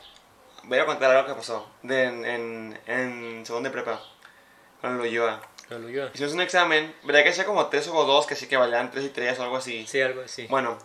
voy 0.64 0.78
a 0.78 0.86
contar 0.86 1.16
algo 1.16 1.28
que 1.28 1.34
pasó 1.34 1.68
de, 1.82 2.04
en, 2.04 2.26
en, 2.26 2.80
en 2.86 3.46
segundo 3.46 3.70
de 3.70 3.74
prepa, 3.74 4.04
con 4.82 4.96
el 4.96 5.02
Ulloa. 5.02 5.42
Lo 5.70 5.80
lo 5.80 5.90
yo. 5.90 6.10
Hicimos 6.14 6.34
un 6.34 6.42
examen, 6.42 6.94
¿verdad 7.04 7.24
que 7.24 7.30
hacía 7.30 7.46
como 7.46 7.68
tres 7.68 7.88
o 7.88 8.06
dos, 8.06 8.28
que 8.28 8.36
sí 8.36 8.48
que 8.48 8.58
valían 8.58 8.92
tres 8.92 9.06
y 9.06 9.10
tres 9.10 9.40
o 9.40 9.44
algo 9.44 9.58
así? 9.58 9.88
Sí, 9.88 10.02
algo 10.02 10.22
así. 10.22 10.48
Bueno, 10.48 10.78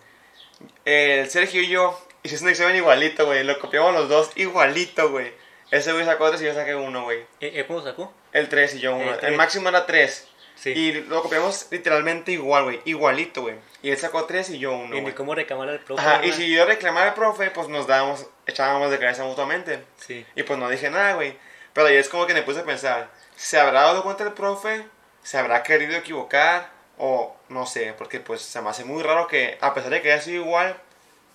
el 0.84 1.28
Sergio 1.28 1.60
y 1.60 1.68
yo 1.68 1.98
hicimos 2.22 2.42
un 2.42 2.48
examen 2.50 2.76
igualito, 2.76 3.26
güey, 3.26 3.42
lo 3.42 3.58
copiamos 3.58 3.92
los 3.94 4.08
dos 4.08 4.30
igualito, 4.36 5.10
güey. 5.10 5.32
Ese 5.70 5.92
güey 5.92 6.04
sacó 6.04 6.28
tres 6.28 6.42
y 6.42 6.44
yo 6.46 6.54
saqué 6.54 6.74
uno, 6.74 7.04
güey. 7.04 7.20
¿Eh, 7.40 7.52
eh, 7.54 7.64
¿Cómo 7.66 7.82
sacó? 7.82 8.12
El 8.32 8.48
tres 8.48 8.74
y 8.74 8.80
yo 8.80 8.94
uno. 8.94 9.14
El 9.14 9.24
El, 9.24 9.36
máximo 9.36 9.68
era 9.68 9.86
tres. 9.86 10.28
Sí. 10.54 10.70
Y 10.70 10.92
lo 11.02 11.22
copiamos 11.22 11.66
literalmente 11.70 12.32
igual, 12.32 12.64
güey. 12.64 12.80
Igualito, 12.84 13.42
güey. 13.42 13.56
Y 13.82 13.90
él 13.90 13.98
sacó 13.98 14.24
tres 14.24 14.48
y 14.50 14.58
yo 14.58 14.72
uno, 14.72 14.96
y 14.96 15.00
ni 15.00 15.12
cómo 15.12 15.34
reclamar 15.34 15.68
al 15.68 15.80
profe. 15.80 16.00
Ajá, 16.00 16.24
y 16.24 16.32
si 16.32 16.50
yo 16.50 16.64
reclamaba 16.64 17.08
al 17.08 17.14
profe, 17.14 17.50
pues 17.50 17.68
nos 17.68 17.86
dábamos, 17.86 18.26
echábamos 18.46 18.90
de 18.90 18.98
cabeza 18.98 19.24
mutuamente. 19.24 19.84
Sí. 19.98 20.24
Y 20.34 20.42
pues 20.44 20.58
no 20.58 20.68
dije 20.68 20.88
nada, 20.90 21.14
güey. 21.14 21.36
Pero 21.72 21.88
ahí 21.88 21.96
es 21.96 22.08
como 22.08 22.26
que 22.26 22.32
me 22.32 22.42
puse 22.42 22.60
a 22.60 22.64
pensar, 22.64 23.10
¿se 23.36 23.60
habrá 23.60 23.82
dado 23.82 24.02
cuenta 24.02 24.24
el 24.24 24.32
profe? 24.32 24.86
¿Se 25.22 25.36
habrá 25.36 25.62
querido 25.62 25.94
equivocar? 25.94 26.70
O 26.96 27.36
no 27.50 27.66
sé, 27.66 27.94
porque 27.98 28.18
pues 28.18 28.40
se 28.40 28.62
me 28.62 28.70
hace 28.70 28.84
muy 28.84 29.02
raro 29.02 29.26
que, 29.26 29.58
a 29.60 29.74
pesar 29.74 29.90
de 29.90 30.00
que 30.00 30.10
haya 30.10 30.22
sido 30.22 30.42
igual, 30.42 30.76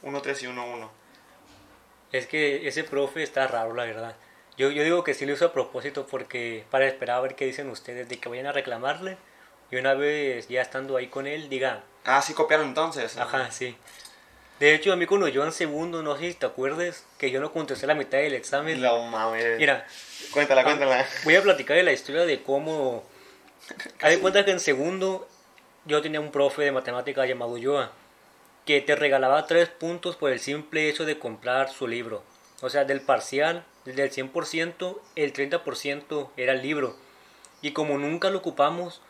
1-3 0.04 0.42
y 0.42 0.46
1-1. 0.48 0.90
Es 2.12 2.28
que 2.28 2.68
ese 2.68 2.84
profe 2.84 3.24
está 3.24 3.48
raro, 3.48 3.74
la 3.74 3.86
verdad. 3.86 4.16
Yo, 4.58 4.70
yo 4.70 4.84
digo 4.84 5.04
que 5.04 5.14
sí 5.14 5.26
lo 5.26 5.34
hizo 5.34 5.46
a 5.46 5.54
propósito 5.54 6.06
porque 6.06 6.66
para 6.70 6.86
esperar 6.88 7.18
a 7.18 7.22
ver 7.22 7.36
qué 7.36 7.46
dicen 7.46 7.70
ustedes, 7.70 8.10
de 8.10 8.20
que 8.20 8.30
vayan 8.30 8.48
a 8.48 8.52
reclamarle. 8.52 9.18
Y 9.72 9.78
una 9.78 9.94
vez 9.94 10.50
ya 10.50 10.62
estando 10.62 10.98
ahí 10.98 11.08
con 11.08 11.26
él, 11.28 11.48
diga, 11.50 11.84
Ah, 12.04 12.22
sí 12.22 12.34
copiaron 12.34 12.68
entonces. 12.68 13.18
ajá, 13.18 13.50
sí. 13.52 13.76
De 14.60 14.76
hecho, 14.76 14.92
a 14.94 14.96
mí 14.96 15.06
cuando 15.08 15.28
yo 15.28 15.44
en 15.46 15.52
segundo, 15.54 16.04
no 16.04 16.18
sé 16.18 16.28
si 16.30 16.34
te 16.36 16.46
acuerdes, 16.46 17.04
que 17.18 17.32
yo 17.32 17.40
no 17.40 17.52
contesté 17.52 17.88
la 17.88 17.96
mitad 17.96 18.18
del 18.20 18.34
examen. 18.36 18.80
No 18.82 19.02
mames. 19.08 19.58
Mira, 19.58 19.88
Cuéntala, 20.32 20.64
cuéntala. 20.64 21.06
voy 21.24 21.36
a 21.36 21.42
platicar 21.42 21.78
de 21.78 21.84
la 21.84 21.94
historia 21.94 22.26
de 22.26 22.44
cómo... 22.44 23.04
Haz 24.02 24.10
de 24.12 24.20
cuenta 24.20 24.44
que 24.46 24.52
en 24.52 24.60
segundo 24.60 25.28
yo 25.86 26.02
tenía 26.02 26.20
un 26.20 26.32
profe 26.32 26.62
de 26.64 26.72
matemáticas 26.72 27.28
llamado 27.28 27.56
Joa, 27.62 27.92
que 28.66 28.82
te 28.82 28.96
regalaba 28.96 29.48
tres 29.48 29.70
puntos 29.70 30.16
por 30.16 30.32
el 30.32 30.40
simple 30.40 30.88
hecho 30.90 31.06
de 31.06 31.18
comprar 31.20 31.72
su 31.72 31.88
libro. 31.88 32.24
O 32.62 32.70
sea, 32.70 32.86
del 32.86 33.02
parcial, 33.02 33.66
del 33.86 34.12
100%, 34.12 35.00
el 35.16 35.34
30% 35.34 36.30
era 36.38 36.54
el 36.54 36.62
libro. 36.62 36.96
Y 37.62 37.72
como 37.74 37.98
nunca 37.98 38.30
lo 38.30 38.40
ocupamos, 38.40 39.02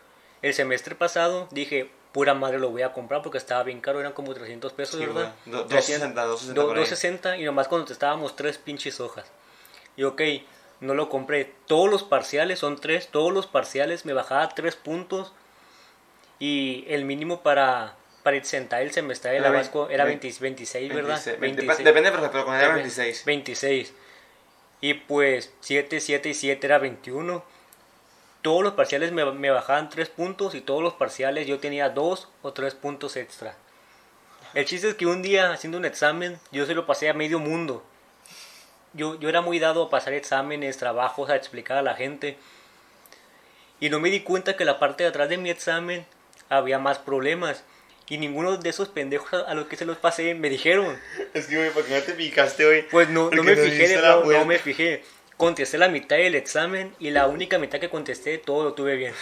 el 0.41 0.53
semestre 0.53 0.95
pasado 0.95 1.47
dije, 1.51 1.91
pura 2.13 2.33
madre 2.33 2.59
lo 2.59 2.69
voy 2.69 2.81
a 2.81 2.93
comprar 2.93 3.21
porque 3.21 3.37
estaba 3.37 3.63
bien 3.63 3.81
caro, 3.81 3.99
eran 3.99 4.13
como 4.13 4.33
300 4.33 4.71
pesos, 4.73 4.99
Sí, 4.99 5.05
¿verdad? 5.05 5.33
güey. 5.45 5.57
Do- 5.57 5.65
300, 5.65 6.13
260, 6.15 6.23
260 6.25 6.61
do- 6.61 6.67
por 6.67 6.77
ahí. 6.77 6.83
260 6.83 7.37
y 7.37 7.43
nomás 7.43 7.67
contestábamos 7.67 8.35
tres 8.35 8.57
pinches 8.57 8.99
hojas. 9.01 9.25
Y 9.97 10.03
ok, 10.03 10.21
no 10.79 10.93
lo 10.93 11.09
compré. 11.09 11.53
Todos 11.67 11.89
los 11.89 12.03
parciales, 12.03 12.59
son 12.59 12.77
tres, 12.79 13.09
todos 13.09 13.31
los 13.33 13.47
parciales 13.47 14.05
me 14.05 14.13
bajaba 14.13 14.47
tres 14.49 14.75
puntos. 14.77 15.33
Y 16.39 16.85
el 16.87 17.05
mínimo 17.05 17.41
para, 17.41 17.95
para 18.23 18.37
el 18.37 18.45
semestre 18.91 19.31
de 19.31 19.37
Era 19.37 19.45
la 19.49 19.51
vein- 19.51 19.61
Vasco 19.63 19.89
era 19.89 20.05
vein- 20.05 20.19
20 20.19 20.39
26, 20.39 20.93
¿verdad? 20.93 21.21
26. 21.25 21.39
26. 21.39 21.79
Dep- 21.79 21.83
Depende, 21.83 22.11
pero, 22.11 22.25
él 22.25 22.59
era 22.61 22.69
Dep- 22.69 22.73
26. 22.75 23.25
26. 23.25 23.93
Y 24.81 24.93
pues 24.95 25.53
7, 25.61 25.99
7 25.99 26.29
y 26.29 26.33
7 26.33 26.65
era 26.67 26.77
21. 26.79 27.43
Todos 28.41 28.63
los 28.63 28.73
parciales 28.73 29.11
me, 29.11 29.23
me 29.31 29.51
bajaban 29.51 29.89
3 29.89 30.09
puntos 30.09 30.55
y 30.55 30.61
todos 30.61 30.81
los 30.81 30.93
parciales 30.93 31.45
yo 31.47 31.59
tenía 31.59 31.89
2 31.89 32.27
o 32.41 32.53
3 32.53 32.73
puntos 32.75 33.15
extra. 33.15 33.55
El 34.53 34.65
chiste 34.65 34.89
es 34.89 34.95
que 34.95 35.05
un 35.05 35.21
día 35.21 35.51
haciendo 35.51 35.77
un 35.77 35.85
examen 35.85 36.39
yo 36.51 36.65
se 36.65 36.73
lo 36.73 36.85
pasé 36.87 37.09
a 37.09 37.13
medio 37.13 37.39
mundo. 37.39 37.83
Yo, 38.93 39.17
yo 39.19 39.29
era 39.29 39.41
muy 39.41 39.59
dado 39.59 39.83
a 39.83 39.89
pasar 39.89 40.13
exámenes, 40.13 40.77
trabajos, 40.77 41.29
a 41.29 41.35
explicar 41.35 41.77
a 41.77 41.81
la 41.81 41.93
gente. 41.93 42.37
Y 43.79 43.89
no 43.89 43.99
me 43.99 44.09
di 44.09 44.21
cuenta 44.21 44.57
que 44.57 44.65
la 44.65 44.79
parte 44.79 45.03
de 45.03 45.09
atrás 45.09 45.29
de 45.29 45.37
mi 45.37 45.49
examen 45.49 46.05
había 46.49 46.77
más 46.79 46.99
problemas. 46.99 47.63
Y 48.11 48.17
ninguno 48.17 48.57
de 48.57 48.69
esos 48.69 48.89
pendejos 48.89 49.45
a 49.47 49.53
los 49.53 49.67
que 49.67 49.77
se 49.77 49.85
los 49.85 49.95
pasé 49.95 50.35
me 50.35 50.49
dijeron. 50.49 50.99
Es 51.33 51.47
que, 51.47 51.55
güey, 51.55 51.69
¿por 51.69 51.85
qué 51.85 51.97
no 51.97 52.01
te 52.03 52.11
picaste, 52.11 52.65
güey? 52.65 52.81
Pues 52.89 53.07
no, 53.07 53.29
no 53.31 53.41
me 53.41 53.55
no 53.55 53.63
fijé, 53.63 53.95
no, 54.01 54.25
no 54.25 54.45
me 54.45 54.59
fijé. 54.59 55.05
Contesté 55.37 55.77
la 55.77 55.87
mitad 55.87 56.17
del 56.17 56.35
examen 56.35 56.93
y 56.99 57.11
la 57.11 57.27
única 57.27 57.57
mitad 57.57 57.79
que 57.79 57.89
contesté, 57.89 58.37
todo 58.37 58.65
lo 58.65 58.73
tuve 58.73 58.97
bien. 58.97 59.13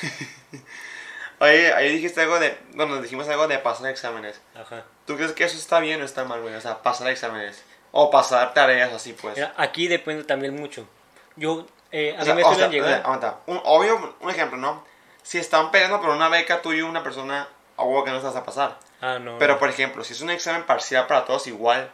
Oye, 1.39 1.71
ahí 1.71 1.93
dijiste 1.93 2.21
algo 2.21 2.39
de. 2.39 2.57
Bueno, 2.73 2.99
dijimos 2.99 3.29
algo 3.29 3.47
de 3.47 3.59
pasar 3.59 3.91
exámenes. 3.91 4.41
Ajá. 4.55 4.83
¿Tú 5.05 5.17
crees 5.17 5.33
que 5.33 5.43
eso 5.43 5.59
está 5.59 5.79
bien 5.79 6.01
o 6.01 6.05
está 6.05 6.25
mal, 6.25 6.41
güey? 6.41 6.55
O 6.55 6.61
sea, 6.61 6.81
pasar 6.81 7.09
exámenes. 7.09 7.63
O 7.91 8.09
pasar 8.09 8.55
tareas 8.55 8.91
así, 8.91 9.13
pues. 9.13 9.35
Mira, 9.35 9.53
aquí 9.55 9.87
depende 9.87 10.23
también 10.23 10.55
mucho. 10.55 10.87
Yo, 11.35 11.67
eh, 11.91 12.15
a 12.17 12.17
O 12.17 12.19
mí 12.21 12.25
sea, 12.25 12.33
me 12.33 12.41
o 12.41 12.45
suelen 12.45 12.59
sea, 12.59 12.69
llegar. 12.69 12.87
o 12.89 12.91
sea, 12.91 13.03
aguanta. 13.03 13.37
Un, 13.45 13.61
obvio, 13.65 14.15
un 14.19 14.29
ejemplo, 14.31 14.57
¿no? 14.57 14.83
Si 15.21 15.37
están 15.37 15.69
peleando 15.69 16.01
por 16.01 16.09
una 16.09 16.27
beca 16.27 16.63
tú 16.63 16.73
y 16.73 16.81
una 16.81 17.03
persona, 17.03 17.47
obvio 17.79 18.03
que 18.03 18.11
no 18.11 18.17
estás 18.17 18.35
a 18.35 18.43
pasar. 18.45 18.77
ah, 19.01 19.19
no. 19.19 19.37
Pero, 19.39 19.57
por 19.59 19.69
ejemplo, 19.69 20.03
si 20.03 20.13
es 20.13 20.21
un 20.21 20.29
examen 20.29 20.65
parcial 20.65 21.07
para 21.07 21.25
todos 21.25 21.47
igual, 21.47 21.89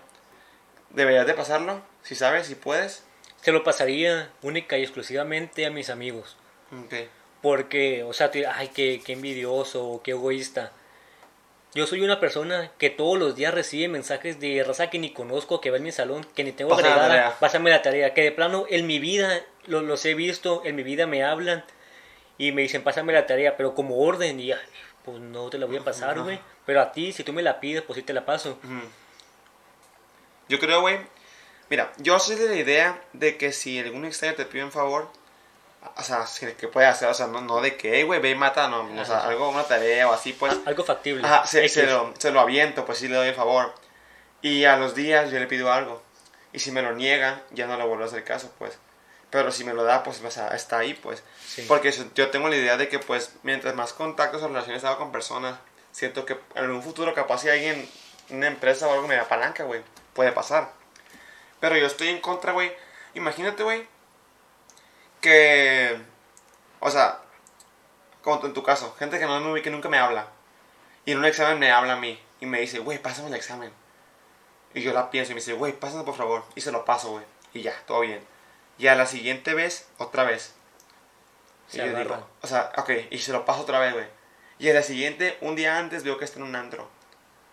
¿deberías 0.89 1.27
de 1.27 1.33
pasarlo? 1.33 1.81
Si 2.03 2.15
sabes, 2.15 2.47
si 2.47 2.55
puedes. 2.55 3.03
Se 3.41 3.51
lo 3.51 3.63
pasaría 3.63 4.29
única 4.41 4.77
y 4.77 4.83
exclusivamente 4.83 5.65
a 5.65 5.69
mis 5.69 5.89
amigos. 5.89 6.35
Ok. 6.71 6.93
Porque, 7.41 8.03
o 8.03 8.13
sea, 8.13 8.31
ay, 8.55 8.69
qué, 8.69 9.01
qué 9.05 9.13
envidioso 9.13 10.01
qué 10.03 10.11
egoísta. 10.11 10.71
Yo 11.75 11.85
soy 11.85 12.01
una 12.01 12.19
persona 12.21 12.71
que 12.79 12.89
todos 12.89 13.19
los 13.19 13.35
días 13.35 13.53
recibe 13.53 13.87
mensajes 13.89 14.39
de 14.39 14.63
raza 14.63 14.89
que 14.89 14.97
ni 14.97 15.11
conozco, 15.11 15.59
que 15.59 15.71
va 15.71 15.77
en 15.77 15.83
mi 15.83 15.91
salón, 15.91 16.25
que 16.33 16.43
ni 16.45 16.53
tengo 16.53 16.69
Pásame 16.71 16.87
la 16.89 16.95
agregada. 16.95 17.21
tarea. 17.23 17.39
Pásame 17.39 17.69
la 17.69 17.81
tarea. 17.81 18.13
Que 18.13 18.23
de 18.23 18.31
plano 18.31 18.65
en 18.69 18.87
mi 18.87 18.97
vida 18.97 19.41
lo- 19.67 19.81
los 19.81 20.05
he 20.05 20.13
visto, 20.15 20.61
en 20.63 20.75
mi 20.77 20.83
vida 20.83 21.05
me 21.05 21.23
hablan 21.23 21.65
y 22.37 22.51
me 22.53 22.61
dicen, 22.61 22.81
pásame 22.83 23.11
la 23.13 23.27
tarea, 23.27 23.57
pero 23.57 23.75
como 23.75 23.97
orden. 23.99 24.39
Y 24.39 24.53
ay, 24.53 24.59
pues 25.05 25.19
no 25.19 25.49
te 25.49 25.57
la 25.57 25.67
voy 25.67 25.77
a 25.77 25.83
pasar, 25.83 26.19
güey. 26.19 26.39
Pero 26.65 26.81
a 26.81 26.91
ti, 26.91 27.13
si 27.13 27.23
tú 27.23 27.31
me 27.31 27.43
la 27.43 27.59
pides, 27.59 27.83
pues 27.83 27.97
sí 27.97 28.03
te 28.03 28.11
la 28.13 28.25
paso. 28.25 28.57
Yo 30.49 30.59
creo, 30.59 30.81
güey. 30.81 30.99
Mira, 31.69 31.91
yo 31.97 32.19
soy 32.19 32.35
de 32.35 32.47
la 32.47 32.55
idea 32.55 33.01
de 33.13 33.37
que 33.37 33.51
si 33.51 33.79
algún 33.79 34.05
extraño 34.05 34.35
te 34.35 34.45
pide 34.45 34.63
un 34.63 34.71
favor, 34.71 35.09
o 35.95 36.03
sea, 36.03 36.25
que 36.57 36.67
puede 36.67 36.87
hacer, 36.87 37.07
o 37.07 37.13
sea, 37.13 37.27
no, 37.27 37.41
no 37.41 37.61
de 37.61 37.75
que, 37.77 38.03
güey, 38.03 38.19
ve 38.19 38.31
y 38.31 38.35
mata, 38.35 38.67
no, 38.67 38.81
o 39.01 39.05
sea, 39.05 39.27
algo, 39.27 39.49
una 39.49 39.63
tarea 39.63 40.07
o 40.09 40.13
así, 40.13 40.33
pues. 40.33 40.53
Ah, 40.53 40.61
Algo 40.65 40.83
factible. 40.83 41.25
Ajá, 41.25 41.45
se, 41.45 41.67
se 41.69 41.87
lo, 41.87 42.13
se 42.17 42.31
lo 42.31 42.39
aviento, 42.39 42.85
pues 42.85 42.99
sí 42.99 43.07
le 43.07 43.15
doy 43.15 43.29
el 43.29 43.35
favor. 43.35 43.73
Y 44.41 44.65
a 44.65 44.77
los 44.77 44.93
días 44.95 45.31
yo 45.31 45.39
le 45.39 45.47
pido 45.47 45.71
algo. 45.71 46.01
Y 46.53 46.59
si 46.59 46.71
me 46.71 46.81
lo 46.81 46.93
niega, 46.93 47.41
ya 47.51 47.67
no 47.67 47.77
le 47.77 47.83
vuelvo 47.85 48.03
a 48.03 48.07
hacer 48.07 48.23
caso, 48.23 48.51
pues. 48.59 48.77
Pero 49.35 49.51
si 49.51 49.65
me 49.65 49.73
lo 49.73 49.83
da, 49.83 50.01
pues 50.01 50.23
o 50.23 50.31
sea, 50.31 50.47
está 50.55 50.77
ahí, 50.77 50.93
pues. 50.93 51.21
Sí. 51.45 51.65
Porque 51.67 51.91
yo 51.91 52.29
tengo 52.29 52.47
la 52.47 52.55
idea 52.55 52.77
de 52.77 52.87
que, 52.87 52.99
pues, 52.99 53.33
mientras 53.43 53.75
más 53.75 53.91
contactos 53.91 54.41
o 54.41 54.47
relaciones 54.47 54.85
hago 54.85 54.97
con 54.97 55.11
personas, 55.11 55.59
siento 55.91 56.25
que 56.25 56.39
en 56.55 56.71
un 56.71 56.81
futuro 56.81 57.13
capaz 57.13 57.39
si 57.39 57.49
alguien, 57.49 57.85
una 58.29 58.47
empresa 58.47 58.87
o 58.87 58.93
algo 58.93 59.09
me 59.09 59.17
da 59.17 59.27
palanca, 59.27 59.65
güey, 59.65 59.81
puede 60.13 60.31
pasar. 60.31 60.71
Pero 61.59 61.75
yo 61.75 61.85
estoy 61.85 62.07
en 62.07 62.21
contra, 62.21 62.53
güey. 62.53 62.71
Imagínate, 63.13 63.63
güey, 63.63 63.85
que, 65.19 65.99
o 66.79 66.89
sea, 66.89 67.19
como 68.21 68.41
en 68.45 68.53
tu 68.53 68.63
caso, 68.63 68.95
gente 68.97 69.19
que 69.19 69.25
no 69.25 69.41
me 69.41 69.61
que 69.61 69.69
nunca 69.69 69.89
me 69.89 69.97
habla. 69.97 70.27
Y 71.03 71.11
en 71.11 71.17
un 71.17 71.25
examen 71.25 71.59
me 71.59 71.73
habla 71.73 71.91
a 71.91 71.97
mí 71.97 72.17
y 72.39 72.45
me 72.45 72.61
dice, 72.61 72.79
güey, 72.79 72.99
pásame 72.99 73.27
el 73.27 73.35
examen. 73.35 73.73
Y 74.73 74.81
yo 74.81 74.93
la 74.93 75.11
pienso 75.11 75.33
y 75.33 75.35
me 75.35 75.41
dice, 75.41 75.51
güey, 75.51 75.73
pásame 75.73 76.05
por 76.05 76.15
favor. 76.15 76.45
Y 76.55 76.61
se 76.61 76.71
lo 76.71 76.85
paso, 76.85 77.11
güey. 77.11 77.25
Y 77.53 77.63
ya, 77.63 77.73
todo 77.85 77.99
bien. 77.99 78.34
Y 78.77 78.87
a 78.87 78.95
la 78.95 79.05
siguiente 79.05 79.53
vez, 79.53 79.87
otra 79.97 80.23
vez. 80.23 80.53
Se 81.67 81.77
y 81.77 81.79
yo 81.79 81.85
digo, 81.87 82.13
agarra. 82.13 82.25
o 82.41 82.47
sea, 82.47 82.71
ok, 82.77 82.89
y 83.09 83.17
se 83.19 83.31
lo 83.31 83.45
paso 83.45 83.61
otra 83.61 83.79
vez, 83.79 83.93
güey. 83.93 84.05
Y 84.59 84.69
a 84.69 84.73
la 84.73 84.83
siguiente, 84.83 85.37
un 85.41 85.55
día 85.55 85.77
antes, 85.77 86.03
veo 86.03 86.17
que 86.17 86.25
está 86.25 86.39
en 86.39 86.45
un 86.45 86.55
antro. 86.55 86.89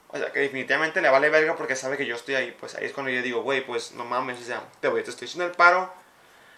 O 0.09 0.19
sea, 0.19 0.31
que 0.31 0.41
definitivamente 0.41 1.01
le 1.01 1.09
vale 1.09 1.31
verga 1.31 1.57
porque 1.57 1.75
sabe 1.75 1.97
que 1.97 2.07
yo 2.07 2.17
estoy 2.17 2.35
ahí. 2.35 2.57
Pues 2.59 2.75
ahí 2.75 2.85
es 2.85 2.93
cuando 2.93 3.11
yo 3.11 3.23
digo, 3.23 3.43
güey, 3.43 3.65
pues 3.65 3.93
no 3.93 4.05
mames, 4.05 4.41
o 4.41 4.45
sea, 4.45 4.63
te 4.81 4.89
voy, 4.89 5.03
te 5.03 5.11
estoy 5.11 5.27
haciendo 5.27 5.47
el 5.47 5.53
paro, 5.53 5.93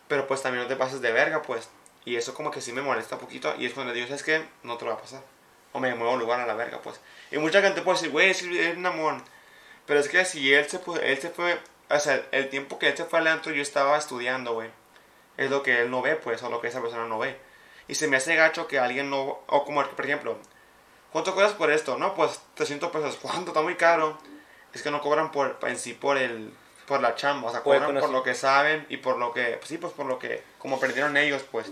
pero 0.09 0.27
pues 0.27 0.43
también 0.43 0.65
no 0.65 0.69
te 0.69 0.77
pases 0.77 1.01
de 1.01 1.13
verga, 1.13 1.43
pues. 1.43 1.69
Y 2.05 2.17
eso 2.17 2.35
como 2.35 2.51
que 2.51 2.61
sí 2.61 2.73
me 2.73 2.83
molesta 2.83 3.15
un 3.15 3.21
poquito. 3.21 3.55
Y 3.59 3.67
es 3.67 3.73
cuando 3.73 3.93
digo, 3.93 4.07
¿sabes 4.07 4.23
qué? 4.23 4.45
No 4.63 4.77
te 4.77 4.85
lo 4.85 4.91
va 4.91 4.99
a 4.99 5.01
pasar. 5.01 5.23
O 5.73 5.81
me 5.81 5.95
muevo 5.95 6.13
un 6.13 6.21
lugar 6.21 6.41
a 6.41 6.47
la 6.47 6.55
verga, 6.55 6.81
pues. 6.83 7.01
Y 7.31 7.39
mucha 7.39 7.63
gente 7.63 7.81
puede 7.81 7.97
decir, 7.99 8.11
güey, 8.11 8.31
es 8.31 8.43
un 8.77 8.87
amor. 8.87 9.23
Pero 9.87 10.01
es 10.01 10.09
que 10.09 10.25
si 10.25 10.53
él 10.53 10.69
se, 10.69 10.81
él 11.03 11.19
se 11.19 11.31
fue, 11.31 11.59
o 11.91 11.99
sea, 11.99 12.27
el 12.33 12.49
tiempo 12.51 12.79
que 12.79 12.89
él 12.89 12.97
se 12.97 13.05
fue 13.05 13.19
al 13.19 13.27
antro 13.27 13.53
yo 13.53 13.63
estaba 13.63 13.97
estudiando, 13.97 14.55
güey. 14.55 14.71
Es 15.37 15.51
lo 15.51 15.63
que 15.63 15.83
él 15.83 15.91
no 15.91 16.03
ve, 16.03 16.17
pues, 16.17 16.43
o 16.43 16.51
lo 16.51 16.61
que 16.61 16.69
esa 16.69 16.81
persona 16.81 17.07
no 17.07 17.19
ve. 17.19 17.37
Y 17.89 17.95
se 17.95 18.09
me 18.09 18.17
hace 18.17 18.37
gacho 18.37 18.67
que 18.67 18.79
alguien 18.79 19.11
no, 19.11 19.41
o 19.47 19.65
como, 19.65 19.85
por 19.85 20.05
ejemplo, 20.05 20.39
¿cuánto 21.13 21.35
cobras 21.35 21.53
por 21.53 21.71
esto? 21.71 21.99
No, 21.99 22.15
pues 22.15 22.41
300 22.55 22.91
pesos. 22.91 23.17
¿Cuánto? 23.23 23.51
Está 23.51 23.63
muy 23.63 23.77
caro. 23.77 24.19
Es 24.73 24.83
que 24.83 24.91
no 24.91 25.01
cobran 25.01 25.31
por, 25.31 25.59
en 25.63 25.79
sí 25.79 25.93
por 25.93 26.17
el, 26.17 26.53
por 26.87 27.01
la 27.01 27.15
chamba, 27.15 27.49
o 27.49 27.53
sea, 27.53 27.63
cobran 27.63 27.99
por 27.99 28.11
lo 28.11 28.23
que 28.23 28.35
saben 28.35 28.87
y 28.89 28.97
por 28.97 29.19
lo 29.19 29.33
que, 29.33 29.57
pues 29.59 29.69
sí, 29.69 29.79
pues 29.79 29.93
por 29.93 30.07
lo 30.07 30.19
que, 30.19 30.43
como 30.59 30.77
aprendieron 30.77 31.17
ellos, 31.17 31.45
pues. 31.51 31.71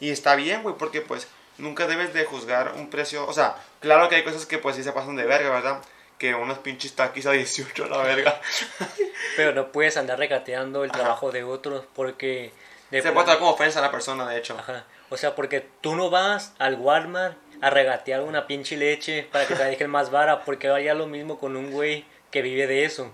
Y 0.00 0.10
está 0.10 0.34
bien, 0.34 0.62
güey, 0.62 0.74
porque 0.76 1.00
pues 1.00 1.28
nunca 1.58 1.86
debes 1.86 2.12
de 2.12 2.24
juzgar 2.24 2.74
un 2.76 2.90
precio, 2.90 3.26
o 3.26 3.32
sea, 3.32 3.56
claro 3.80 4.08
que 4.08 4.16
hay 4.16 4.24
cosas 4.24 4.44
que 4.44 4.58
pues 4.58 4.76
sí 4.76 4.82
se 4.82 4.92
pasan 4.92 5.16
de 5.16 5.24
verga, 5.24 5.50
¿verdad? 5.50 5.80
Que 6.24 6.34
unos 6.34 6.56
pinches 6.60 6.94
taquis 6.94 7.26
a 7.26 7.32
18 7.32 7.84
a 7.84 7.86
la 7.86 7.98
verga. 7.98 8.40
Pero 9.36 9.52
no 9.52 9.70
puedes 9.72 9.98
andar 9.98 10.18
regateando 10.18 10.82
el 10.82 10.90
trabajo 10.90 11.30
de 11.30 11.44
otros 11.44 11.84
porque... 11.94 12.50
de 12.90 13.02
se 13.02 13.12
puede 13.12 13.26
tratar 13.26 13.40
como 13.40 13.50
ofensa 13.50 13.80
a 13.80 13.82
la 13.82 13.90
persona, 13.90 14.26
de 14.26 14.38
hecho. 14.38 14.56
Ajá. 14.58 14.86
O 15.10 15.18
sea, 15.18 15.34
porque 15.34 15.60
tú 15.82 15.94
no 15.94 16.08
vas 16.08 16.54
al 16.58 16.76
Walmart 16.76 17.36
a 17.60 17.68
regatear 17.68 18.22
una 18.22 18.46
pinche 18.46 18.78
leche 18.78 19.28
para 19.30 19.46
que 19.46 19.54
te 19.54 19.64
dejen 19.64 19.90
más 19.90 20.10
vara, 20.10 20.46
porque 20.46 20.68
haría 20.68 20.94
lo 20.94 21.06
mismo 21.06 21.38
con 21.38 21.56
un 21.56 21.70
güey 21.70 22.06
que 22.30 22.40
vive 22.40 22.66
de 22.66 22.86
eso. 22.86 23.12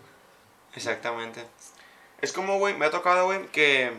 Exactamente. 0.77 1.45
Es 2.21 2.33
como, 2.33 2.61
güey, 2.61 2.75
me 2.75 2.87
ha 2.87 2.91
tocado, 2.93 3.25
güey, 3.25 3.45
que. 3.49 3.91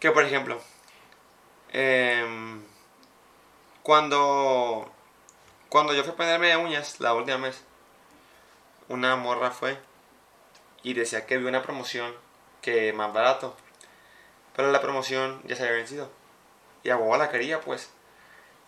Que, 0.00 0.10
por 0.10 0.24
ejemplo. 0.24 0.58
em, 1.74 2.62
cuando. 3.82 4.90
Cuando 5.72 5.94
yo 5.94 6.02
fui 6.02 6.12
a 6.12 6.16
ponerme 6.16 6.54
uñas 6.58 7.00
la 7.00 7.14
última 7.14 7.38
vez. 7.38 7.62
Una 8.90 9.16
morra 9.16 9.50
fue. 9.52 9.78
Y 10.82 10.92
decía 10.92 11.24
que 11.24 11.36
había 11.36 11.48
una 11.48 11.62
promoción 11.62 12.14
que 12.60 12.92
más 12.92 13.10
barato. 13.14 13.56
Pero 14.54 14.70
la 14.70 14.82
promoción 14.82 15.40
ya 15.44 15.56
se 15.56 15.62
había 15.62 15.76
vencido. 15.76 16.10
Y 16.82 16.90
a 16.90 16.96
la 16.96 17.30
quería, 17.30 17.62
pues. 17.62 17.88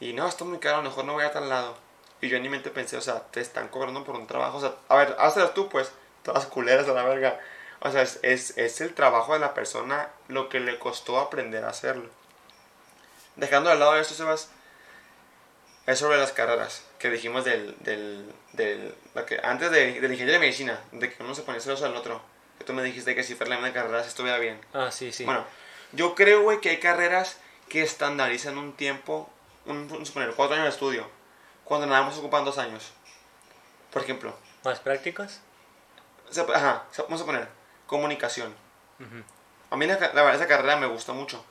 Y 0.00 0.14
no, 0.14 0.26
esto 0.26 0.44
es 0.44 0.50
muy 0.50 0.60
caro, 0.60 0.80
mejor 0.80 1.04
no 1.04 1.12
voy 1.12 1.24
a 1.24 1.30
tal 1.30 1.50
lado. 1.50 1.76
Y 2.22 2.30
yo 2.30 2.38
en 2.38 2.42
mi 2.42 2.48
mente 2.48 2.70
pensé, 2.70 2.96
o 2.96 3.02
sea, 3.02 3.20
te 3.24 3.42
están 3.42 3.68
cobrando 3.68 4.02
por 4.02 4.14
un 4.14 4.26
trabajo. 4.26 4.56
O 4.56 4.60
sea, 4.62 4.74
a 4.88 4.96
ver, 4.96 5.14
hazlo 5.18 5.50
tú, 5.50 5.68
pues. 5.68 5.92
Todas 6.22 6.46
culeras 6.46 6.88
a 6.88 6.94
la 6.94 7.04
verga. 7.04 7.38
O 7.80 7.90
sea, 7.90 8.00
es, 8.00 8.16
es, 8.22 8.80
el 8.80 8.94
trabajo 8.94 9.34
de 9.34 9.40
la 9.40 9.52
persona 9.52 10.08
lo 10.28 10.48
que 10.48 10.58
le 10.58 10.78
costó 10.78 11.20
aprender 11.20 11.66
a 11.66 11.68
hacerlo. 11.68 12.08
Dejando 13.36 13.68
de 13.68 13.76
lado 13.76 13.94
esto, 13.96 14.14
Sebas, 14.14 14.48
es 15.86 15.98
sobre 15.98 16.18
las 16.18 16.32
carreras 16.32 16.82
que 16.98 17.10
dijimos 17.10 17.44
del. 17.44 17.76
del, 17.80 18.32
del 18.52 18.94
lo 19.14 19.26
que, 19.26 19.38
antes 19.42 19.70
de, 19.70 20.00
del 20.00 20.12
ingeniero 20.12 20.32
de 20.32 20.38
medicina, 20.38 20.80
de 20.92 21.12
que 21.12 21.22
uno 21.22 21.34
se 21.34 21.42
ponía 21.42 21.60
celoso 21.60 21.84
al 21.86 21.96
otro. 21.96 22.20
Que 22.58 22.64
tú 22.64 22.72
me 22.72 22.82
dijiste 22.82 23.14
que 23.14 23.22
si 23.24 23.34
fuera 23.34 23.58
la 23.60 23.72
carrera 23.72 24.02
si 24.02 24.08
estuviera 24.08 24.38
bien. 24.38 24.60
Ah, 24.72 24.90
sí, 24.90 25.12
sí. 25.12 25.24
Bueno, 25.24 25.44
yo 25.92 26.14
creo, 26.14 26.42
güey, 26.42 26.60
que 26.60 26.70
hay 26.70 26.78
carreras 26.80 27.38
que 27.68 27.82
estandarizan 27.82 28.56
un 28.58 28.72
tiempo, 28.74 29.28
un, 29.66 29.90
un 29.92 30.06
suponer, 30.06 30.32
cuatro 30.34 30.54
años 30.54 30.66
de 30.66 30.70
estudio, 30.70 31.08
cuando 31.64 31.86
nada 31.86 32.02
más 32.02 32.16
ocupan 32.18 32.44
dos 32.44 32.58
años. 32.58 32.92
Por 33.92 34.02
ejemplo, 34.02 34.36
¿Más 34.64 34.78
prácticas? 34.80 35.40
se- 36.30 36.40
ajá, 36.40 36.84
se- 36.92 37.02
vamos 37.02 37.20
a 37.22 37.26
poner, 37.26 37.48
comunicación. 37.86 38.54
Ujú. 39.00 39.22
A 39.70 39.76
mí 39.76 39.86
la, 39.86 39.98
la 39.98 40.22
verdad 40.22 40.34
esa 40.36 40.46
carrera 40.48 40.76
me 40.76 40.86
gusta 40.86 41.12
mucho. 41.12 41.44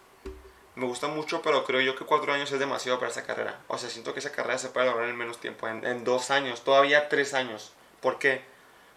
Me 0.75 0.85
gusta 0.87 1.07
mucho, 1.07 1.41
pero 1.43 1.63
creo 1.65 1.81
yo 1.81 1.95
que 1.95 2.05
cuatro 2.05 2.33
años 2.33 2.51
es 2.51 2.59
demasiado 2.59 2.99
para 2.99 3.11
esa 3.11 3.23
carrera. 3.23 3.59
O 3.67 3.77
sea, 3.77 3.89
siento 3.89 4.13
que 4.13 4.19
esa 4.19 4.31
carrera 4.31 4.57
se 4.57 4.69
puede 4.69 4.87
lograr 4.87 5.07
en 5.07 5.15
menos 5.15 5.39
tiempo, 5.39 5.67
en, 5.67 5.85
en 5.85 6.03
dos 6.03 6.31
años, 6.31 6.63
todavía 6.63 7.09
tres 7.09 7.33
años. 7.35 7.73
¿Por 8.01 8.17
qué? 8.17 8.43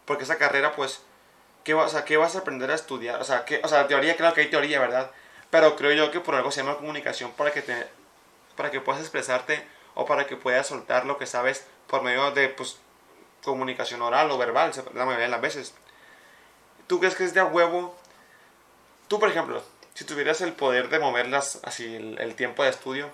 Porque 0.06 0.24
esa 0.24 0.38
carrera, 0.38 0.74
pues, 0.74 1.02
¿qué, 1.64 1.74
o 1.74 1.88
sea, 1.88 2.04
¿qué 2.04 2.16
vas 2.16 2.34
a 2.34 2.40
aprender 2.40 2.70
a 2.70 2.74
estudiar? 2.74 3.20
O 3.20 3.24
sea, 3.24 3.44
¿qué, 3.44 3.60
o 3.62 3.68
sea, 3.68 3.86
teoría, 3.88 4.16
claro 4.16 4.34
que 4.34 4.42
hay 4.42 4.50
teoría, 4.50 4.80
¿verdad? 4.80 5.10
Pero 5.50 5.76
creo 5.76 5.92
yo 5.92 6.10
que 6.10 6.20
por 6.20 6.34
algo 6.34 6.50
se 6.50 6.62
llama 6.62 6.76
comunicación 6.76 7.32
para 7.32 7.52
que, 7.52 7.62
te, 7.62 7.86
para 8.56 8.70
que 8.70 8.80
puedas 8.80 9.02
expresarte 9.02 9.66
o 9.94 10.06
para 10.06 10.26
que 10.26 10.36
puedas 10.36 10.66
soltar 10.66 11.04
lo 11.06 11.18
que 11.18 11.26
sabes 11.26 11.66
por 11.88 12.02
medio 12.02 12.30
de, 12.30 12.48
pues, 12.48 12.78
comunicación 13.44 14.02
oral 14.02 14.30
o 14.30 14.38
verbal, 14.38 14.72
la 14.94 15.04
mayoría 15.04 15.26
de 15.26 15.30
las 15.30 15.40
veces. 15.40 15.74
¿Tú 16.86 16.98
crees 17.00 17.14
que 17.14 17.24
es 17.24 17.34
de 17.34 17.40
a 17.40 17.44
huevo? 17.44 17.96
Tú, 19.08 19.20
por 19.20 19.28
ejemplo, 19.28 19.62
si 19.96 20.04
tuvieras 20.04 20.40
el 20.42 20.52
poder 20.52 20.88
de 20.90 20.98
moverlas 21.00 21.58
así 21.64 21.96
el, 21.96 22.18
el 22.20 22.34
tiempo 22.36 22.62
de 22.62 22.68
estudio, 22.70 23.08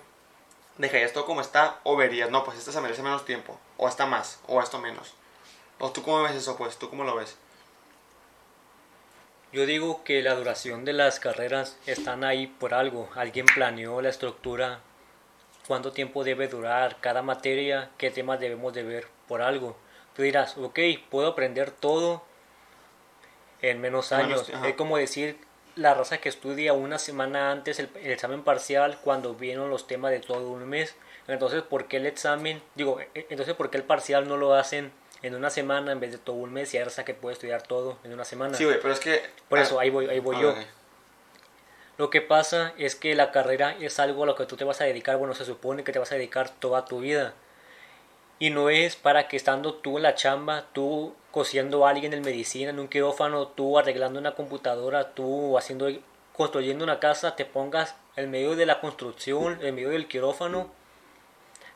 ¿dejarías 0.77 1.13
todo 1.13 1.25
como 1.25 1.41
está 1.41 1.79
o 1.83 1.95
verías, 1.95 2.29
no, 2.29 2.43
pues 2.43 2.57
esta 2.59 2.71
se 2.71 2.81
merece 2.81 3.01
menos 3.01 3.25
tiempo, 3.25 3.59
o 3.77 3.87
esta 3.87 4.05
más, 4.05 4.39
o 4.47 4.61
esto 4.61 4.79
menos? 4.79 5.13
¿O 5.79 5.91
tú 5.91 6.03
cómo 6.03 6.21
ves 6.23 6.35
eso, 6.35 6.55
pues? 6.57 6.77
¿Tú 6.77 6.89
cómo 6.89 7.03
lo 7.03 7.15
ves? 7.15 7.37
Yo 9.51 9.65
digo 9.65 10.03
que 10.03 10.21
la 10.23 10.33
duración 10.35 10.83
de 10.83 10.93
las 10.93 11.19
carreras 11.19 11.77
están 11.85 12.23
ahí 12.23 12.47
por 12.47 12.73
algo. 12.73 13.09
Alguien 13.15 13.45
planeó 13.45 14.01
la 14.01 14.09
estructura, 14.09 14.79
cuánto 15.67 15.91
tiempo 15.91 16.23
debe 16.23 16.47
durar 16.47 16.97
cada 17.01 17.21
materia, 17.21 17.89
qué 17.97 18.09
temas 18.09 18.39
debemos 18.39 18.73
de 18.73 18.83
ver 18.83 19.07
por 19.27 19.41
algo. 19.41 19.77
Tú 20.15 20.23
dirás, 20.23 20.57
ok, 20.57 20.79
puedo 21.09 21.27
aprender 21.27 21.71
todo 21.71 22.23
en 23.61 23.79
menos 23.79 24.11
En 24.11 24.21
años. 24.21 24.49
menos- 24.49 24.65
es 24.67 24.75
como 24.75 24.97
decir 24.97 25.37
la 25.75 25.93
raza 25.93 26.19
que 26.19 26.29
estudia 26.29 26.73
una 26.73 26.99
semana 26.99 27.51
antes 27.51 27.79
el, 27.79 27.89
el 28.01 28.11
examen 28.11 28.43
parcial 28.43 28.99
cuando 29.03 29.33
vieron 29.33 29.69
los 29.69 29.87
temas 29.87 30.11
de 30.11 30.19
todo 30.19 30.49
un 30.49 30.67
mes. 30.67 30.95
Entonces, 31.27 31.63
¿por 31.63 31.87
qué 31.87 31.97
el 31.97 32.05
examen? 32.05 32.61
Digo, 32.75 32.99
e- 32.99 33.27
entonces, 33.29 33.55
¿por 33.55 33.69
qué 33.69 33.77
el 33.77 33.83
parcial 33.83 34.27
no 34.27 34.37
lo 34.37 34.53
hacen 34.53 34.91
en 35.21 35.35
una 35.35 35.49
semana 35.49 35.91
en 35.91 35.99
vez 35.99 36.11
de 36.11 36.17
todo 36.17 36.35
un 36.35 36.53
mes? 36.53 36.73
Y 36.73 36.77
hay 36.77 36.83
raza 36.83 37.05
que 37.05 37.13
puede 37.13 37.33
estudiar 37.33 37.61
todo 37.63 37.97
en 38.03 38.13
una 38.13 38.25
semana. 38.25 38.57
Sí, 38.57 38.65
güey, 38.65 38.79
pero 38.81 38.93
es 38.93 38.99
que... 38.99 39.21
Por 39.49 39.59
ah, 39.59 39.61
eso, 39.61 39.79
ahí 39.79 39.89
voy, 39.89 40.07
ahí 40.07 40.19
voy 40.19 40.35
ah, 40.37 40.41
yo. 40.41 40.49
ok. 40.51 40.57
Lo 41.97 42.09
que 42.09 42.21
pasa 42.21 42.73
es 42.77 42.95
que 42.95 43.15
la 43.15 43.31
carrera 43.31 43.75
es 43.79 43.99
algo 43.99 44.23
a 44.23 44.25
lo 44.25 44.35
que 44.35 44.45
tú 44.45 44.57
te 44.57 44.63
vas 44.63 44.81
a 44.81 44.85
dedicar, 44.85 45.17
bueno, 45.17 45.35
se 45.35 45.45
supone 45.45 45.83
que 45.83 45.91
te 45.91 45.99
vas 45.99 46.11
a 46.11 46.15
dedicar 46.15 46.49
toda 46.49 46.85
tu 46.85 46.99
vida. 46.99 47.33
Y 48.39 48.49
no 48.49 48.69
es 48.69 48.95
para 48.95 49.27
que 49.27 49.37
estando 49.37 49.75
tú 49.75 49.97
en 49.97 50.03
la 50.03 50.15
chamba, 50.15 50.65
tú 50.73 51.15
cosiendo 51.33 51.85
a 51.85 51.89
alguien 51.89 52.13
en 52.13 52.21
medicina, 52.21 52.69
en 52.69 52.79
un 52.79 52.87
quirófano, 52.87 53.47
tú 53.47 53.79
arreglando 53.79 54.19
una 54.19 54.35
computadora, 54.35 55.15
tú 55.15 55.57
haciendo, 55.57 55.89
construyendo 56.31 56.83
una 56.83 56.99
casa, 56.99 57.35
te 57.35 57.43
pongas 57.43 57.95
en 58.15 58.29
medio 58.29 58.55
de 58.55 58.67
la 58.67 58.79
construcción, 58.79 59.57
en 59.63 59.73
medio 59.73 59.89
del 59.89 60.07
quirófano, 60.07 60.69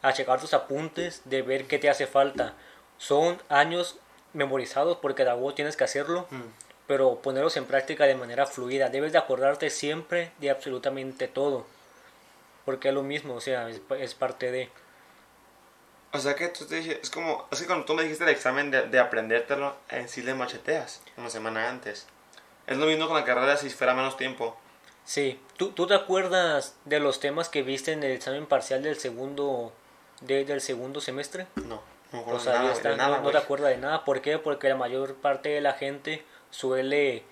a 0.04 0.13
checar 0.13 0.39
tus 0.39 0.54
apuntes, 0.54 1.24
de 1.26 1.41
ver 1.41 1.65
qué 1.65 1.80
te 1.80 1.89
hace 1.89 2.06
falta. 2.06 2.54
Son 3.00 3.41
años 3.50 3.96
memorizados 4.34 4.98
porque 4.98 5.24
de 5.24 5.32
algo 5.32 5.56
tienes 5.56 5.76
que 5.76 5.86
hacerlo 5.86 6.28
Mm. 6.30 6.41
pero 6.86 7.15
ponerlos 7.15 7.58
en 7.58 7.65
práctica 7.65 8.06
de 8.06 8.13
manera 8.13 8.46
fluida. 8.46 8.89
Debes 8.89 9.12
de 9.12 9.17
acordarte 9.17 9.72
siempre 9.72 10.32
de 10.39 10.52
absolutamente 10.52 11.28
todo. 11.28 11.65
Porque 12.63 12.89
es 12.89 12.93
lo 12.93 13.02
mismo, 13.02 13.34
o 13.34 13.41
sea, 13.41 13.70
es, 13.70 13.82
es 14.00 14.13
parte 14.13 14.52
de... 14.52 14.70
O 16.13 16.20
sea 16.20 16.36
que 16.36 16.48
tú 16.48 16.65
te 16.65 16.76
dije, 16.76 17.00
es 17.02 17.10
como, 17.10 17.46
es 17.52 17.60
que 17.60 17.67
cuando 17.67 17.86
tú 17.86 17.93
me 17.93 18.04
dijiste 18.04 18.24
el 18.24 18.30
examen 18.30 18.72
de, 18.72 18.84
de 18.88 19.00
aprendértelo, 19.00 19.76
en 19.89 20.08
sí 20.08 20.22
le 20.22 20.34
macheteas 20.34 21.02
una 21.17 21.30
semana 21.30 21.70
antes. 21.70 22.08
Es 22.65 22.78
lo 22.78 22.86
mismo 22.86 23.08
con 23.08 23.17
la 23.17 23.26
carrera 23.26 23.58
si 23.58 23.70
fuera 23.70 23.93
menos 23.93 24.17
tiempo. 24.17 24.58
Sí, 25.06 25.39
¿tú, 25.58 25.72
tú 25.72 25.88
te 25.88 25.93
acuerdas 25.96 26.76
de 26.86 27.00
los 27.00 27.20
temas 27.20 27.50
que 27.50 27.62
viste 27.62 27.91
en 27.93 28.04
el 28.04 28.12
examen 28.12 28.46
parcial 28.46 28.84
del 28.84 28.98
segundo, 28.98 29.72
de- 30.22 30.43
del 30.46 30.62
segundo 30.62 31.00
semestre? 31.02 31.48
No, 31.56 31.82
no 32.12 32.26
O 32.26 32.39
sea, 32.39 32.54
nada, 32.60 32.74
está, 32.74 32.96
nada, 32.96 33.20
no, 33.22 33.30
te 33.32 33.38
acuerdas 33.38 33.70
de 33.70 33.78
nada. 33.78 34.04
¿Por 34.06 34.22
qué? 34.22 34.38
Porque 34.38 34.70
la 34.70 34.76
mayor 34.76 35.15
parte 35.15 35.50
de 35.50 35.62
la 35.62 35.74
gente 35.74 36.26
suele... 36.52 37.24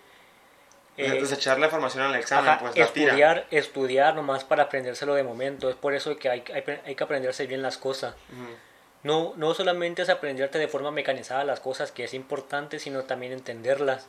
eh, 0.98 1.20
Desechar 1.20 1.60
la 1.60 1.66
información 1.66 2.06
en 2.06 2.12
el 2.12 2.20
examen, 2.20 2.50
Ajá, 2.50 2.60
pues 2.60 2.78
la 2.78 2.88
tira. 2.88 3.08
estudiar, 3.08 3.48
estudiar 3.52 4.16
nomás 4.16 4.44
para 4.44 4.64
aprendérselo 4.64 5.14
de 5.14 5.24
momento. 5.24 5.70
Es 5.70 5.76
por 5.76 5.94
eso 5.94 6.16
que 6.18 6.30
hay, 6.30 6.44
hay, 6.54 6.64
hay 6.86 6.96
que 6.96 7.04
aprenderse 7.04 7.48
bien 7.48 7.62
las 7.62 7.78
cosas. 7.78 8.16
Ujú. 8.32 8.56
No, 9.04 9.34
no 9.36 9.54
solamente 9.54 10.02
es 10.02 10.10
aprenderte 10.10 10.58
de 10.58 10.68
forma 10.68 10.90
mecanizada 10.90 11.44
las 11.44 11.60
cosas, 11.60 11.92
que 11.92 12.06
es 12.06 12.16
importante, 12.16 12.80
sino 12.80 13.04
también 13.04 13.34
entenderlas 13.34 14.08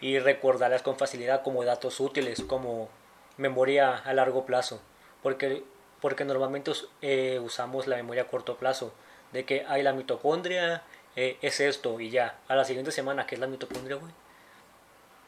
y 0.00 0.20
recordarlas 0.20 0.82
con 0.82 0.96
facilidad 0.96 1.42
como 1.42 1.64
datos 1.64 1.98
útiles, 1.98 2.40
como 2.42 2.88
memoria 3.38 3.96
a 3.96 4.12
largo 4.12 4.46
plazo. 4.46 4.80
Porque, 5.20 5.64
porque 6.00 6.24
normalmente 6.24 6.70
eh, 7.02 7.40
usamos 7.42 7.88
la 7.88 7.96
memoria 7.96 8.22
a 8.22 8.26
corto 8.28 8.56
plazo, 8.56 8.94
de 9.32 9.44
que 9.44 9.64
hay 9.66 9.82
la 9.82 9.92
mitocondria, 9.94 10.84
eh, 11.16 11.36
es 11.42 11.58
esto 11.58 11.98
y 11.98 12.10
ya. 12.10 12.38
A 12.46 12.54
la 12.54 12.64
siguiente 12.64 12.92
semana, 12.92 13.26
¿qué 13.26 13.34
es 13.34 13.40
la 13.40 13.48
mitocondria, 13.48 13.96
güey? 13.96 14.12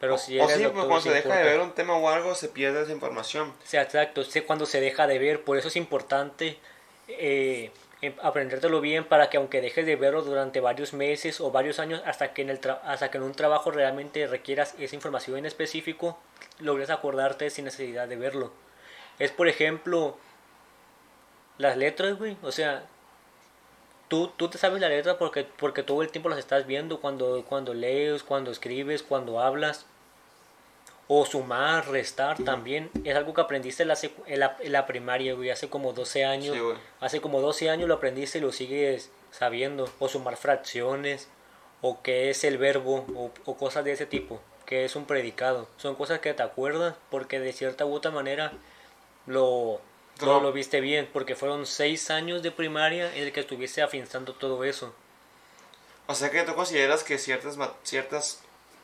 Pero 0.03 0.17
si 0.17 0.37
o 0.37 0.43
eres 0.43 0.57
sí, 0.57 0.63
cuando 0.73 0.99
se 0.99 1.11
deja 1.11 1.29
de 1.37 1.43
ver 1.45 1.59
un 1.61 1.71
tema 1.71 1.95
o 1.95 2.09
algo, 2.09 2.35
se 2.35 2.49
pierde 2.49 2.81
esa 2.83 2.91
información. 2.91 3.47
O 3.47 3.65
sea, 3.65 3.83
exacto, 3.83 4.25
sé 4.25 4.43
cuando 4.43 4.65
se 4.65 4.81
deja 4.81 5.07
de 5.07 5.17
ver, 5.17 5.45
por 5.45 5.57
eso 5.57 5.69
es 5.69 5.77
importante 5.77 6.59
eh, 7.07 7.71
em- 8.01 8.13
aprendértelo 8.21 8.81
bien 8.81 9.05
para 9.05 9.29
que 9.29 9.37
aunque 9.37 9.61
dejes 9.61 9.85
de 9.85 9.95
verlo 9.95 10.21
durante 10.21 10.59
varios 10.59 10.91
meses 10.91 11.39
o 11.39 11.51
varios 11.51 11.79
años 11.79 12.01
hasta 12.05 12.33
que 12.33 12.41
en 12.41 12.49
el 12.49 12.59
tra- 12.59 12.81
hasta 12.83 13.09
que 13.11 13.17
en 13.17 13.23
un 13.23 13.31
trabajo 13.31 13.71
realmente 13.71 14.27
requieras 14.27 14.75
esa 14.77 14.93
información 14.93 15.37
en 15.37 15.45
específico, 15.45 16.19
logres 16.59 16.89
acordarte 16.89 17.49
sin 17.49 17.63
necesidad 17.63 18.05
de 18.09 18.17
verlo. 18.17 18.51
Es 19.19 19.31
por 19.31 19.47
ejemplo 19.47 20.17
las 21.57 21.77
letras, 21.77 22.17
güey, 22.17 22.35
o 22.43 22.51
sea, 22.51 22.83
tú, 24.09 24.27
tú 24.35 24.49
te 24.49 24.57
sabes 24.57 24.81
la 24.81 24.89
letra 24.89 25.17
porque, 25.17 25.45
porque 25.45 25.81
todo 25.83 26.01
el 26.01 26.09
tiempo 26.09 26.27
las 26.27 26.39
estás 26.39 26.65
viendo 26.67 26.99
cuando, 26.99 27.45
cuando 27.47 27.73
lees, 27.73 28.23
cuando 28.23 28.51
escribes, 28.51 29.01
cuando 29.01 29.39
hablas. 29.39 29.85
O 31.07 31.25
sumar, 31.25 31.89
restar 31.89 32.37
también. 32.43 32.89
Es 33.03 33.15
algo 33.15 33.33
que 33.33 33.41
aprendiste 33.41 33.83
en 33.83 33.89
la, 33.89 33.95
secu- 33.95 34.23
en 34.25 34.39
la, 34.39 34.57
en 34.61 34.71
la 34.71 34.85
primaria, 34.87 35.33
güey, 35.33 35.49
hace 35.49 35.69
como 35.69 35.91
12 35.93 36.23
años. 36.25 36.55
Sí, 36.55 36.61
hace 37.01 37.19
como 37.21 37.41
12 37.41 37.69
años 37.69 37.87
lo 37.89 37.95
aprendiste 37.95 38.37
y 38.37 38.41
lo 38.41 38.51
sigues 38.53 39.11
sabiendo. 39.31 39.89
O 39.99 40.07
sumar 40.07 40.37
fracciones, 40.37 41.27
o 41.81 42.01
qué 42.01 42.29
es 42.29 42.43
el 42.45 42.57
verbo, 42.57 43.05
o, 43.15 43.31
o 43.45 43.57
cosas 43.57 43.83
de 43.83 43.91
ese 43.91 44.05
tipo. 44.05 44.41
Que 44.65 44.85
es 44.85 44.95
un 44.95 45.05
predicado. 45.05 45.67
Son 45.77 45.95
cosas 45.95 46.19
que 46.19 46.33
te 46.33 46.41
acuerdas 46.41 46.95
porque 47.11 47.39
de 47.41 47.51
cierta 47.51 47.85
u 47.85 47.93
otra 47.93 48.11
manera 48.11 48.53
lo, 49.27 49.81
No. 50.21 50.39
lo 50.39 50.53
viste 50.53 50.79
bien. 50.79 51.09
Porque 51.11 51.35
fueron 51.35 51.65
6 51.65 52.11
años 52.11 52.41
de 52.43 52.51
primaria 52.51 53.13
en 53.15 53.23
el 53.23 53.33
que 53.33 53.41
estuviste 53.41 53.81
afianzando 53.81 54.33
todo 54.33 54.63
eso. 54.63 54.95
O 56.07 56.15
sea 56.15 56.31
que 56.31 56.43
tú 56.43 56.55
consideras 56.55 57.03
que 57.03 57.17
ciertas, 57.17 57.57
ciertas 57.83 58.41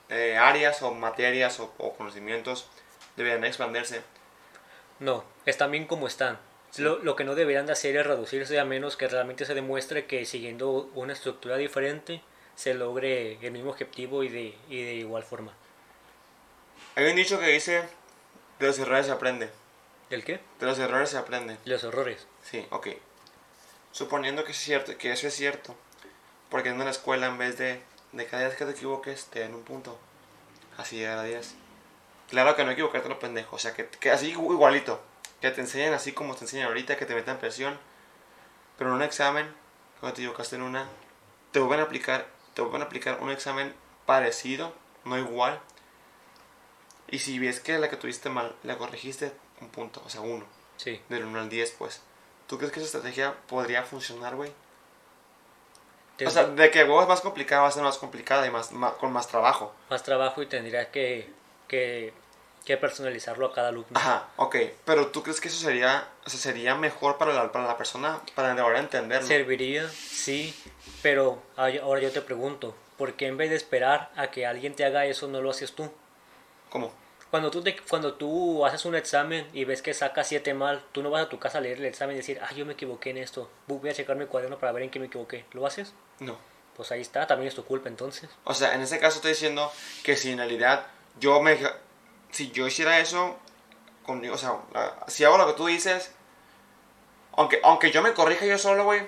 eh, 0.10 0.38
áreas 0.38 0.82
o 0.82 0.92
materias 0.94 1.60
o, 1.60 1.74
o 1.78 1.94
conocimientos 1.94 2.68
deberían 3.16 3.46
expandirse. 3.46 4.02
No, 5.00 5.24
están 5.46 5.72
bien 5.72 5.86
como 5.86 6.08
están. 6.08 6.40
Lo, 6.78 7.00
lo 7.00 7.16
que 7.16 7.24
no 7.24 7.36
deberían 7.36 7.66
de 7.66 7.74
hacer 7.74 7.96
es 7.96 8.06
reducirse 8.06 8.60
a 8.60 8.66
menos 8.66 8.96
que 8.96 9.08
realmente 9.08 9.46
se 9.46 9.56
demuestre 9.56 10.06
que 10.06 10.26
siguiendo 10.26 10.90
una 10.94 11.14
estructura 11.14 11.58
diferente 11.58 12.22
se 12.56 12.74
logre 12.74 13.40
el 13.42 13.52
mismo 13.52 13.72
objetivo 13.72 14.24
y 14.24 14.30
de, 14.30 14.58
y 14.68 14.84
de 14.84 14.94
igual 14.96 15.24
forma. 15.24 15.54
Hay 16.96 17.06
un 17.06 17.16
dicho 17.16 17.40
que 17.40 17.48
dice, 17.48 17.84
de 18.60 18.68
los 18.68 18.78
errores 18.78 19.06
se 19.06 19.14
aprende. 19.14 19.50
¿El 20.10 20.26
qué? 20.26 20.42
De 20.60 20.66
los 20.66 20.78
errores 20.78 21.10
se 21.10 21.18
aprende. 21.18 21.58
Los 21.66 21.84
errores. 21.84 22.28
Sí, 22.44 22.68
ok. 22.72 22.90
Suponiendo 23.92 24.44
que, 24.44 24.52
es 24.52 24.58
cierto, 24.58 24.98
que 24.98 25.12
eso 25.12 25.28
es 25.28 25.34
cierto, 25.34 25.76
porque 26.50 26.70
en 26.70 26.80
la 26.80 26.90
escuela 26.90 27.28
en 27.28 27.38
vez 27.38 27.58
de, 27.58 27.82
de 28.12 28.26
cada 28.26 28.48
vez 28.48 28.56
que 28.56 28.66
te 28.66 28.72
equivoques 28.72 29.26
te 29.26 29.40
den 29.40 29.54
un 29.54 29.64
punto, 29.64 29.98
así 30.78 30.98
llegar 30.98 31.20
a 31.20 31.24
10. 31.24 31.56
Claro 32.30 32.56
que 32.56 32.64
no 32.64 32.72
equivocarte 32.72 33.10
lo 33.10 33.20
pendejo, 33.20 33.56
o 33.56 33.60
sea, 33.60 33.74
que, 33.74 33.88
que 33.88 34.12
así 34.12 34.30
igualito, 34.30 35.02
que 35.42 35.52
te 35.52 35.62
enseñen 35.62 35.94
así 35.94 36.12
como 36.12 36.36
te 36.36 36.46
enseñan 36.46 36.68
ahorita, 36.68 36.98
que 36.98 37.06
te 37.06 37.16
metan 37.16 37.40
presión, 37.40 37.80
pero 38.78 38.92
en 38.92 38.98
un 38.98 39.02
examen, 39.02 39.48
cuando 40.00 40.16
te 40.16 40.22
equivocaste 40.22 40.56
en 40.56 40.62
una, 40.64 40.88
te 41.52 41.60
vuelven 41.60 41.80
a 41.80 41.84
aplicar, 41.84 42.28
te 42.54 42.62
vuelven 42.62 42.82
a 42.82 42.86
aplicar 42.86 43.20
un 43.22 43.32
examen 43.32 43.74
parecido, 44.06 44.74
no 45.06 45.18
igual, 45.18 45.60
y 47.12 47.20
si 47.20 47.40
ves 47.40 47.60
que 47.60 47.78
la 47.80 47.90
que 47.90 47.98
tuviste 47.98 48.30
mal, 48.30 48.56
la 48.64 48.78
corregiste, 48.78 49.32
un 49.62 49.70
punto, 49.70 50.02
o 50.06 50.10
sea, 50.10 50.22
uno. 50.22 50.46
Sí. 50.78 51.02
Del 51.10 51.26
1 51.26 51.40
al 51.40 51.50
10, 51.50 51.72
pues. 51.72 52.02
¿Tú 52.48 52.58
crees 52.58 52.72
que 52.72 52.80
esa 52.80 52.86
estrategia 52.86 53.36
podría 53.48 53.84
funcionar, 53.84 54.36
güey? 54.36 54.52
O 56.26 56.30
sea, 56.30 56.46
de 56.46 56.72
que 56.72 56.84
huevo 56.84 57.02
es 57.02 57.08
más 57.08 57.22
complicada, 57.22 57.62
va 57.62 57.68
a 57.68 57.72
ser 57.72 57.84
más 57.84 57.98
complicada 57.98 58.46
y 58.46 58.52
más, 58.52 58.72
con 59.00 59.12
más 59.12 59.28
trabajo. 59.28 59.74
más 59.90 60.04
trabajo 60.04 60.42
y 60.42 60.46
tendrías 60.46 60.88
que, 60.88 61.30
que, 61.68 62.14
que 62.66 62.78
personalizarlo 62.78 63.46
a 63.48 63.54
cada 63.54 63.70
alumno. 63.70 63.88
Ajá, 63.94 64.28
ok. 64.38 64.56
Pero 64.86 65.08
¿tú 65.08 65.24
crees 65.24 65.40
que 65.42 65.48
eso 65.48 65.58
sería, 65.58 66.08
o 66.26 66.30
sea, 66.30 66.40
sería 66.40 66.76
mejor 66.76 67.18
para 67.18 67.34
la, 67.34 67.52
para 67.52 67.66
la 67.66 67.78
persona, 67.78 68.20
para 68.36 68.52
ahora 68.62 68.80
entenderlo? 68.80 69.28
Serviría, 69.28 69.88
sí, 69.90 70.54
pero 71.02 71.42
ahora 71.56 72.02
yo 72.02 72.12
te 72.12 72.22
pregunto, 72.22 72.76
¿por 72.98 73.14
qué 73.14 73.28
en 73.28 73.38
vez 73.38 73.50
de 73.50 73.56
esperar 73.56 74.12
a 74.16 74.32
que 74.32 74.46
alguien 74.46 74.76
te 74.76 74.86
haga 74.86 75.06
eso 75.06 75.28
no 75.28 75.42
lo 75.42 75.50
haces 75.52 75.74
tú? 75.74 75.92
¿Cómo? 76.70 76.92
Cuando 77.32 77.52
tú, 77.52 77.62
te- 77.62 77.78
cuando 77.88 78.14
tú 78.16 78.66
haces 78.66 78.86
un 78.86 78.96
examen 78.96 79.48
y 79.54 79.64
ves 79.66 79.82
que 79.84 79.94
sacas 79.94 80.28
7 80.28 80.54
mal, 80.56 80.84
tú 80.92 81.04
no 81.04 81.12
vas 81.12 81.26
a 81.26 81.30
tu 81.30 81.38
casa 81.40 81.60
a 81.60 81.62
leer 81.62 81.78
el 81.78 81.86
examen 81.86 82.16
y 82.16 82.20
decir, 82.20 82.40
ah, 82.44 82.52
yo 82.54 82.66
me 82.66 82.74
equivoqué 82.74 83.12
en 83.12 83.18
esto, 83.18 83.50
voy 83.68 83.90
a 83.90 83.94
checar 83.94 84.16
mi 84.16 84.26
cuaderno 84.26 84.58
para 84.58 84.72
ver 84.72 84.84
en 84.84 84.90
qué 84.90 85.00
me 85.00 85.06
equivoqué. 85.08 85.46
¿Lo 85.54 85.66
haces? 85.68 85.94
No. 86.20 86.38
Pues 86.76 86.92
ahí 86.92 87.02
está, 87.02 87.28
también 87.28 87.50
es 87.50 87.56
tu 87.56 87.64
culpa 87.66 87.88
entonces. 87.90 88.30
O 88.46 88.54
sea, 88.54 88.74
en 88.74 88.82
ese 88.82 89.00
caso 89.00 89.18
estoy 89.18 89.32
diciendo 89.32 89.72
que 90.04 90.16
si 90.16 90.32
en 90.32 90.38
realidad 90.40 90.88
yo 91.20 91.40
me... 91.42 91.58
Si 92.32 92.52
yo 92.52 92.66
hiciera 92.68 93.00
eso, 93.00 93.38
conmigo, 94.06 94.36
o 94.36 94.38
sea, 94.38 94.56
la- 94.74 94.96
si 95.08 95.24
hago 95.24 95.38
lo 95.38 95.46
que 95.48 95.54
tú 95.54 95.66
dices, 95.68 96.12
aunque, 97.36 97.60
aunque 97.64 97.92
yo 97.92 98.02
me 98.02 98.14
corrija 98.14 98.46
yo 98.46 98.58
solo, 98.58 98.86
güey, 98.86 99.02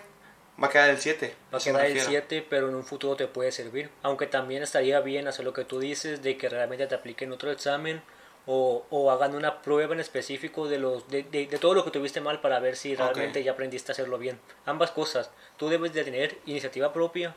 va 0.62 0.68
a 0.68 0.70
quedar 0.70 0.90
el 0.90 1.00
7. 1.00 1.36
Va 1.54 1.58
a 1.58 1.62
quedar 1.62 1.86
el 1.86 1.94
7, 2.10 2.46
pero 2.50 2.70
en 2.70 2.76
un 2.76 2.84
futuro 2.84 3.16
te 3.16 3.28
puede 3.28 3.52
servir. 3.52 3.90
Aunque 4.04 4.28
también 4.28 4.64
estaría 4.64 5.00
bien 5.00 5.28
hacer 5.28 5.46
lo 5.46 5.54
que 5.54 5.66
tú 5.66 5.80
dices, 5.80 6.22
de 6.22 6.38
que 6.38 6.50
realmente 6.50 6.86
te 6.88 6.96
apliquen 6.96 7.32
otro 7.32 7.52
examen 7.52 8.02
o, 8.48 8.86
o 8.90 9.12
hagan 9.12 9.36
una 9.36 9.62
prueba 9.62 9.94
en 9.94 10.00
específico 10.00 10.68
de, 10.68 10.80
los, 10.80 11.08
de, 11.10 11.24
de- 11.24 11.46
de 11.48 11.58
todo 11.60 11.74
lo 11.76 11.84
que 11.86 11.92
tuviste 11.92 12.22
mal 12.22 12.42
para 12.42 12.60
ver 12.60 12.76
si 12.76 12.96
realmente 12.96 13.44
ya 13.44 13.52
aprendiste 13.52 13.92
a 13.92 13.94
hacerlo 13.94 14.18
bien. 14.18 14.40
Ambas 14.66 14.92
cosas. 14.92 15.30
Tú 15.58 15.70
debes 15.70 15.94
de 15.94 16.04
tener 16.04 16.38
iniciativa 16.46 16.92
propia 16.92 17.36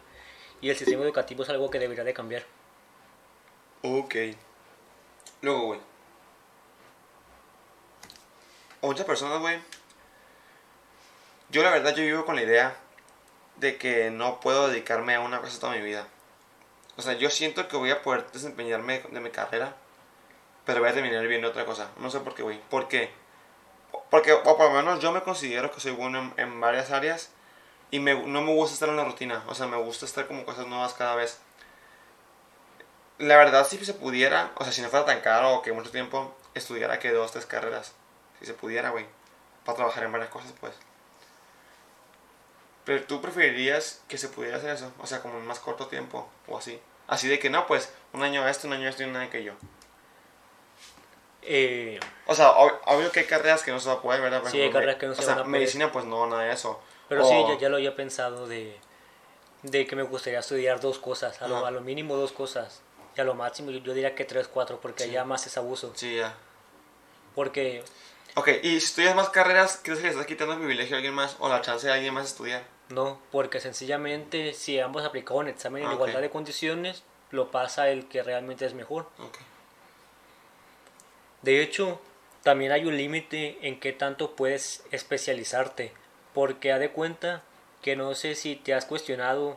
y 0.60 0.70
el 0.70 0.76
sistema 0.76 1.02
educativo 1.04 1.42
es 1.42 1.48
algo 1.50 1.70
que 1.70 1.78
debería 1.78 2.04
de 2.04 2.14
cambiar. 2.14 2.42
Ok. 3.82 4.14
Luego, 5.42 5.66
güey. 5.66 5.80
Muchas 8.82 9.06
personas, 9.06 9.40
güey. 9.40 9.58
Yo 11.50 11.62
la 11.62 11.70
verdad, 11.70 11.94
yo 11.94 12.02
vivo 12.02 12.24
con 12.24 12.34
la 12.36 12.42
idea 12.42 12.76
de 13.56 13.76
que 13.78 14.10
no 14.10 14.40
puedo 14.40 14.68
dedicarme 14.68 15.14
a 15.14 15.20
una 15.20 15.40
cosa 15.40 15.60
toda 15.60 15.74
mi 15.74 15.82
vida. 15.82 16.06
O 16.96 17.02
sea, 17.02 17.14
yo 17.14 17.30
siento 17.30 17.68
que 17.68 17.76
voy 17.76 17.90
a 17.90 18.02
poder 18.02 18.30
desempeñarme 18.32 19.02
de 19.10 19.20
mi 19.20 19.30
carrera, 19.30 19.74
pero 20.64 20.80
voy 20.80 20.90
a 20.90 20.94
terminar 20.94 21.26
viendo 21.26 21.48
otra 21.48 21.64
cosa. 21.64 21.88
No 21.98 22.10
sé 22.10 22.20
por 22.20 22.34
qué, 22.34 22.42
güey. 22.42 22.60
¿Por 22.70 22.88
qué? 22.88 23.10
Porque, 24.10 24.32
o 24.32 24.42
por 24.56 24.66
lo 24.66 24.72
menos 24.72 25.00
yo 25.00 25.12
me 25.12 25.22
considero 25.22 25.70
que 25.72 25.80
soy 25.80 25.92
bueno 25.92 26.32
en, 26.36 26.60
varias 26.60 26.90
áreas 26.90 27.30
y 27.90 28.00
me, 28.00 28.14
no 28.14 28.42
me 28.42 28.52
gusta 28.52 28.74
estar 28.74 28.88
en 28.88 28.96
la 28.96 29.04
rutina. 29.04 29.42
O 29.48 29.54
sea, 29.54 29.66
me 29.66 29.76
gusta 29.76 30.04
estar 30.04 30.26
como 30.26 30.44
cosas 30.44 30.66
nuevas 30.66 30.94
cada 30.94 31.14
vez 31.14 31.40
la 33.18 33.36
verdad, 33.36 33.66
si 33.66 33.82
se 33.84 33.94
pudiera, 33.94 34.52
o 34.56 34.64
sea, 34.64 34.72
si 34.72 34.82
no 34.82 34.88
fuera 34.88 35.06
tan 35.06 35.20
caro 35.20 35.54
o 35.54 35.62
que 35.62 35.72
mucho 35.72 35.90
tiempo, 35.90 36.34
estudiara 36.54 36.98
que 36.98 37.12
dos, 37.12 37.32
tres 37.32 37.46
carreras. 37.46 37.92
Si 38.40 38.46
se 38.46 38.54
pudiera, 38.54 38.90
güey. 38.90 39.06
Para 39.64 39.76
trabajar 39.76 40.04
en 40.04 40.12
varias 40.12 40.30
cosas, 40.30 40.52
pues. 40.60 40.74
Pero 42.84 43.02
tú 43.04 43.20
preferirías 43.22 44.02
que 44.08 44.18
se 44.18 44.28
pudiera 44.28 44.58
hacer 44.58 44.70
eso, 44.70 44.92
o 45.00 45.06
sea, 45.06 45.20
como 45.22 45.38
en 45.38 45.46
más 45.46 45.58
corto 45.60 45.86
tiempo, 45.86 46.28
o 46.48 46.58
así. 46.58 46.78
Así 47.06 47.28
de 47.28 47.38
que 47.38 47.50
no, 47.50 47.66
pues, 47.66 47.90
un 48.12 48.22
año 48.22 48.46
esto, 48.48 48.66
un 48.66 48.74
año 48.74 48.88
esto 48.88 49.02
y 49.02 49.06
un 49.06 49.16
año 49.16 49.26
aquello. 49.28 49.54
Eh, 51.42 52.00
O 52.26 52.34
sea, 52.34 52.52
ob- 52.56 52.78
obvio 52.86 53.10
que 53.12 53.20
hay 53.20 53.26
carreras 53.26 53.62
que 53.62 53.70
no 53.70 53.78
se 53.80 53.88
va 53.88 53.94
a 53.96 54.00
poder, 54.02 54.20
¿verdad? 54.20 54.40
Por 54.42 54.50
Sí, 54.50 54.60
hay 54.60 54.70
carreras 54.70 54.96
que 54.96 55.06
no 55.06 55.12
o 55.12 55.14
se 55.16 55.22
sea, 55.22 55.32
van 55.34 55.40
a 55.40 55.44
poder. 55.44 55.60
medicina, 55.60 55.92
pues 55.92 56.04
no, 56.06 56.26
nada 56.26 56.42
de 56.44 56.52
eso. 56.52 56.80
pero 57.08 57.22
O- 57.22 57.28
sí, 57.28 57.44
ya, 57.48 57.58
ya 57.58 57.68
lo 57.68 57.76
había 57.76 57.94
pensado 57.94 58.46
de, 58.48 58.78
de 59.62 59.86
que 59.86 59.94
me 59.96 60.02
gustaría 60.02 60.38
estudiar 60.38 60.80
dos 60.80 60.98
cosas, 60.98 61.40
a 61.42 61.48
lo, 61.48 61.66
a 61.66 61.70
lo 61.70 61.80
mínimo 61.82 62.16
dos 62.16 62.32
cosas. 62.32 62.80
Y 63.16 63.20
a 63.20 63.24
lo 63.24 63.34
máximo 63.34 63.70
yo, 63.70 63.78
yo 63.80 63.92
diría 63.94 64.14
que 64.14 64.24
tres, 64.24 64.48
cuatro, 64.48 64.80
porque 64.80 65.04
Sí. 65.04 65.10
allá 65.10 65.24
más 65.24 65.46
es 65.46 65.56
abuso. 65.58 65.92
Sí, 65.94 66.16
ya. 66.16 66.34
Porque 67.34 67.84
Ok, 68.36 68.48
y 68.62 68.80
si 68.80 68.86
estudias 68.86 69.14
más 69.14 69.28
carreras, 69.28 69.78
¿crees 69.82 69.98
que 70.00 70.06
le 70.06 70.10
estás 70.10 70.26
quitando 70.26 70.54
el 70.54 70.58
privilegio 70.60 70.96
a 70.96 70.98
alguien 70.98 71.14
más 71.14 71.36
o 71.38 71.48
la 71.48 71.60
chance 71.60 71.86
de 71.86 71.92
alguien 71.92 72.12
más 72.14 72.26
estudiar? 72.26 72.64
No, 72.90 73.18
porque 73.32 73.60
sencillamente 73.60 74.52
si 74.52 74.78
ambos 74.78 75.04
aplicaron 75.04 75.48
examen 75.48 75.82
en 75.84 75.88
Ah, 75.90 75.94
igualdad 75.94 76.20
de 76.20 76.30
condiciones, 76.30 77.02
lo 77.30 77.50
pasa 77.50 77.88
el 77.88 78.06
que 78.08 78.22
realmente 78.22 78.66
es 78.66 78.74
mejor. 78.74 79.06
De 81.42 81.62
hecho, 81.62 82.00
también 82.42 82.72
hay 82.72 82.86
un 82.86 82.96
límite 82.96 83.58
en 83.62 83.80
qué 83.80 83.92
tanto 83.92 84.36
puedes 84.36 84.82
especializarte, 84.90 85.92
porque 86.32 86.72
haz 86.72 86.80
de 86.80 86.90
cuenta 86.90 87.42
que 87.82 87.96
no 87.96 88.14
sé 88.14 88.34
si 88.34 88.56
te 88.56 88.74
has 88.74 88.84
cuestionado 88.86 89.56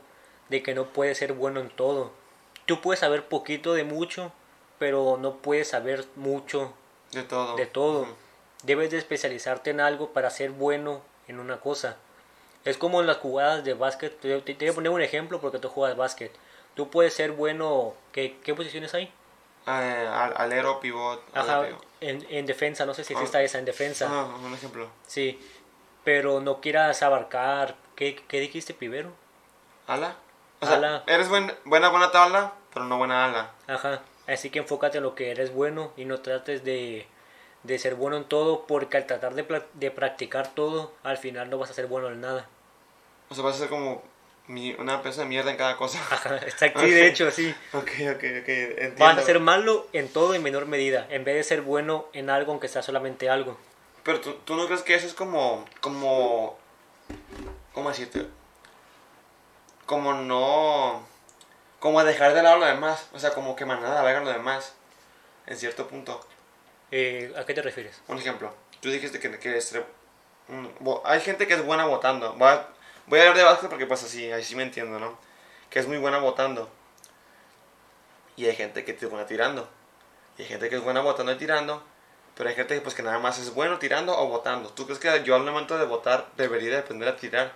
de 0.49 0.63
que 0.63 0.73
no 0.73 0.85
puedes 0.87 1.17
ser 1.17 1.33
bueno 1.33 1.59
en 1.59 1.69
todo. 1.69 2.11
Tú 2.65 2.81
puedes 2.81 2.99
saber 2.99 3.27
poquito 3.27 3.73
de 3.73 3.83
mucho, 3.83 4.31
pero 4.79 5.17
no 5.19 5.37
puedes 5.37 5.69
saber 5.69 6.05
mucho 6.15 6.73
De 7.11 7.23
todo. 7.23 7.55
de 7.55 7.65
todo. 7.65 8.07
Debes 8.63 8.91
de 8.91 8.97
especializarte 8.97 9.69
en 9.69 9.79
algo 9.79 10.11
para 10.11 10.29
ser 10.29 10.51
bueno 10.51 11.01
en 11.27 11.39
una 11.39 11.59
cosa. 11.59 11.97
Es 12.67 12.77
como 12.77 12.99
en 13.01 13.08
las 13.08 13.17
jugadas 13.17 13.63
de 13.63 13.73
básquet. 13.73 14.19
Te, 14.19 14.41
te- 14.41 14.53
te 14.53 14.65
voy 14.65 14.71
a 14.71 14.75
poner 14.75 14.91
un 14.91 15.01
ejemplo 15.01 15.39
porque 15.39 15.60
tú 15.60 15.69
juegas 15.69 15.97
básquet. 15.97 16.32
Tú 16.75 16.89
puedes 16.89 17.13
ser 17.13 17.32
bueno. 17.32 17.93
¿Qué, 18.12 18.38
qué 18.43 18.53
posiciones 18.53 18.93
hay? 18.93 19.12
Al- 19.65 20.34
alero, 20.38 20.80
pivot, 20.80 21.21
Ajá, 21.34 21.65
pivot. 21.65 21.84
en, 22.01 22.25
en 22.30 22.45
defensa. 22.45 22.86
No 22.86 22.93
sé 22.93 23.03
si 23.03 23.13
Ah. 23.13 23.17
exista 23.17 23.41
esa 23.41 23.60
en 23.60 23.65
defensa. 23.65 24.08
Ah, 24.10 24.25
un 24.45 24.53
ejemplo. 24.53 24.89
Sí. 25.08 25.39
Pero 26.03 26.39
no 26.39 26.62
quieras 26.62 27.01
abarcar. 27.03 27.75
¿Qué, 27.95 28.15
qué 28.27 28.39
dijiste 28.39 28.73
primero? 28.73 29.12
¿Ala? 29.88 30.15
O 30.60 30.65
sea, 30.65 30.75
Ala. 30.75 31.03
eres 31.08 31.30
buen- 31.30 31.53
buena, 31.65 31.89
buena 31.89 32.12
tabla, 32.12 32.53
pero 32.73 32.86
no 32.86 32.97
buena 32.97 33.25
ala. 33.25 33.51
Ajá. 33.67 34.01
Así 34.27 34.49
que 34.49 34.60
enfócate 34.60 34.97
en 34.97 35.03
lo 35.03 35.15
que 35.15 35.32
eres 35.32 35.53
bueno 35.53 35.91
y 35.97 36.06
no 36.06 36.19
trates 36.21 36.63
de, 36.63 37.08
de 37.63 37.80
ser 37.80 37.95
bueno 37.95 38.17
en 38.17 38.25
todo, 38.25 38.65
porque 38.67 38.97
al 38.97 39.06
tratar 39.08 39.36
de, 39.36 39.63
de 39.73 39.91
practicar 39.91 40.49
todo, 40.53 40.91
al 41.03 41.17
final 41.17 41.49
no 41.49 41.58
vas 41.58 41.69
a 41.69 41.73
ser 41.73 41.88
bueno 41.88 42.08
en 42.10 42.21
nada. 42.21 42.47
O 43.29 43.35
sea, 43.35 43.43
vas 43.43 43.55
a 43.55 43.59
ser 43.59 43.69
como 43.69 44.01
mi- 44.47 44.73
una 44.75 45.01
pieza 45.01 45.21
de 45.21 45.27
mierda 45.27 45.51
en 45.51 45.57
cada 45.57 45.75
cosa. 45.77 45.99
Ajá, 46.11 46.37
Exacto, 46.37 46.79
sí, 46.81 46.89
de 46.91 47.07
hecho, 47.07 47.29
sí. 47.31 47.53
ok, 47.73 47.83
ok, 47.83 48.23
ok. 48.41 48.47
Entiendo. 48.47 48.95
Vas 48.97 49.17
a 49.17 49.21
ser 49.23 49.39
malo 49.39 49.87
en 49.93 50.07
todo 50.07 50.33
en 50.33 50.43
menor 50.43 50.65
medida, 50.65 51.05
en 51.09 51.23
vez 51.23 51.35
de 51.35 51.43
ser 51.43 51.61
bueno 51.61 52.07
en 52.13 52.29
algo, 52.29 52.51
aunque 52.51 52.67
sea 52.67 52.81
solamente 52.81 53.29
algo. 53.29 53.57
Pero 54.03 54.21
¿tú, 54.21 54.33
tú 54.45 54.55
no 54.55 54.65
crees 54.67 54.83
que 54.83 54.95
eso 54.95 55.07
es 55.07 55.13
como. 55.13 55.65
como. 55.81 56.57
¿Cómo 57.73 57.89
decirte? 57.89 58.25
Como 59.85 60.13
no. 60.13 61.05
Como 61.79 62.03
dejar 62.03 62.33
de 62.33 62.43
lado 62.43 62.57
lo 62.57 62.65
demás. 62.65 63.07
O 63.13 63.19
sea, 63.19 63.31
como 63.33 63.55
que 63.55 63.65
mandar 63.65 63.91
a 63.91 63.95
la 63.95 64.01
verga 64.03 64.21
lo 64.21 64.31
demás. 64.31 64.73
En 65.45 65.57
cierto 65.57 65.87
punto. 65.87 66.25
Eh, 66.91 67.33
¿A 67.37 67.45
qué 67.45 67.53
te 67.53 67.61
refieres? 67.61 68.01
Un 68.07 68.17
ejemplo. 68.17 68.53
Tú 68.81 68.89
dijiste 68.89 69.19
que 69.19 69.27
hay 71.05 71.19
gente 71.21 71.47
que 71.47 71.53
es 71.53 71.65
buena 71.65 71.85
votando. 71.85 72.33
Voy 72.33 72.47
a, 72.49 72.67
voy 73.08 73.20
a 73.20 73.24
hablar 73.24 73.38
de 73.38 73.43
básquet 73.43 73.70
porque, 73.70 73.86
pues 73.86 74.04
así, 74.04 74.32
así 74.32 74.56
me 74.56 74.63
entiendo, 74.63 75.00
¿no? 75.00 75.17
Que 75.70 75.80
es 75.80 75.88
muy 75.88 75.98
buena 75.98 76.20
votando. 76.20 76.70
Y 78.36 78.46
hay 78.46 78.56
gente 78.56 78.86
que 78.86 78.91
es 78.91 79.10
buena 79.10 79.26
tirando. 79.26 79.67
Y 80.38 80.43
hay 80.43 80.48
gente 80.48 80.70
que 80.70 80.76
es 80.76 80.82
buena 80.84 81.02
votando 81.02 81.32
y 81.32 81.36
tirando. 81.38 81.82
Pero 82.36 82.50
hay 82.50 82.56
gente 82.56 82.76
que, 82.76 82.82
pues, 82.82 82.93
que 82.93 83.02
nada 83.02 83.17
más 83.17 83.39
es 83.39 83.54
bueno 83.54 83.80
tirando 83.80 84.15
o 84.17 84.28
votando. 84.28 84.70
¿Tú 84.70 84.86
crees 84.86 85.00
que 85.00 85.24
yo 85.24 85.36
al 85.36 85.43
momento 85.43 85.78
de 85.78 85.86
votar 85.86 86.28
debería 86.38 86.70
de 86.70 86.78
aprender 86.78 87.10
a 87.10 87.15
tirar? 87.15 87.54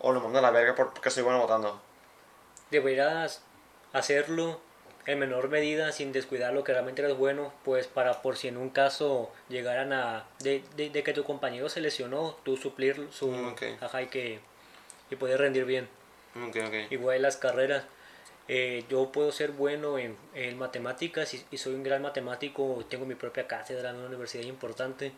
O 0.00 0.12
lo 0.12 0.20
mando 0.20 0.40
a 0.40 0.42
la 0.42 0.50
verga 0.50 0.74
por- 0.74 0.92
porque 0.92 1.10
soy 1.10 1.22
bueno 1.22 1.38
votando. 1.40 1.80
Deberás 2.70 3.42
hacerlo 3.92 4.60
en 5.06 5.18
menor 5.20 5.48
medida 5.48 5.92
sin 5.92 6.12
descuidar 6.12 6.52
lo 6.52 6.64
que 6.64 6.72
realmente 6.72 7.02
eres 7.02 7.16
bueno, 7.16 7.52
pues 7.62 7.86
para 7.86 8.22
por 8.22 8.36
si 8.36 8.48
en 8.48 8.56
un 8.56 8.70
caso 8.70 9.30
llegaran 9.48 9.92
a... 9.92 10.24
de, 10.40 10.64
de- 10.76 10.90
de 10.90 11.02
que 11.04 11.12
tu 11.12 11.24
compañero 11.24 11.68
se 11.68 11.80
lesionó, 11.80 12.36
tú 12.42 12.56
suplir 12.56 13.08
su... 13.12 13.30
Mm, 13.30 13.48
ok. 13.52 13.62
Ajá, 13.82 14.02
y 14.02 14.06
que... 14.08 14.40
y 15.10 15.16
poder 15.16 15.40
rendir 15.40 15.64
bien. 15.64 15.88
Ok, 16.36 16.56
ok. 16.66 16.74
Igual 16.90 17.22
las 17.22 17.36
carreras. 17.36 17.84
eh, 18.48 18.84
yo 18.90 19.10
puedo 19.10 19.32
ser 19.32 19.52
bueno 19.52 19.98
en, 19.98 20.16
en 20.34 20.58
matemáticas 20.58 21.32
y, 21.34 21.44
y 21.50 21.56
soy 21.56 21.74
un 21.74 21.82
gran 21.82 22.02
matemático, 22.02 22.84
tengo 22.90 23.06
mi 23.06 23.14
propia 23.14 23.46
cátedra 23.46 23.90
en 23.90 23.96
una 23.96 24.06
universidad 24.08 24.44
importante. 24.44 25.12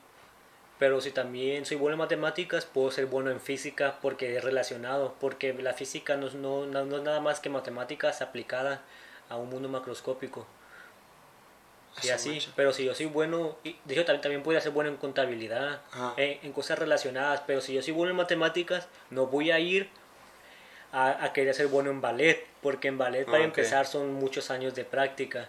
Pero 0.78 1.00
si 1.00 1.10
también 1.10 1.64
soy 1.64 1.76
bueno 1.78 1.94
en 1.94 1.98
matemáticas, 2.00 2.66
puedo 2.66 2.90
ser 2.90 3.06
bueno 3.06 3.30
en 3.30 3.40
física 3.40 3.98
porque 4.02 4.36
es 4.36 4.44
relacionado, 4.44 5.14
porque 5.20 5.52
la 5.54 5.72
física 5.72 6.16
no 6.16 6.26
es, 6.26 6.34
no, 6.34 6.66
no- 6.66 6.84
no 6.84 6.96
es 6.98 7.02
nada 7.02 7.20
más 7.20 7.40
que 7.40 7.48
matemáticas 7.48 8.20
aplicada 8.22 8.82
a 9.30 9.36
un 9.36 9.48
mundo 9.48 9.68
macroscópico. 9.70 10.46
Y 12.02 12.06
Eso, 12.06 12.14
así, 12.16 12.30
macho. 12.34 12.52
pero 12.56 12.72
si 12.72 12.84
yo 12.84 12.94
soy 12.94 13.06
bueno, 13.06 13.56
y 13.64 13.76
de 13.84 13.94
hecho 13.94 14.04
también, 14.04 14.20
también 14.22 14.42
podría 14.42 14.60
ser 14.60 14.72
bueno 14.72 14.90
en 14.90 14.96
contabilidad, 14.96 15.80
en, 16.16 16.38
en 16.42 16.52
cosas 16.52 16.78
relacionadas, 16.78 17.42
pero 17.46 17.60
si 17.60 17.72
yo 17.72 17.82
soy 17.82 17.92
bueno 17.94 18.10
en 18.10 18.16
matemáticas, 18.16 18.88
no 19.10 19.26
voy 19.26 19.50
a 19.50 19.58
ir 19.58 19.88
a, 20.92 21.24
a 21.24 21.32
querer 21.32 21.54
ser 21.54 21.68
bueno 21.68 21.90
en 21.90 22.00
ballet, 22.00 22.44
porque 22.62 22.88
en 22.88 22.98
ballet 22.98 23.24
para 23.24 23.38
empezar 23.44 23.86
son 23.86 24.12
muchos 24.14 24.50
años 24.50 24.74
de 24.74 24.84
práctica. 24.84 25.48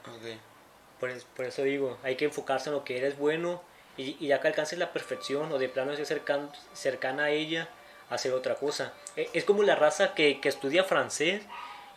Por, 1.00 1.10
es- 1.10 1.26
por 1.26 1.46
eso 1.46 1.64
digo, 1.64 1.98
hay 2.04 2.16
que 2.16 2.26
enfocarse 2.26 2.70
en 2.70 2.76
lo 2.76 2.84
que 2.84 2.98
eres 2.98 3.18
bueno 3.18 3.62
y, 3.98 4.16
y 4.20 4.28
ya 4.28 4.40
que 4.42 4.48
alcances 4.48 4.80
la 4.80 4.92
perfección 4.94 5.52
o 5.52 5.58
de 5.60 5.70
plano 5.70 5.96
ser 5.96 6.06
cercan- 6.24 6.50
cercana 6.74 7.26
a 7.26 7.30
ella, 7.30 7.68
hacer 8.10 8.32
otra 8.34 8.56
cosa. 8.56 8.94
E- 9.16 9.30
Es 9.34 9.44
como 9.44 9.64
la 9.64 9.76
raza 9.76 10.14
que, 10.16 10.40
que 10.40 10.50
estudia 10.50 10.84
francés, 10.84 11.44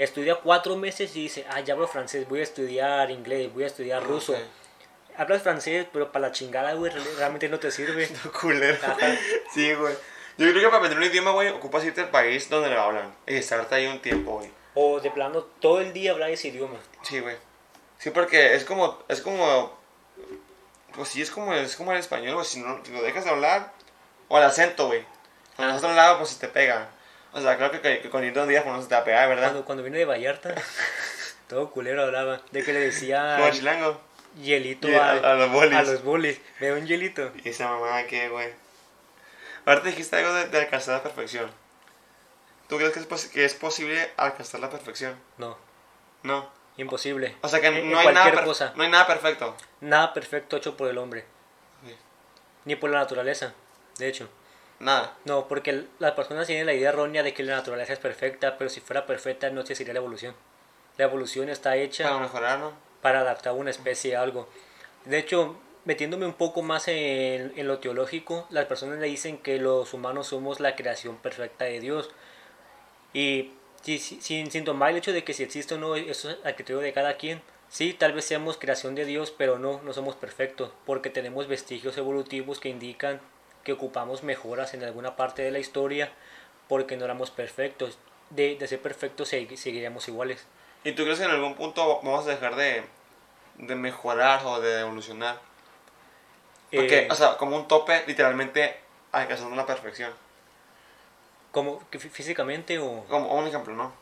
estudia 0.04 0.36
cuatro 0.36 0.76
meses 0.76 1.14
y 1.16 1.22
dice, 1.22 1.46
ah, 1.50 1.60
ya 1.60 1.74
hablo 1.74 1.86
francés, 1.88 2.28
voy 2.28 2.40
a 2.40 2.42
estudiar 2.44 3.10
inglés, 3.10 3.52
voy 3.52 3.64
a 3.64 3.66
estudiar 3.68 4.02
ruso. 4.02 4.32
Ok. 4.32 4.38
Hablas 5.16 5.42
francés, 5.42 5.86
pero 5.92 6.10
para 6.12 6.28
la 6.28 6.32
chingada, 6.32 6.72
güey, 6.74 6.92
real- 6.92 7.16
realmente 7.18 7.48
no 7.48 7.58
te 7.58 7.70
sirve. 7.70 8.08
culero. 8.40 8.78
Ajá. 8.82 8.96
Sí, 9.52 9.72
güey. 9.74 9.94
Yo 10.38 10.48
creo 10.50 10.54
que 10.54 10.66
para 10.68 10.76
aprender 10.78 10.98
un 10.98 11.04
idioma, 11.04 11.32
güey, 11.32 11.48
ocupas 11.48 11.84
irte 11.84 12.00
al 12.00 12.08
país 12.10 12.48
donde 12.48 12.70
lo 12.70 12.80
hablan. 12.80 13.14
Y 13.26 13.34
estarte 13.34 13.74
ahí 13.74 13.86
un 13.86 14.00
tiempo, 14.00 14.38
güey. 14.38 14.50
O 14.74 15.00
de 15.00 15.10
plano 15.10 15.42
todo 15.60 15.80
el 15.80 15.92
día 15.92 16.12
hablar 16.12 16.30
ese 16.30 16.48
idioma. 16.48 16.78
Sí, 17.02 17.20
güey. 17.20 17.36
Sí, 17.98 18.10
porque 18.10 18.54
es 18.54 18.64
como, 18.64 18.98
es 19.08 19.20
como, 19.20 19.76
pues 20.94 21.08
sí, 21.10 21.20
es 21.20 21.30
como, 21.30 21.52
es 21.52 21.76
como 21.76 21.92
el 21.92 21.98
español, 21.98 22.34
güey. 22.34 22.46
Si, 22.46 22.60
no, 22.60 22.80
si 22.82 22.92
lo 22.92 23.02
dejas 23.02 23.24
de 23.24 23.30
hablar, 23.30 23.72
o 24.28 24.38
el 24.38 24.44
acento, 24.44 24.86
güey. 24.86 25.04
Cuando 25.56 25.74
estás 25.74 25.88
a 25.88 25.90
un 25.92 25.96
lado, 25.96 26.16
pues 26.18 26.30
se 26.30 26.40
te 26.40 26.48
pega. 26.48 26.88
O 27.32 27.40
sea, 27.40 27.56
creo 27.56 27.70
que, 27.70 27.80
que, 27.80 28.10
con 28.10 28.22
días, 28.22 28.64
pues 28.64 28.76
no 28.76 28.82
se 28.82 28.88
te 28.88 28.94
va 28.94 29.00
a 29.02 29.04
pegar, 29.04 29.28
¿verdad? 29.28 29.44
Cuando, 29.48 29.64
cuando 29.64 29.82
vine 29.84 29.98
de 29.98 30.04
Vallarta, 30.04 30.54
todo 31.48 31.70
culero 31.70 32.02
hablaba. 32.02 32.40
De 32.50 32.64
que 32.64 32.72
le 32.72 32.80
decía 32.80 33.36
Como 33.38 33.50
chilango. 33.52 34.00
hielito 34.40 34.88
a, 35.00 35.34
los 35.34 35.50
bolis. 35.52 35.76
a 35.78 35.82
los 35.82 36.02
bolis. 36.02 36.40
Me 36.60 36.72
un 36.72 36.86
hielito. 36.86 37.32
Y 37.44 37.48
esa 37.50 37.68
mamá, 37.68 38.02
¿qué, 38.04 38.28
güey? 38.28 38.48
Ahorita 39.66 39.88
dijiste 39.88 40.16
algo 40.16 40.32
de, 40.34 40.48
de 40.48 40.58
alcanzar 40.58 40.96
la 40.96 41.02
perfección. 41.02 41.50
¿Tú 42.68 42.76
crees 42.78 42.92
que 42.92 43.00
es, 43.00 43.26
que 43.26 43.44
es 43.44 43.54
posible 43.54 44.10
alcanzar 44.16 44.60
la 44.60 44.70
perfección? 44.70 45.16
No, 45.38 45.56
No. 46.22 46.50
imposible. 46.76 47.36
O 47.42 47.48
sea 47.48 47.60
que 47.60 47.66
En- 47.66 47.90
no 47.90 47.98
hay, 47.98 48.12
nada 48.12 48.44
cosa. 48.44 48.72
no 48.76 48.82
hay 48.84 48.90
nada 48.90 49.06
perfecto. 49.06 49.56
Nada 49.80 50.12
perfecto 50.14 50.56
hecho 50.56 50.76
por 50.76 50.88
el 50.88 50.98
hombre, 50.98 51.24
Sí. 51.84 51.94
ni 52.64 52.76
por 52.76 52.90
la 52.90 52.98
naturaleza, 53.00 53.52
de 53.98 54.08
hecho. 54.08 54.28
Nada. 54.80 55.16
No, 55.26 55.46
porque 55.46 55.84
las 55.98 56.12
personas 56.12 56.46
tienen 56.46 56.66
la 56.66 56.72
idea 56.74 56.88
errónea 56.88 57.22
de 57.22 57.34
que 57.34 57.42
la 57.42 57.56
naturaleza 57.56 57.92
es 57.92 57.98
perfecta, 57.98 58.56
pero 58.58 58.70
si 58.70 58.80
fuera 58.80 59.06
perfecta 59.06 59.50
no 59.50 59.60
existiría 59.60 59.92
la 59.94 60.00
evolución. 60.00 60.34
La 60.96 61.04
evolución 61.04 61.48
está 61.48 61.76
hecha 61.76 62.04
Para 62.04 62.18
mejorar, 62.20 62.58
¿no? 62.58 62.72
para 63.02 63.20
adaptar 63.20 63.52
una 63.54 63.70
especie 63.70 64.16
a 64.16 64.22
algo. 64.22 64.48
De 65.04 65.18
hecho, 65.18 65.56
metiéndome 65.84 66.26
un 66.26 66.34
poco 66.34 66.62
más 66.62 66.88
en, 66.88 67.52
en 67.56 67.66
lo 67.68 67.78
teológico, 67.78 68.46
las 68.50 68.66
personas 68.66 68.98
le 68.98 69.06
dicen 69.06 69.38
que 69.38 69.58
los 69.58 69.92
humanos 69.94 70.26
somos 70.28 70.60
la 70.60 70.76
creación 70.76 71.16
perfecta 71.16 71.64
de 71.66 71.80
Dios. 71.80 72.10
Y 73.12 73.52
si- 73.82 73.98
si- 73.98 74.20
sin, 74.20 74.50
sin 74.50 74.64
tomar 74.64 74.90
el 74.90 74.96
hecho 74.96 75.12
de 75.12 75.24
que 75.24 75.34
si 75.34 75.42
existe 75.42 75.74
o 75.74 75.78
no, 75.78 75.96
eso 75.96 76.30
es 76.30 76.36
a 76.44 76.52
criterio 76.54 76.80
de 76.80 76.92
cada 76.92 77.16
quien. 77.16 77.42
Sí, 77.68 77.92
tal 77.94 78.12
vez 78.12 78.24
seamos 78.24 78.56
creación 78.56 78.94
de 78.94 79.04
Dios, 79.04 79.32
pero 79.36 79.58
no, 79.58 79.80
no 79.82 79.92
somos 79.92 80.16
perfectos, 80.16 80.70
porque 80.86 81.08
tenemos 81.10 81.46
vestigios 81.48 81.96
evolutivos 81.98 82.58
que 82.60 82.68
indican 82.68 83.20
que 83.64 83.72
ocupamos 83.72 84.22
mejoras 84.22 84.74
en 84.74 84.82
alguna 84.84 85.16
parte 85.16 85.42
de 85.42 85.50
la 85.50 85.58
historia, 85.58 86.10
porque 86.68 86.96
no 86.96 87.04
éramos 87.04 87.30
perfectos. 87.30 87.98
De, 88.30 88.54
de 88.56 88.68
ser 88.68 88.80
perfectos 88.80 89.32
segui- 89.32 89.56
seguiríamos 89.56 90.06
iguales. 90.08 90.46
¿Y 90.84 90.92
tú 90.92 91.02
crees 91.02 91.18
que 91.18 91.24
en 91.24 91.32
algún 91.32 91.56
punto 91.56 92.00
vamos 92.02 92.26
a 92.26 92.30
dejar 92.30 92.54
de, 92.54 92.84
de 93.58 93.74
mejorar 93.74 94.44
o 94.46 94.60
de 94.60 94.80
evolucionar? 94.80 95.40
Porque, 96.72 97.00
Eh, 97.00 97.08
o 97.10 97.14
sea, 97.16 97.36
como 97.36 97.56
un 97.56 97.66
tope, 97.66 98.04
literalmente 98.06 98.76
alcanzando 99.12 99.56
la 99.56 99.66
perfección. 99.66 100.12
como 101.50 101.80
físicamente 101.90 102.78
o 102.78 103.04
Como 103.08 103.34
un 103.34 103.46
ejemplo, 103.48 103.74
¿no? 103.74 103.92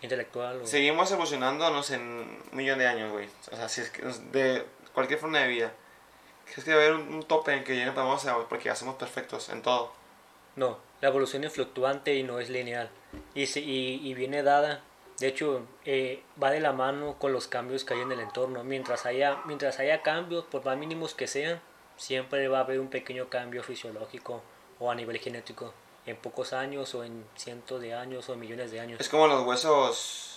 intelectual 0.00 0.62
o... 0.62 0.66
Seguimos 0.66 1.12
evolucionando, 1.12 1.70
no 1.70 1.84
sé, 1.84 1.94
en 1.94 2.02
un 2.02 2.42
millón 2.50 2.80
de 2.80 2.88
años, 2.88 3.12
güey. 3.12 3.28
O 3.52 3.56
sea, 3.56 3.68
si 3.68 3.82
es 3.82 3.90
que 3.90 4.02
de 4.02 4.66
cualquier 4.92 5.20
forma 5.20 5.38
de 5.38 5.46
vida. 5.46 5.72
¿Crees 6.52 6.64
que 6.64 6.72
a 6.72 6.74
haber 6.74 6.92
un, 6.94 7.14
un 7.14 7.22
tope 7.22 7.54
en 7.54 7.64
que 7.64 7.76
ya 7.76 7.86
no 7.86 7.94
podemos 7.94 8.24
hacer 8.24 8.34
porque 8.48 8.66
ya 8.66 8.76
somos 8.76 8.96
perfectos 8.96 9.48
en 9.48 9.62
todo? 9.62 9.92
No, 10.56 10.78
la 11.00 11.08
evolución 11.08 11.44
es 11.44 11.52
fluctuante 11.52 12.14
y 12.14 12.22
no 12.22 12.38
es 12.38 12.50
lineal. 12.50 12.90
Y, 13.34 13.46
se- 13.46 13.60
y, 13.60 14.06
y 14.06 14.14
viene 14.14 14.42
dada, 14.42 14.82
de 15.18 15.28
hecho, 15.28 15.62
eh, 15.84 16.22
va 16.42 16.50
de 16.50 16.60
la 16.60 16.72
mano 16.72 17.16
con 17.18 17.32
los 17.32 17.46
cambios 17.48 17.84
que 17.84 17.94
hay 17.94 18.00
en 18.00 18.12
el 18.12 18.20
entorno. 18.20 18.62
Mientras 18.64 19.06
haya, 19.06 19.38
mientras 19.46 19.78
haya 19.78 20.02
cambios, 20.02 20.44
por 20.44 20.64
más 20.64 20.76
mínimos 20.76 21.14
que 21.14 21.26
sean, 21.26 21.60
siempre 21.96 22.48
va 22.48 22.58
a 22.58 22.62
haber 22.62 22.80
un 22.80 22.88
pequeño 22.88 23.28
cambio 23.28 23.62
fisiológico 23.62 24.42
o 24.78 24.90
a 24.90 24.94
nivel 24.94 25.18
genético. 25.18 25.72
En 26.04 26.16
pocos 26.16 26.52
años 26.52 26.94
o 26.96 27.04
en 27.04 27.24
cientos 27.36 27.80
de 27.80 27.94
años 27.94 28.28
o 28.28 28.34
en 28.34 28.40
millones 28.40 28.72
de 28.72 28.80
años. 28.80 29.00
Es 29.00 29.08
como 29.08 29.26
los 29.28 29.46
huesos. 29.46 30.31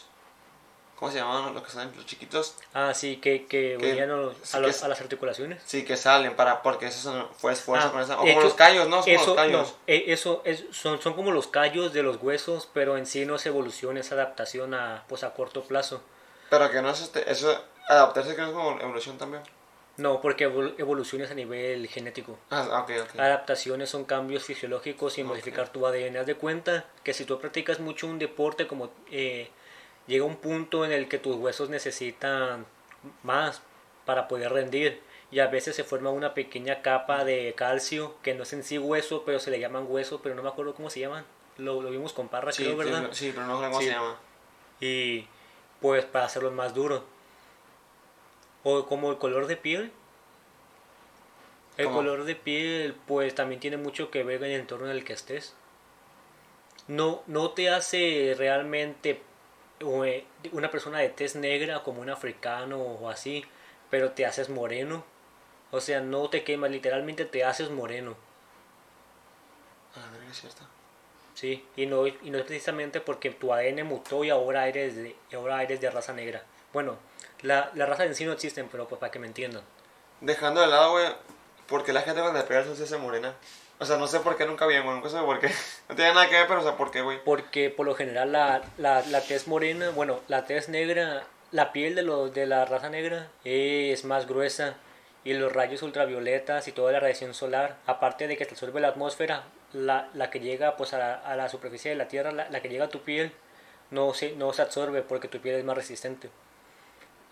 ¿Cómo 0.96 1.12
se 1.12 1.18
llaman 1.18 1.54
los 1.54 1.62
que 1.64 1.72
salen 1.72 1.94
los 1.96 2.06
chiquitos? 2.06 2.56
Ah, 2.74 2.94
sí, 2.94 3.18
que, 3.18 3.46
que 3.48 3.78
Que- 3.80 3.92
unían 3.92 4.12
a, 4.12 4.16
los- 4.16 4.36
sí 4.44 4.56
a, 4.56 4.60
los- 4.62 4.82
las 4.84 5.02
articulaciones. 5.02 5.62
Sí, 5.66 5.84
que 5.84 5.98
salen 5.98 6.36
para. 6.38 6.62
Porque 6.62 6.88
eso 6.88 7.00
son, 7.00 7.28
fue 7.38 7.52
esfuerzo 7.52 7.88
Ah, 7.90 7.92
con 7.92 8.02
esa. 8.02 8.14
O 8.20 8.24
de 8.24 8.30
como 8.30 8.40
hecho, 8.40 8.42
los 8.48 8.54
callos, 8.54 8.88
¿no? 8.88 9.04
Eso, 9.06 9.26
los 9.28 9.36
callos. 9.36 9.72
no, 9.72 9.78
eh, 9.88 10.06
eso 10.08 10.42
es, 10.46 10.64
son, 10.72 11.02
son 11.02 11.14
como 11.14 11.32
los 11.32 11.48
callos 11.48 11.92
de 11.92 12.02
los 12.02 12.18
huesos, 12.24 12.70
pero 12.74 12.98
en 12.98 13.06
sí 13.06 13.26
no 13.26 13.36
es 13.36 13.46
evolución, 13.46 13.98
es 13.98 14.12
adaptación 14.14 14.74
a, 14.74 15.04
pues, 15.10 15.24
a 15.26 15.34
corto 15.34 15.64
plazo. 15.66 16.02
Pero 16.50 16.72
que 16.72 16.82
no 16.82 16.90
es 16.92 17.02
este. 17.02 17.30
Eso. 17.30 17.62
Adaptarse 17.90 18.34
que 18.36 18.42
no 18.42 18.48
es 18.48 18.54
como 18.54 18.80
evolución 18.80 19.18
también. 19.18 19.44
No, 19.98 20.20
porque 20.22 20.50
evol- 20.50 20.76
evolución 20.78 21.22
es 21.22 21.32
a 21.32 21.34
nivel 21.34 21.88
genético. 21.88 22.38
Ah, 22.52 22.82
ok, 22.84 22.92
ok. 23.04 23.20
Adaptaciones 23.20 23.90
son 23.90 24.06
cambios 24.06 24.44
fisiológicos 24.44 25.18
y 25.18 25.24
modificar 25.24 25.70
tu 25.70 25.86
ADN. 25.86 26.18
Haz 26.18 26.26
de 26.26 26.36
cuenta 26.36 26.86
que 27.04 27.14
si 27.14 27.26
tú 27.26 27.40
practicas 27.40 27.80
mucho 27.80 28.08
un 28.08 28.18
deporte, 28.20 28.66
como 28.68 28.92
eh, 29.12 29.50
llega 30.08 30.26
un 30.26 30.36
punto 30.38 30.86
en 30.86 30.92
el 30.92 31.08
que 31.08 31.18
tus 31.20 31.36
huesos 31.36 31.70
necesitan 31.70 32.66
más 33.24 33.62
para 34.06 34.28
poder 34.28 34.52
rendir. 34.52 35.02
Y 35.32 35.40
a 35.40 35.48
veces 35.48 35.76
se 35.76 35.84
forma 35.84 36.12
una 36.12 36.34
pequeña 36.34 36.82
capa 36.82 37.26
de 37.26 37.54
calcio, 37.58 38.16
que 38.22 38.34
no 38.36 38.44
es 38.44 38.54
en 38.54 38.64
sí 38.64 38.78
hueso, 38.78 39.24
pero 39.26 39.40
se 39.40 39.52
le 39.52 39.60
llaman 39.60 39.86
hueso, 39.90 40.22
pero 40.22 40.36
no 40.36 40.44
me 40.44 40.50
acuerdo 40.50 40.76
cómo 40.76 40.90
se 40.90 41.00
llaman. 41.02 41.26
Lo, 41.58 41.82
lo 41.82 41.90
vimos 41.90 42.14
con 42.14 42.28
Parra, 42.30 42.52
sí, 42.52 42.64
creo, 42.64 42.78
¿verdad? 42.78 43.10
sí, 43.12 43.32
pero 43.34 43.48
no 43.48 43.60
sé 43.60 43.66
cómo 43.66 43.80
Sí. 43.80 43.86
se 43.88 43.92
llama. 43.92 44.16
Y 44.80 45.28
pues 45.82 46.06
para 46.06 46.26
hacerlos 46.26 46.54
más 46.54 46.74
duros. 46.74 47.02
O 48.64 48.86
como 48.88 49.12
el 49.12 49.18
color 49.18 49.48
de 49.48 49.58
piel. 49.58 49.92
El 51.78 51.86
¿Cómo? 51.86 51.98
color 51.98 52.24
de 52.24 52.36
piel, 52.36 52.96
pues 53.06 53.36
también 53.36 53.60
tiene 53.60 53.78
mucho 53.78 54.10
que 54.12 54.24
ver 54.24 54.44
en 54.44 54.52
el 54.52 54.60
entorno 54.62 54.86
en 54.86 54.92
el 54.96 55.04
que 55.04 55.14
estés. 55.14 55.54
No, 56.88 57.24
no 57.28 57.52
te 57.52 57.70
hace 57.70 58.36
realmente 58.38 59.22
una 59.82 60.72
persona 60.72 61.00
de 61.00 61.10
tez 61.10 61.36
negra 61.36 61.84
como 61.84 62.02
un 62.02 62.10
africano 62.10 62.80
o 62.80 63.10
así, 63.10 63.46
pero 63.90 64.12
te 64.12 64.26
haces 64.26 64.50
moreno. 64.50 65.04
O 65.72 65.82
sea, 65.82 66.00
no 66.00 66.30
te 66.30 66.44
quemas, 66.44 66.72
literalmente 66.72 67.26
te 67.26 67.44
haces 67.44 67.70
moreno. 67.70 68.16
Ah, 69.96 70.10
verga, 70.12 70.32
es 70.32 70.40
cierto. 70.40 70.64
Sí, 71.34 71.66
y 71.76 71.86
no, 71.86 72.08
y 72.08 72.18
no 72.24 72.38
es 72.38 72.46
precisamente 72.46 73.02
porque 73.02 73.30
tu 73.32 73.54
ADN 73.54 73.84
mutó 73.84 74.24
y 74.24 74.30
ahora 74.30 74.68
eres 74.68 74.96
de, 74.96 75.16
ahora 75.34 75.62
eres 75.62 75.82
de 75.82 75.92
raza 75.92 76.14
negra. 76.14 76.44
Bueno, 76.72 76.98
la, 77.42 77.72
la 77.74 77.86
raza 77.86 78.06
en 78.06 78.16
sí 78.16 78.26
no 78.26 78.32
existen, 78.32 78.70
pero 78.72 78.88
pues 78.88 79.00
para 79.00 79.12
que 79.12 79.20
me 79.20 79.28
entiendan. 79.28 79.64
Dejando 80.22 80.62
de 80.62 80.68
lado, 80.68 80.92
güey, 80.92 81.08
¿por 81.68 81.84
qué 81.84 81.92
la 81.92 82.02
gente 82.04 82.22
cuando 82.22 82.40
le 82.40 82.46
pega 82.46 82.62
el 82.62 82.76
se 82.76 82.84
hace 82.84 82.98
morena? 82.98 83.36
O 83.80 83.86
sea, 83.86 83.98
no 83.98 84.08
sé 84.08 84.22
por 84.22 84.38
qué 84.38 84.46
nunca 84.46 84.66
vi, 84.66 84.78
güey, 84.80 84.96
nunca 84.96 85.10
sé 85.10 85.20
por 85.20 85.40
qué. 85.40 85.50
No 85.90 85.96
tiene 85.96 86.14
nada 86.14 86.28
que 86.30 86.36
ver, 86.36 86.48
pero 86.48 86.62
o 86.62 86.64
sea, 86.64 86.78
¿por 86.78 86.92
qué, 86.92 87.02
güey? 87.02 87.24
Porque 87.24 87.70
por 87.70 87.86
lo 87.86 87.94
general 87.94 88.32
la, 88.32 88.62
la, 88.78 89.02
la 89.02 89.22
tez 89.22 89.48
morena, 89.48 89.90
bueno, 89.92 90.20
la 90.28 90.46
tez 90.46 90.70
negra, 90.70 91.24
la 91.52 91.72
piel 91.72 91.94
de, 91.96 92.02
los 92.02 92.34
de 92.34 92.46
la 92.48 92.66
raza 92.66 92.90
negra 92.90 93.28
es 93.44 94.04
más 94.06 94.28
gruesa 94.28 94.76
y 95.24 95.34
los 95.34 95.52
rayos 95.52 95.84
ultravioletas 95.84 96.68
y 96.68 96.72
toda 96.72 96.92
la 96.92 97.00
radiación 97.00 97.34
solar, 97.34 97.78
aparte 97.86 98.28
de 98.28 98.38
que 98.38 98.46
te 98.46 98.52
absorbe 98.52 98.80
la 98.80 98.90
atmósfera, 98.90 99.44
la, 99.74 100.10
la 100.14 100.30
que 100.30 100.40
llega 100.40 100.78
pues 100.78 100.94
a 100.94 100.98
la, 100.98 101.14
a 101.16 101.36
la 101.36 101.50
superficie 101.50 101.92
de 101.92 101.98
la 101.98 102.08
Tierra, 102.08 102.32
la, 102.32 102.50
la 102.50 102.62
que 102.62 102.70
llega 102.70 102.86
a 102.86 102.90
tu 102.90 103.02
piel, 103.02 103.32
no 103.92 104.14
se, 104.14 104.32
no 104.34 104.54
se 104.54 104.62
absorbe 104.62 105.02
porque 105.02 105.28
tu 105.28 105.40
piel 105.40 105.56
es 105.56 105.66
más 105.66 105.76
resistente. 105.76 106.30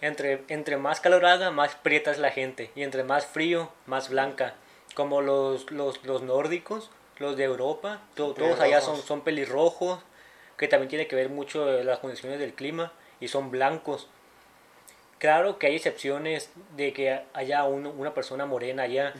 Entre, 0.02 0.44
entre 0.50 0.78
más 0.78 1.00
calor 1.00 1.26
haga, 1.26 1.50
más 1.50 1.76
prieta 1.76 2.12
es 2.12 2.20
la 2.20 2.32
gente. 2.32 2.72
Y 2.76 2.84
entre 2.84 3.04
más 3.04 3.26
frío, 3.26 3.72
más 3.86 4.10
blanca. 4.10 4.54
Como 4.94 5.22
los, 5.22 5.72
los, 5.72 6.04
los 6.06 6.22
nórdicos, 6.22 6.92
los 7.18 7.36
de 7.38 7.44
Europa, 7.46 8.02
to- 8.16 8.34
todos 8.34 8.60
allá 8.60 8.80
son, 8.82 8.92
Pelirrojos. 8.96 9.06
son 9.08 9.22
pelirrojos, 9.22 10.00
que 10.58 10.68
también 10.68 10.90
tiene 10.90 11.08
que 11.08 11.16
ver 11.16 11.30
mucho 11.30 11.66
de 11.66 11.84
las 11.84 12.00
condiciones 12.00 12.40
del 12.40 12.54
clima, 12.54 12.92
y 13.20 13.28
son 13.28 13.50
blancos. 13.52 14.08
Claro 15.18 15.58
que 15.58 15.68
hay 15.68 15.76
excepciones 15.76 16.50
de 16.76 16.94
que 16.94 17.24
haya 17.34 17.64
un- 17.64 17.88
una 17.88 18.14
persona 18.14 18.46
morena 18.46 18.84
allá, 18.84 19.14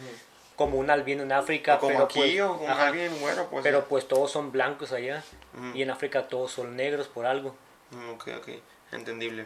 como 0.56 0.78
un 0.78 0.90
albino 0.92 1.24
en 1.24 1.32
África, 1.32 1.76
O 1.76 1.80
como 1.80 1.94
pero 1.94 2.04
aquí 2.06 2.20
pues, 2.20 2.42
o 2.42 2.58
como 2.58 2.70
ajá, 2.70 2.88
alguien, 2.88 3.12
bueno, 3.22 3.48
pues. 3.50 3.64
pero 3.64 3.86
pues 3.86 4.08
todos 4.08 4.32
son 4.32 4.52
blancos 4.52 4.92
allá, 4.92 5.24
y 5.74 5.82
en 5.82 5.90
África 5.90 6.28
todos 6.28 6.52
son 6.52 6.76
negros 6.76 7.08
por 7.08 7.26
algo. 7.26 7.56
Mm, 7.92 8.10
Ok, 8.12 8.28
ok, 8.38 8.50
entendible. 8.92 9.46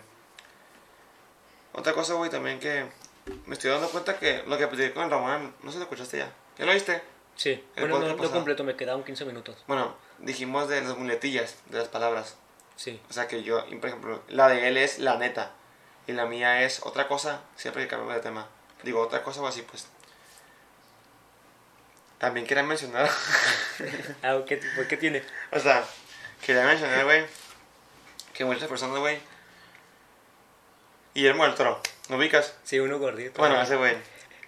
Otra 1.74 1.94
cosa, 1.94 2.16
güey, 2.16 2.30
también 2.32 2.60
que 2.60 2.86
me 3.46 3.54
estoy 3.54 3.72
dando 3.72 3.90
cuenta 3.90 4.18
que 4.20 4.44
lo 4.48 4.58
que 4.58 4.68
pedí 4.68 4.90
con 4.92 5.04
el 5.04 5.12
Ramón, 5.12 5.54
no 5.62 5.70
sé 5.70 5.74
si 5.74 5.78
lo 5.80 5.84
escuchaste 5.84 6.18
ya. 6.20 6.32
¿Ya 6.58 6.66
lo 6.66 6.74
viste? 6.74 7.02
Sí, 7.36 7.64
El 7.76 7.90
bueno, 7.90 8.08
no, 8.08 8.16
no 8.16 8.32
completo, 8.32 8.64
me 8.64 8.76
quedaron 8.76 9.04
15 9.04 9.26
minutos. 9.26 9.64
Bueno, 9.68 9.96
dijimos 10.20 10.68
de 10.70 10.82
las 10.82 10.98
muletillas, 10.98 11.58
de 11.68 11.78
las 11.78 11.88
palabras. 11.88 12.36
Sí. 12.76 13.00
O 13.10 13.14
sea 13.14 13.28
que 13.28 13.44
yo, 13.44 13.64
por 13.80 13.90
ejemplo, 13.90 14.24
la 14.28 14.48
de 14.50 14.68
él 14.68 14.78
es 14.78 15.00
la 15.00 15.18
neta. 15.18 15.52
Y 16.08 16.14
la 16.14 16.26
mía 16.26 16.64
es 16.64 16.82
otra 16.86 17.08
cosa, 17.08 17.42
siempre 17.56 17.84
que 17.84 17.90
cambiamos 17.90 18.16
de 18.16 18.22
tema. 18.22 18.48
Digo, 18.84 19.02
otra 19.02 19.24
cosa 19.24 19.42
o 19.42 19.48
así, 19.48 19.62
pues. 19.62 19.88
También 22.18 22.48
quería 22.48 22.64
mencionar, 22.64 23.10
Ah, 24.24 24.40
¿qué, 24.48 24.60
¿Por 24.76 24.88
qué 24.88 24.98
tiene? 24.98 25.22
o 25.52 25.60
sea, 25.60 25.86
quería 26.44 26.64
mencionar, 26.66 27.06
güey, 27.06 27.26
que 28.34 28.44
muchas 28.46 28.68
personas, 28.68 28.98
güey. 28.98 29.20
Guillermo 31.18 31.46
del 31.46 31.56
Toro, 31.56 31.82
¿lo 32.10 32.18
ubicas? 32.18 32.54
Sí, 32.64 32.80
uno 32.80 33.00
gordito. 33.00 33.40
Bueno, 33.40 33.60
ese 33.60 33.76
güey. 33.76 33.98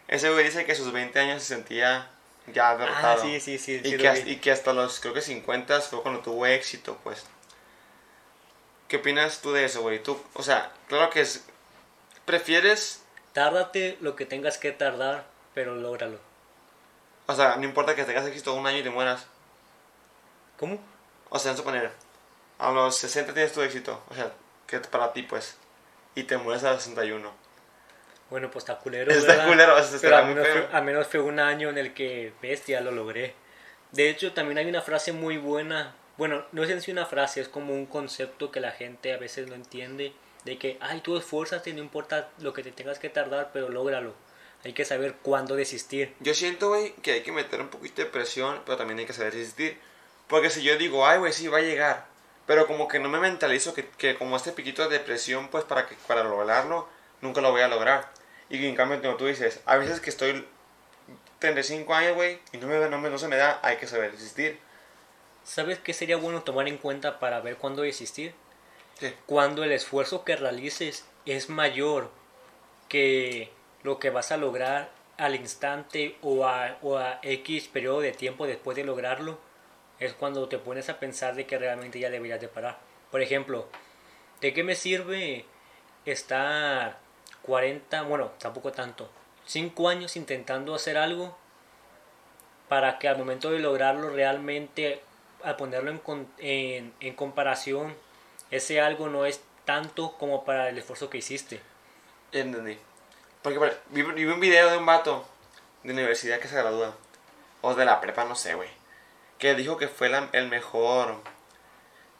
Ese 0.08 0.30
güey 0.30 0.46
dice 0.46 0.66
que 0.66 0.74
a 0.74 0.76
sus 0.76 0.92
20 0.92 1.20
años 1.20 1.42
se 1.42 1.56
sentía 1.56 2.08
ya 2.46 2.70
Ah, 2.70 2.76
derrotado. 2.78 3.22
sí, 3.24 3.40
sí, 3.40 3.58
sí. 3.58 3.80
sí 3.84 3.88
Y 3.96 3.98
que, 3.98 4.08
hasta, 4.08 4.24
vi. 4.24 4.32
y 4.34 4.36
que 4.36 4.52
hasta 4.52 4.72
los, 4.74 5.00
creo 5.00 5.16
que 5.16 5.22
50 5.22 5.82
fue 5.82 6.04
cuando 6.04 6.22
tuvo 6.22 6.46
éxito, 6.46 7.00
pues. 7.04 7.26
¿Qué 8.88 8.98
opinas 8.98 9.42
tú 9.42 9.52
de 9.52 9.66
eso, 9.66 9.82
güey? 9.82 10.04
Tú, 10.04 10.22
o 10.36 10.44
sea, 10.44 10.72
claro 10.88 11.10
que 11.10 11.22
es... 11.22 11.44
¿Prefieres? 12.26 13.02
Tárdate 13.34 13.98
lo 14.02 14.16
que 14.16 14.28
tengas 14.28 14.60
que 14.60 14.72
tardar, 14.72 15.26
pero 15.56 15.74
lógralo. 15.76 16.20
O 17.26 17.36
sea, 17.36 17.56
no 17.56 17.64
importa 17.64 17.96
que 17.96 18.04
tengas 18.04 18.28
éxito 18.28 18.54
un 18.54 18.68
año 18.68 18.78
y 18.78 18.84
te 18.84 18.92
mueras. 18.92 19.26
¿Cómo? 20.60 20.80
O 21.32 21.40
sea, 21.40 21.50
en 21.50 21.58
suponer, 21.58 21.92
a 22.60 22.72
los 22.72 22.96
60 22.98 23.34
tienes 23.34 23.54
tu 23.54 23.62
éxito. 23.64 24.04
O 24.10 24.14
sea, 24.14 24.32
que 24.68 24.80
para 24.82 25.12
ti, 25.14 25.24
pues. 25.24 25.58
Y 26.16 26.24
te 26.24 26.38
mueres 26.38 26.64
a 26.64 26.74
los 26.74 26.84
61. 26.84 27.32
Bueno, 28.30 28.52
pues 28.52 28.64
está 28.64 28.78
culero. 28.78 29.12
Está 29.12 29.34
¿verdad? 29.34 29.48
culero, 29.48 29.76
o 29.76 29.84
sea, 29.84 30.00
Pero 30.02 30.18
a 30.18 30.22
menos, 30.24 30.48
fue, 30.48 30.68
a 30.72 30.82
menos 30.82 31.08
fue 31.08 31.20
un 31.20 31.40
año 31.40 31.70
en 31.70 31.78
el 31.78 31.94
que, 31.94 32.34
bestia, 32.42 32.82
lo 32.82 32.92
logré. 32.92 33.34
De 33.92 34.10
hecho, 34.10 34.34
también 34.34 34.60
hay 34.60 34.68
una 34.68 34.82
frase 34.82 35.12
muy 35.12 35.38
buena. 35.38 35.96
Bueno, 36.18 36.46
no 36.52 36.64
es 36.64 36.70
en 36.70 36.82
sí 36.82 36.92
una 36.92 37.06
frase, 37.06 37.42
es 37.42 37.50
como 37.50 37.74
un 37.74 37.86
concepto 37.88 38.52
que 38.52 38.60
la 38.60 38.72
gente 38.72 39.14
a 39.14 39.18
veces 39.18 39.48
no 39.48 39.56
entiende. 39.56 40.14
De 40.46 40.58
que, 40.58 40.78
ay, 40.80 41.02
tú 41.02 41.18
esfuérzate, 41.18 41.74
no 41.74 41.80
importa 41.80 42.30
lo 42.40 42.54
que 42.54 42.64
te 42.64 42.72
tengas 42.72 43.00
que 43.00 43.10
tardar, 43.10 43.50
pero 43.52 43.70
lógralo. 43.70 44.14
Hay 44.64 44.74
que 44.74 44.86
saber 44.86 45.16
cuándo 45.22 45.56
desistir. 45.56 46.14
Yo 46.20 46.34
siento, 46.34 46.70
güey, 46.70 46.94
que 47.02 47.14
hay 47.14 47.22
que 47.22 47.32
meter 47.32 47.62
un 47.62 47.70
poquito 47.70 48.02
de 48.02 48.10
presión, 48.10 48.62
pero 48.66 48.78
también 48.78 49.00
hay 49.00 49.06
que 49.06 49.14
saber 49.14 49.34
resistir. 49.34 49.78
Porque 50.28 50.50
si 50.50 50.62
yo 50.62 50.78
digo, 50.78 51.08
ay, 51.08 51.18
güey, 51.18 51.34
sí, 51.34 51.48
va 51.48 51.58
a 51.58 51.62
llegar. 51.62 52.06
Pero 52.50 52.66
como 52.66 52.88
que 52.88 52.98
no 52.98 53.10
me 53.10 53.20
mentalizo 53.20 53.76
que, 53.76 53.88
que 53.88 54.16
como 54.18 54.36
este 54.36 54.52
piquito 54.54 54.90
de 54.90 55.00
presión, 55.00 55.50
pues 55.50 55.66
para, 55.66 55.86
que, 55.86 55.94
para 56.08 56.24
lograrlo, 56.24 56.88
nunca 57.22 57.42
lo 57.42 57.52
voy 57.52 57.62
a 57.62 57.68
lograr. 57.68 58.10
Y 58.50 58.66
en 58.66 58.76
cambio, 58.76 59.00
como 59.04 59.18
tú 59.18 59.28
dices, 59.28 59.60
a 59.68 59.76
veces 59.78 60.00
que 60.00 60.10
estoy 60.10 60.44
35 61.38 61.94
años, 61.94 62.16
güey, 62.16 62.40
y 62.52 62.58
no, 62.58 62.66
me, 62.66 62.80
no, 62.90 62.98
me- 62.98 63.12
no 63.12 63.20
se 63.20 63.28
me 63.28 63.36
da, 63.38 63.60
hay 63.62 63.78
que 63.78 63.86
saber 63.86 64.14
resistir. 64.14 64.60
¿Sabes 65.44 65.78
qué 65.78 65.94
sería 65.94 66.18
bueno 66.18 66.42
tomar 66.42 66.68
en 66.68 66.78
cuenta 66.80 67.20
para 67.20 67.40
ver 67.40 67.58
cuándo 67.58 67.84
desistir? 67.84 68.34
Cuando 69.28 69.64
el 69.64 69.72
esfuerzo 69.72 70.24
que 70.24 70.36
realices 70.36 71.06
es 71.28 71.50
mayor 71.50 72.10
que 72.88 73.52
lo 73.84 74.00
que 74.00 74.10
vas 74.10 74.32
a 74.32 74.38
lograr 74.38 74.90
al 75.18 75.36
instante 75.36 76.18
o 76.24 76.48
a, 76.48 76.80
o 76.82 76.98
a 76.98 77.20
X 77.22 77.68
periodo 77.68 78.02
de 78.02 78.12
tiempo 78.12 78.48
después 78.48 78.76
de 78.76 78.84
lograrlo, 78.86 79.38
es 80.00 80.14
cuando 80.14 80.48
te 80.48 80.58
pones 80.58 80.90
a 80.90 81.00
pensar 81.00 81.36
de 81.36 81.46
que 81.46 81.58
realmente 81.58 82.00
ya 82.00 82.10
deberías 82.10 82.40
de 82.40 82.48
parar. 82.48 82.78
Por 83.12 83.22
ejemplo, 83.22 83.68
¿de 84.42 84.54
qué 84.54 84.64
me 84.64 84.76
sirve 84.76 85.46
estar 86.06 86.98
40, 87.44 88.04
bueno, 88.04 88.32
tampoco 88.40 88.72
tanto, 88.72 89.10
5 89.46 89.90
años 89.90 90.16
intentando 90.16 90.76
hacer 90.76 90.98
algo 90.98 91.38
para 92.68 93.00
que 93.00 93.08
al 93.08 93.18
momento 93.18 93.52
de 93.52 93.60
lograrlo 93.60 94.10
realmente, 94.10 95.02
al 95.44 95.56
ponerlo 95.56 95.92
en, 95.92 96.28
en, 96.38 96.94
en 97.00 97.16
comparación, 97.16 97.96
ese 98.52 98.80
algo 98.80 99.10
no 99.10 99.26
es 99.26 99.42
tanto 99.66 100.14
como 100.18 100.46
para 100.46 100.70
el 100.70 100.78
esfuerzo 100.78 101.10
que 101.10 101.18
hiciste. 101.18 101.62
Entendí. 102.32 102.78
Porque 103.42 103.60
vi, 103.90 104.04
vi 104.04 104.26
un 104.26 104.40
video 104.40 104.70
de 104.70 104.78
un 104.78 104.86
vato 104.86 105.26
de 105.84 105.94
universidad 105.94 106.40
que 106.40 106.48
se 106.48 106.56
gradúa. 106.56 106.96
O 107.62 107.74
de 107.74 107.86
la 107.86 108.00
prepa, 108.00 108.26
no 108.26 108.36
sé, 108.36 108.54
güey. 108.54 108.79
Que 109.40 109.56
dijo 109.56 109.78
que 109.78 109.88
fue 109.88 110.10
la- 110.10 110.30
el 110.34 110.48
mejor. 110.50 111.16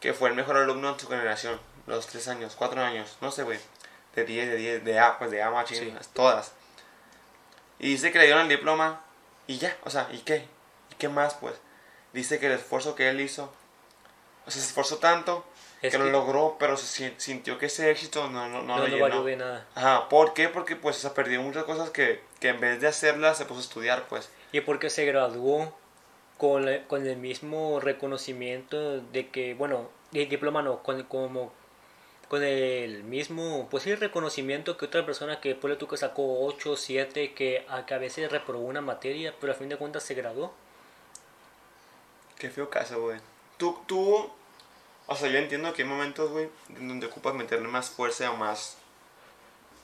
Que 0.00 0.14
fue 0.14 0.30
el 0.30 0.34
mejor 0.34 0.56
alumno 0.56 0.90
en 0.94 0.98
su 0.98 1.06
generación. 1.08 1.60
Los 1.86 2.06
tres 2.06 2.26
años, 2.28 2.54
cuatro 2.56 2.82
años, 2.82 3.16
no 3.20 3.30
sé, 3.30 3.42
güey. 3.42 3.58
De 4.14 4.24
10, 4.24 4.48
de 4.50 4.56
10, 4.56 4.84
de 4.84 4.98
A, 4.98 5.18
pues 5.18 5.30
de 5.30 5.42
A, 5.42 5.50
machín, 5.50 5.78
Sí. 5.78 6.08
todas. 6.14 6.52
Y 7.78 7.90
dice 7.90 8.10
que 8.12 8.18
le 8.18 8.24
dieron 8.24 8.42
el 8.42 8.48
diploma. 8.48 9.02
Y 9.46 9.58
ya, 9.58 9.76
o 9.84 9.90
sea, 9.90 10.08
¿y 10.12 10.18
qué? 10.18 10.46
¿Y 10.90 10.94
qué 10.96 11.08
más, 11.08 11.34
pues? 11.34 11.54
Dice 12.12 12.38
que 12.38 12.46
el 12.46 12.52
esfuerzo 12.52 12.94
que 12.94 13.08
él 13.08 13.20
hizo. 13.20 13.52
O 14.46 14.50
sea, 14.50 14.60
se 14.62 14.68
esforzó 14.68 14.98
tanto 14.98 15.44
Es 15.82 15.92
que, 15.92 15.98
lo 15.98 16.06
que- 16.06 16.10
logró, 16.10 16.56
pero 16.58 16.76
se 16.76 16.86
sin- 16.86 17.20
sintió 17.20 17.58
que 17.58 17.66
ese 17.66 17.90
éxito 17.90 18.28
no, 18.30 18.48
no, 18.48 18.62
no, 18.62 18.76
No, 18.76 18.78
lo 18.78 18.86
llenó. 18.86 19.02
valió 19.02 19.24
de 19.24 19.36
nada. 19.36 19.66
Ajá, 19.74 20.08
¿por 20.08 20.34
qué? 20.34 20.48
Porque 20.48 20.76
pues 20.76 20.96
se 20.96 21.10
perdió 21.10 21.40
muchas 21.42 21.64
cosas 21.64 21.90
que, 21.90 22.22
que 22.40 22.48
en 22.48 22.60
vez 22.60 22.80
de 22.80 22.88
hacerlas 22.88 23.38
se 23.38 23.44
puso 23.44 23.60
a 23.60 23.62
estudiar, 23.62 24.06
pues. 24.08 24.28
Y 24.52 24.60
porque 24.62 24.90
se 24.90 25.04
graduó 25.04 25.76
con, 26.40 26.68
el- 26.68 26.86
con 26.86 27.06
el 27.06 27.16
mismo 27.18 27.80
reconocimiento 27.80 29.00
de 29.00 29.28
que, 29.30 29.54
bueno, 29.54 29.90
el 30.14 30.28
diploma 30.28 30.62
no, 30.62 30.82
con, 30.82 31.02
como, 31.04 31.52
con 32.28 32.42
el 32.44 33.04
mismo, 33.04 33.68
pues 33.70 33.84
sí, 33.84 33.94
reconocimiento 33.94 34.76
que 34.78 34.86
otra 34.86 35.06
persona 35.06 35.40
que 35.40 35.54
por 35.54 35.76
tú 35.76 35.86
que 35.88 35.96
sacó 35.98 36.44
8, 36.46 36.76
7, 36.76 37.34
que 37.34 37.66
a, 37.68 37.86
que 37.86 37.94
a 37.94 37.98
veces 37.98 38.30
reprobó 38.32 38.64
una 38.66 38.80
materia, 38.80 39.34
pero 39.40 39.52
a 39.52 39.56
fin 39.56 39.68
de 39.68 39.76
cuentas 39.76 40.02
se 40.04 40.14
graduó. 40.14 40.52
Qué 42.38 42.50
feo 42.50 42.70
caso, 42.70 43.00
güey. 43.02 43.18
Tú, 43.58 43.78
tú, 43.86 44.30
o 45.06 45.16
sea, 45.16 45.28
yo 45.28 45.38
entiendo 45.38 45.72
que 45.72 45.82
hay 45.82 45.88
momentos, 45.88 46.30
güey, 46.30 46.48
donde 46.68 47.06
ocupas 47.06 47.34
meterle 47.34 47.68
más 47.68 47.90
fuerza 47.90 48.30
o 48.30 48.36
más... 48.36 48.78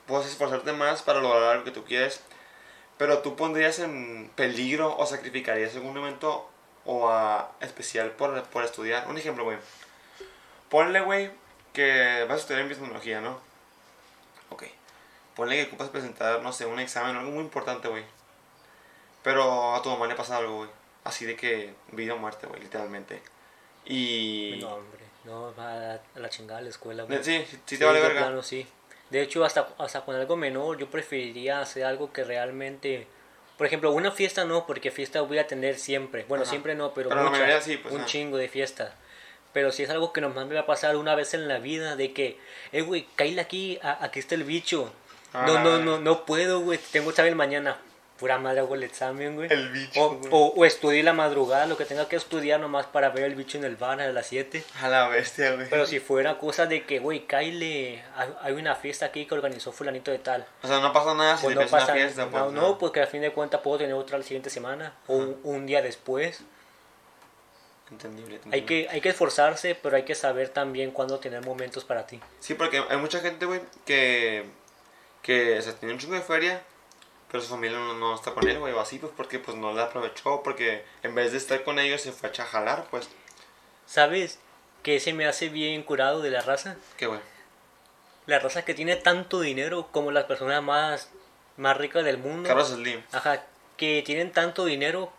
Puedes 0.07 0.28
esforzarte 0.28 0.72
más 0.72 1.02
para 1.02 1.20
lograr 1.20 1.42
algo 1.52 1.64
que 1.64 1.72
tú 1.72 1.84
quieres, 1.84 2.20
pero 2.99 3.18
tú 3.18 3.36
pondrías 3.36 3.78
en 3.78 4.30
peligro 4.34 4.97
o 4.97 5.07
sacrificarías 5.07 5.74
algún 5.74 5.94
momento 5.94 6.49
o 6.84 7.11
a 7.11 7.53
especial 7.61 8.12
por, 8.12 8.42
por 8.44 8.64
estudiar. 8.64 9.09
Un 9.09 9.18
ejemplo, 9.18 9.44
güey. 9.44 9.59
Ponle, 10.70 11.01
güey, 11.01 11.30
que 11.72 12.24
vas 12.28 12.38
a 12.38 12.40
estudiar 12.40 12.62
en 12.62 12.68
biotecnología, 12.68 13.20
¿no? 13.20 13.38
Ok. 14.49 14.64
ponle 15.34 15.57
que 15.57 15.68
ocupas 15.68 15.88
presentar, 15.90 16.40
no 16.42 16.53
sé, 16.53 16.64
un 16.66 16.78
examen, 16.78 17.16
algo 17.16 17.32
muy 17.32 17.42
importante, 17.42 17.88
güey. 17.88 18.05
Pero 19.22 19.74
a 19.74 19.82
tu 19.82 19.90
mamá 19.90 20.07
le 20.07 20.14
pasa 20.14 20.36
algo, 20.36 20.59
güey. 20.59 20.70
Así 21.05 21.24
de 21.24 21.36
que 21.36 21.74
vida 21.92 22.14
o 22.14 22.18
muerte, 22.18 22.47
güey, 22.47 22.62
literalmente. 22.62 23.20
Y... 23.84 24.59
No, 24.61 24.74
hombre, 24.74 25.01
no, 25.24 25.55
va 25.57 25.72
a 25.72 25.76
la, 25.76 26.03
a 26.14 26.18
la 26.18 26.30
chingada 26.30 26.61
la 26.61 26.70
escuela, 26.70 27.03
güey. 27.03 27.22
Sí, 27.22 27.44
sí, 27.49 27.59
sí 27.66 27.78
te 27.78 27.84
vale 27.84 28.01
verga. 28.01 28.42
sí. 28.42 28.66
De 29.11 29.22
hecho, 29.22 29.44
hasta, 29.44 29.68
hasta 29.78 30.00
con 30.04 30.16
algo 30.16 30.36
menor, 30.36 30.78
yo 30.78 30.90
preferiría 30.90 31.61
hacer 31.61 31.84
algo 31.84 32.12
que 32.12 32.24
realmente... 32.24 33.07
Por 33.57 33.66
ejemplo, 33.66 33.90
una 33.92 34.11
fiesta 34.11 34.44
no, 34.44 34.66
porque 34.66 34.90
fiesta 34.90 35.22
voy 35.22 35.38
a 35.38 35.46
tener 35.46 35.76
siempre. 35.78 36.24
Bueno, 36.28 36.42
Ajá. 36.42 36.50
siempre 36.50 36.74
no, 36.74 36.92
pero, 36.92 37.09
Pero 37.09 37.30
muchas, 37.30 37.64
sí, 37.64 37.78
pues, 37.78 37.94
un 37.94 38.04
chingo 38.04 38.36
de 38.36 38.48
fiestas. 38.48 38.92
Pero 39.54 39.72
si 39.72 39.82
es 39.84 39.88
algo 39.90 40.12
que 40.12 40.20
nomás 40.20 40.46
me 40.46 40.54
va 40.54 40.62
a 40.62 40.66
pasar 40.66 40.96
una 40.96 41.14
vez 41.14 41.32
en 41.32 41.48
la 41.48 41.59
vida, 41.59 41.96
de 41.96 42.12
que, 42.12 42.38
eh, 42.72 42.82
güey, 42.82 43.07
caíle 43.16 43.40
aquí, 43.40 43.78
a- 43.82 44.04
aquí 44.04 44.18
está 44.18 44.34
el 44.34 44.44
bicho. 44.44 44.92
Ah, 45.32 45.44
no, 45.46 45.59
no, 45.64 45.78
no, 45.78 45.98
no 45.98 46.26
puedo, 46.26 46.61
güey, 46.61 46.78
tengo 46.92 47.09
examen 47.11 47.34
mañana. 47.34 47.78
Pura 48.18 48.38
madre 48.38 48.60
hago 48.60 48.74
el 48.74 48.82
examen, 48.82 49.34
güey. 49.36 49.52
El 49.52 49.68
bicho, 49.70 50.00
O, 50.02 50.14
güey. 50.16 50.28
o, 50.32 50.46
o 50.56 50.64
estudio 50.64 51.02
la 51.02 51.12
madrugada, 51.12 51.66
lo 51.66 51.76
que 51.76 51.84
tenga 51.84 52.08
que 52.08 52.16
estudiar 52.16 52.58
nomás 52.60 52.86
para 52.86 53.10
ver 53.10 53.24
el 53.24 53.34
bicho 53.34 53.58
en 53.58 53.64
el 53.64 53.76
bar 53.76 54.00
a 54.00 54.10
las 54.10 54.26
7. 54.28 54.64
A 54.80 54.88
la 54.88 55.08
bestia, 55.08 55.52
güey. 55.54 55.68
Pero 55.68 55.84
si 55.86 56.00
fuera 56.00 56.38
cosa 56.38 56.64
de 56.66 56.84
que, 56.86 56.98
güey, 56.98 57.26
Kyle, 57.26 58.02
hay, 58.42 58.52
una 58.52 58.74
fiesta 58.74 59.06
aquí 59.06 59.26
que 59.26 59.34
organizó 59.34 59.70
fulanito 59.70 60.10
de 60.10 60.18
tal. 60.18 60.46
O 60.62 60.66
sea, 60.66 60.80
no 60.80 60.92
pasa 60.94 61.14
nada 61.14 61.36
si 61.36 61.44
Pues 61.44 61.56
no 61.56 61.60
una 61.62 61.70
pasa 61.70 61.92
fiesta, 61.92 62.28
pues. 62.30 62.42
no, 62.44 62.50
no, 62.52 62.78
porque 62.78 63.00
al 63.00 63.08
fin 63.08 63.20
de 63.20 63.32
cuentas 63.32 63.60
puedo 63.60 63.76
tener 63.78 63.92
otra 63.94 64.16
la 64.16 64.24
siguiente 64.24 64.48
semana 64.48 64.94
o 65.08 65.16
un, 65.16 65.40
un 65.44 65.66
día 65.66 65.82
después. 65.82 66.42
Entendible, 67.90 68.36
entendible. 68.36 68.56
Hay 68.56 68.62
que, 68.66 68.88
hay 68.90 69.00
que 69.00 69.10
esforzarse, 69.10 69.74
pero 69.76 69.94
hay 69.96 70.02
que 70.04 70.14
saber 70.14 70.48
también 70.48 70.90
cuándo 70.90 71.18
tener 71.20 71.44
momentos 71.44 71.84
para 71.84 72.06
ti. 72.06 72.18
Sí, 72.40 72.54
porque 72.54 72.82
hay 72.88 72.96
mucha 72.96 73.20
gente, 73.20 73.46
güey, 73.46 73.60
que... 73.84 74.44
Que, 75.22 75.58
o 75.58 75.62
sea, 75.62 75.72
tiene 75.74 75.92
un 75.94 76.00
chingo 76.00 76.14
de 76.14 76.20
feria, 76.20 76.62
pero 77.31 77.43
su 77.43 77.49
familia 77.51 77.79
no, 77.79 77.95
no 77.95 78.14
está 78.14 78.33
con 78.33 78.47
él, 78.49 78.59
güey, 78.59 78.72
o 78.72 78.81
así, 78.81 78.99
pues, 78.99 79.12
porque, 79.16 79.39
pues, 79.39 79.57
no 79.57 79.72
la 79.72 79.85
aprovechó, 79.85 80.43
porque 80.43 80.85
en 81.03 81.14
vez 81.14 81.33
de 81.33 81.39
estar 81.39 81.62
con 81.64 81.79
ellos 81.79 82.01
se 82.01 82.12
fue 82.12 82.29
a 82.29 82.33
chajalar, 82.33 82.87
pues. 82.91 83.09
¿Sabes 83.87 84.39
qué 84.83 85.01
se 85.01 85.12
me 85.12 85.27
hace 85.27 85.49
bien 85.49 85.83
curado 85.83 86.20
de 86.22 86.31
la 86.31 86.41
raza? 86.43 86.77
¿Qué, 86.97 87.07
güey? 87.07 87.20
La 88.27 88.39
raza 88.39 88.64
que 88.64 88.74
tiene 88.74 88.97
tanto 88.97 89.41
dinero 89.41 89.89
como 89.93 90.11
las 90.11 90.24
personas 90.24 90.62
más, 90.62 91.11
más 91.57 91.77
ricas 91.77 92.05
del 92.05 92.18
mundo. 92.18 92.49
Carlos 92.49 92.68
Slim. 92.70 93.03
Ajá, 93.12 93.43
que 93.77 94.03
tienen 94.05 94.33
tanto 94.33 94.64
dinero 94.64 95.12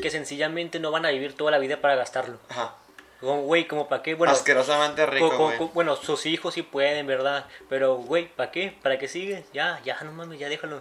que 0.00 0.10
sencillamente 0.10 0.78
no 0.80 0.90
van 0.90 1.04
a 1.06 1.10
vivir 1.10 1.36
toda 1.36 1.50
la 1.50 1.58
vida 1.58 1.80
para 1.80 1.96
gastarlo. 1.96 2.38
Ajá. 2.48 2.76
Como, 3.20 3.42
Güey, 3.42 3.66
como 3.68 3.86
para 3.88 4.02
qué, 4.02 4.14
bueno, 4.14 4.32
Asquerosamente 4.32 5.04
co- 5.04 5.10
rico, 5.10 5.28
co- 5.30 5.36
güey. 5.44 5.58
co- 5.58 5.68
bueno, 5.68 5.96
sus 5.96 6.24
hijos 6.24 6.54
sí 6.54 6.62
pueden, 6.62 7.06
¿verdad? 7.06 7.44
Pero, 7.68 7.96
güey, 7.96 8.28
¿para 8.28 8.50
qué? 8.50 8.74
¿Para 8.82 8.98
qué 8.98 9.08
sigues? 9.08 9.44
Ya, 9.52 9.78
ya, 9.84 9.98
no 10.02 10.12
mames, 10.12 10.38
ya 10.38 10.48
déjalo. 10.48 10.80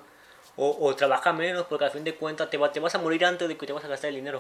O, 0.62 0.78
o 0.86 0.96
trabaja 0.96 1.32
menos 1.32 1.66
porque 1.68 1.86
al 1.86 1.92
fin 1.92 2.04
de 2.04 2.16
cuentas 2.16 2.50
te, 2.50 2.58
va- 2.58 2.72
te 2.74 2.82
vas 2.82 2.94
a 2.96 2.98
morir 2.98 3.24
antes 3.24 3.48
de 3.48 3.56
que 3.58 3.66
te 3.66 3.72
vas 3.74 3.86
a 3.86 3.88
gastar 3.88 4.10
el 4.10 4.16
dinero. 4.16 4.40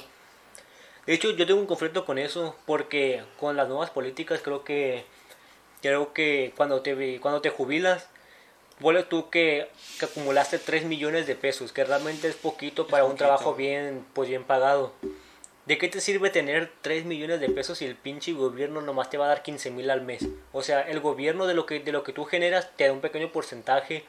De 1.05 1.13
hecho, 1.13 1.31
yo 1.31 1.45
tengo 1.47 1.59
un 1.61 1.65
conflicto 1.65 2.03
con 2.03 2.17
eso 2.17 2.55
porque 2.65 3.23
con 3.39 3.55
las 3.55 3.67
nuevas 3.69 3.89
políticas 3.89 4.41
creo 4.43 4.63
que 4.63 5.05
creo 5.81 6.11
que 6.13 6.53
cuando 6.57 6.81
te 6.81 7.19
cuando 7.21 7.41
te 7.41 7.49
jubilas 7.49 8.07
Ponle 8.81 9.03
tú 9.03 9.29
que, 9.29 9.67
que 9.99 10.05
acumulaste 10.05 10.57
3 10.57 10.85
millones 10.85 11.27
de 11.27 11.35
pesos, 11.35 11.73
que 11.73 11.83
realmente 11.83 12.29
es 12.29 12.35
poquito 12.35 12.87
para 12.87 13.03
un 13.03 13.09
poquito. 13.09 13.25
trabajo 13.25 13.53
bien, 13.53 14.05
pues 14.13 14.29
bien 14.29 14.45
pagado. 14.45 14.93
¿De 15.65 15.77
qué 15.77 15.89
te 15.89 15.99
sirve 15.99 16.29
tener 16.29 16.71
3 16.81 17.03
millones 17.03 17.41
de 17.41 17.49
pesos 17.49 17.77
si 17.79 17.85
el 17.85 17.95
pinche 17.95 18.31
gobierno 18.31 18.79
nomás 18.81 19.09
te 19.09 19.17
va 19.17 19.25
a 19.25 19.27
dar 19.27 19.43
15 19.43 19.69
mil 19.69 19.89
al 19.89 19.99
mes? 20.01 20.25
O 20.53 20.63
sea, 20.63 20.79
el 20.81 21.01
gobierno 21.01 21.45
de 21.45 21.55
lo, 21.55 21.65
que, 21.65 21.81
de 21.81 21.91
lo 21.91 22.03
que 22.03 22.13
tú 22.13 22.23
generas 22.23 22.69
te 22.77 22.85
da 22.87 22.93
un 22.93 23.01
pequeño 23.01 23.33
porcentaje 23.33 24.05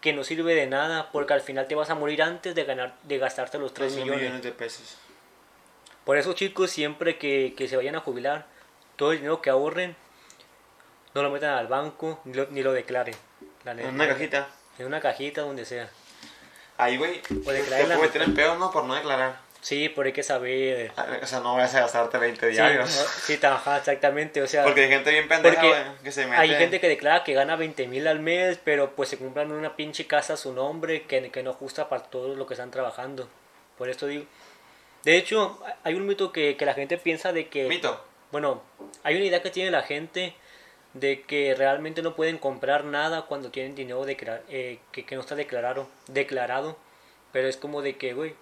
que 0.00 0.12
no 0.12 0.24
sirve 0.24 0.54
de 0.54 0.66
nada 0.66 1.10
porque 1.10 1.34
al 1.34 1.40
final 1.40 1.66
te 1.66 1.74
vas 1.74 1.90
a 1.90 1.94
morir 1.94 2.22
antes 2.22 2.54
de, 2.54 2.64
ganar, 2.64 2.96
de 3.02 3.18
gastarte 3.18 3.58
los 3.58 3.74
3 3.74 3.92
13 3.92 4.02
millones. 4.02 4.22
millones 4.22 4.42
de 4.42 4.52
pesos. 4.52 4.96
Por 6.04 6.16
eso 6.16 6.32
chicos, 6.32 6.70
siempre 6.70 7.18
que, 7.18 7.54
que 7.56 7.68
se 7.68 7.76
vayan 7.76 7.96
a 7.96 8.00
jubilar, 8.00 8.46
todo 8.96 9.12
el 9.12 9.18
dinero 9.18 9.42
que 9.42 9.50
ahorren, 9.50 9.96
no 11.14 11.22
lo 11.22 11.30
metan 11.30 11.54
al 11.54 11.66
banco 11.66 12.20
ni 12.24 12.34
lo, 12.34 12.46
ni 12.50 12.62
lo 12.62 12.72
declaren. 12.72 13.14
La 13.64 13.72
En 13.72 13.94
una 13.94 14.08
cajita. 14.08 14.48
En 14.78 14.86
una 14.86 15.00
cajita, 15.00 15.42
donde 15.42 15.64
sea. 15.64 15.90
Ahí, 16.76 16.96
güey, 16.96 17.20
te 17.22 17.34
puede 17.34 17.96
meter 17.98 18.22
en 18.22 18.34
pedo, 18.34 18.56
¿no? 18.56 18.70
Por 18.70 18.84
no 18.84 18.94
declarar. 18.94 19.40
Sí, 19.68 19.90
pero 19.90 20.06
hay 20.06 20.14
que 20.14 20.22
saber. 20.22 20.92
O 21.22 21.26
sea, 21.26 21.40
no 21.40 21.54
vayas 21.54 21.74
a 21.74 21.80
gastarte 21.80 22.16
20 22.16 22.46
Sí, 22.48 22.52
diarios. 22.54 22.88
sí, 22.90 23.36
ta- 23.36 23.56
ajá, 23.56 23.76
exactamente. 23.76 24.40
O 24.40 24.46
sea, 24.46 24.64
Porque 24.64 24.84
hay 24.84 24.88
gente 24.88 25.10
bien 25.10 25.28
pendeja, 25.28 25.60
Porque 25.60 25.74
que 26.04 26.10
se 26.12 26.24
mete. 26.26 26.40
hay 26.40 26.48
gente 26.54 26.80
que 26.80 26.88
declara 26.88 27.22
que 27.22 27.34
gana 27.34 27.54
20 27.56 27.86
mil 27.86 28.06
al 28.08 28.18
mes, 28.20 28.58
pero 28.64 28.96
pues 28.96 29.10
se 29.10 29.18
compran 29.18 29.52
una 29.52 29.76
pinche 29.76 30.06
casa 30.06 30.32
a 30.32 30.36
su 30.38 30.54
nombre 30.54 31.02
que, 31.02 31.30
que 31.30 31.42
no 31.42 31.50
ajusta 31.50 31.90
para 31.90 32.04
todo 32.04 32.34
lo 32.34 32.46
que 32.46 32.54
están 32.54 32.70
trabajando. 32.70 33.28
Por 33.76 33.90
esto 33.90 34.06
digo. 34.06 34.24
De 35.04 35.18
hecho, 35.18 35.62
hay 35.84 35.94
un 35.94 36.06
mito 36.06 36.32
que, 36.32 36.56
que 36.56 36.64
la 36.64 36.72
gente 36.72 36.96
piensa 36.96 37.32
de 37.34 37.48
que. 37.48 37.68
Mito. 37.68 38.02
Bueno, 38.32 38.62
hay 39.02 39.16
una 39.16 39.26
idea 39.26 39.42
que 39.42 39.50
tiene 39.50 39.70
la 39.70 39.82
gente 39.82 40.34
de 40.94 41.20
que 41.22 41.54
realmente 41.54 42.00
no 42.00 42.16
pueden 42.16 42.38
comprar 42.38 42.84
nada 42.84 43.26
cuando 43.26 43.50
tienen 43.50 43.74
dinero 43.74 44.04
declara- 44.06 44.40
eh, 44.48 44.78
que, 44.92 45.04
que 45.04 45.14
no 45.14 45.20
está 45.20 45.34
declarado, 45.34 45.88
declarado. 46.06 46.78
Pero 47.32 47.48
es 47.48 47.58
como 47.58 47.82
de 47.82 47.98
que, 47.98 48.14
güey, 48.14 48.34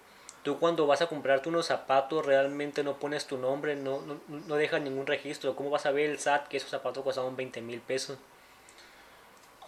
tú 0.47 0.59
cuando 0.59 0.87
vas 0.87 1.01
a 1.01 1.07
comprarte 1.07 1.49
unos 1.49 1.65
zapatos 1.65 2.25
realmente 2.25 2.81
no 2.81 2.93
pones 2.99 3.27
tu 3.27 3.37
nombre, 3.37 3.75
no, 3.75 3.99
no, 4.03 4.17
no 4.29 4.55
dejas 4.55 4.81
ningún 4.81 5.05
registro. 5.05 5.57
¿Cómo 5.57 5.69
vas 5.69 5.85
a 5.85 5.91
ver 5.91 6.09
el 6.09 6.15
SAT 6.15 6.47
que 6.47 6.55
esos 6.55 6.69
zapatos 6.69 7.03
costaban 7.03 7.35
20 7.35 7.59
mil 7.59 7.81
pesos? 7.81 8.17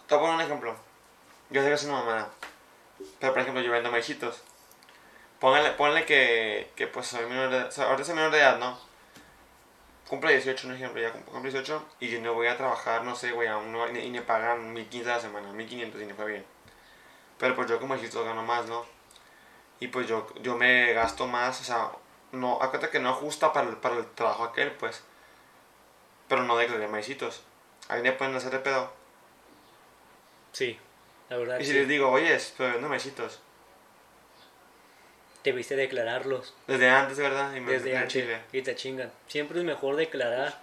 Te 0.06 0.14
voy 0.14 0.24
a 0.24 0.26
poner 0.26 0.34
un 0.36 0.40
ejemplo. 0.40 0.76
Yo 1.50 1.60
sé 1.60 1.68
que 1.68 1.74
es 1.74 1.84
una 1.84 1.98
mamada. 1.98 2.30
Pero, 3.18 3.34
por 3.34 3.42
ejemplo, 3.42 3.62
yo 3.62 3.70
vendo 3.70 3.90
maicitos. 3.90 4.40
Pónganle, 5.38 5.72
ponle 5.72 6.06
que, 6.06 6.70
que 6.76 6.86
pues 6.86 7.08
soy 7.08 7.26
menor 7.26 7.50
de 7.50 7.58
edad. 7.58 7.68
O 7.68 7.72
sea, 7.72 7.84
ahorita 7.84 8.04
soy 8.06 8.14
menor 8.14 8.30
de 8.32 8.38
edad, 8.38 8.58
¿no? 8.58 8.78
Cumple 10.08 10.32
18, 10.32 10.66
un 10.66 10.76
ejemplo, 10.76 11.02
ya 11.02 11.12
cum- 11.12 11.24
cumple 11.24 11.50
18 11.50 11.84
y 12.00 12.08
yo 12.08 12.22
no 12.22 12.32
voy 12.32 12.46
a 12.46 12.56
trabajar, 12.56 13.04
no 13.04 13.14
sé, 13.14 13.32
güey, 13.32 13.48
aún 13.48 13.70
no, 13.70 13.86
y 13.86 14.10
me 14.10 14.22
pagan 14.22 14.72
1500 14.72 15.12
a 15.12 15.16
la 15.16 15.20
semana, 15.20 15.52
1500 15.52 16.00
y 16.00 16.06
me 16.06 16.14
fue 16.14 16.24
bien. 16.24 16.46
Pero 17.38 17.54
pues 17.54 17.68
yo 17.68 17.78
como 17.78 17.94
maicitos 17.94 18.24
gano 18.24 18.42
más, 18.42 18.64
¿no? 18.66 18.86
Y 19.80 19.88
pues 19.88 20.06
yo, 20.06 20.26
yo 20.42 20.56
me 20.56 20.92
gasto 20.92 21.26
más, 21.26 21.60
o 21.60 21.64
sea, 21.64 21.90
no, 22.32 22.62
acuérdate 22.62 22.90
que 22.90 23.00
no 23.00 23.08
ajusta 23.08 23.52
para 23.52 23.68
el, 23.68 23.76
para 23.76 23.96
el 23.96 24.06
trabajo 24.12 24.44
aquel, 24.44 24.70
pues. 24.72 25.02
Pero 26.28 26.44
no 26.44 26.56
declaré 26.56 26.86
maicitos. 26.86 27.42
Ahí 27.88 28.02
me 28.02 28.12
pueden 28.12 28.36
hacer 28.36 28.52
de 28.52 28.58
pedo. 28.60 28.92
Sí, 30.52 30.78
la 31.28 31.38
verdad. 31.38 31.58
Y 31.58 31.64
si 31.64 31.72
sí. 31.72 31.78
les 31.78 31.88
digo, 31.88 32.10
oye, 32.10 32.38
pero 32.56 32.74
vendo 32.74 32.88
maicitos. 32.88 33.40
Debiste 35.42 35.74
declararlos 35.74 36.54
Desde 36.66 36.90
antes, 36.90 37.18
¿verdad? 37.18 37.54
Y 37.54 37.60
me 37.60 37.72
desde 37.72 37.96
antes 37.96 38.12
Chile. 38.12 38.42
y 38.52 38.60
te 38.60 38.76
chingan. 38.76 39.10
Siempre 39.26 39.58
es 39.58 39.64
mejor 39.64 39.96
declarar 39.96 40.60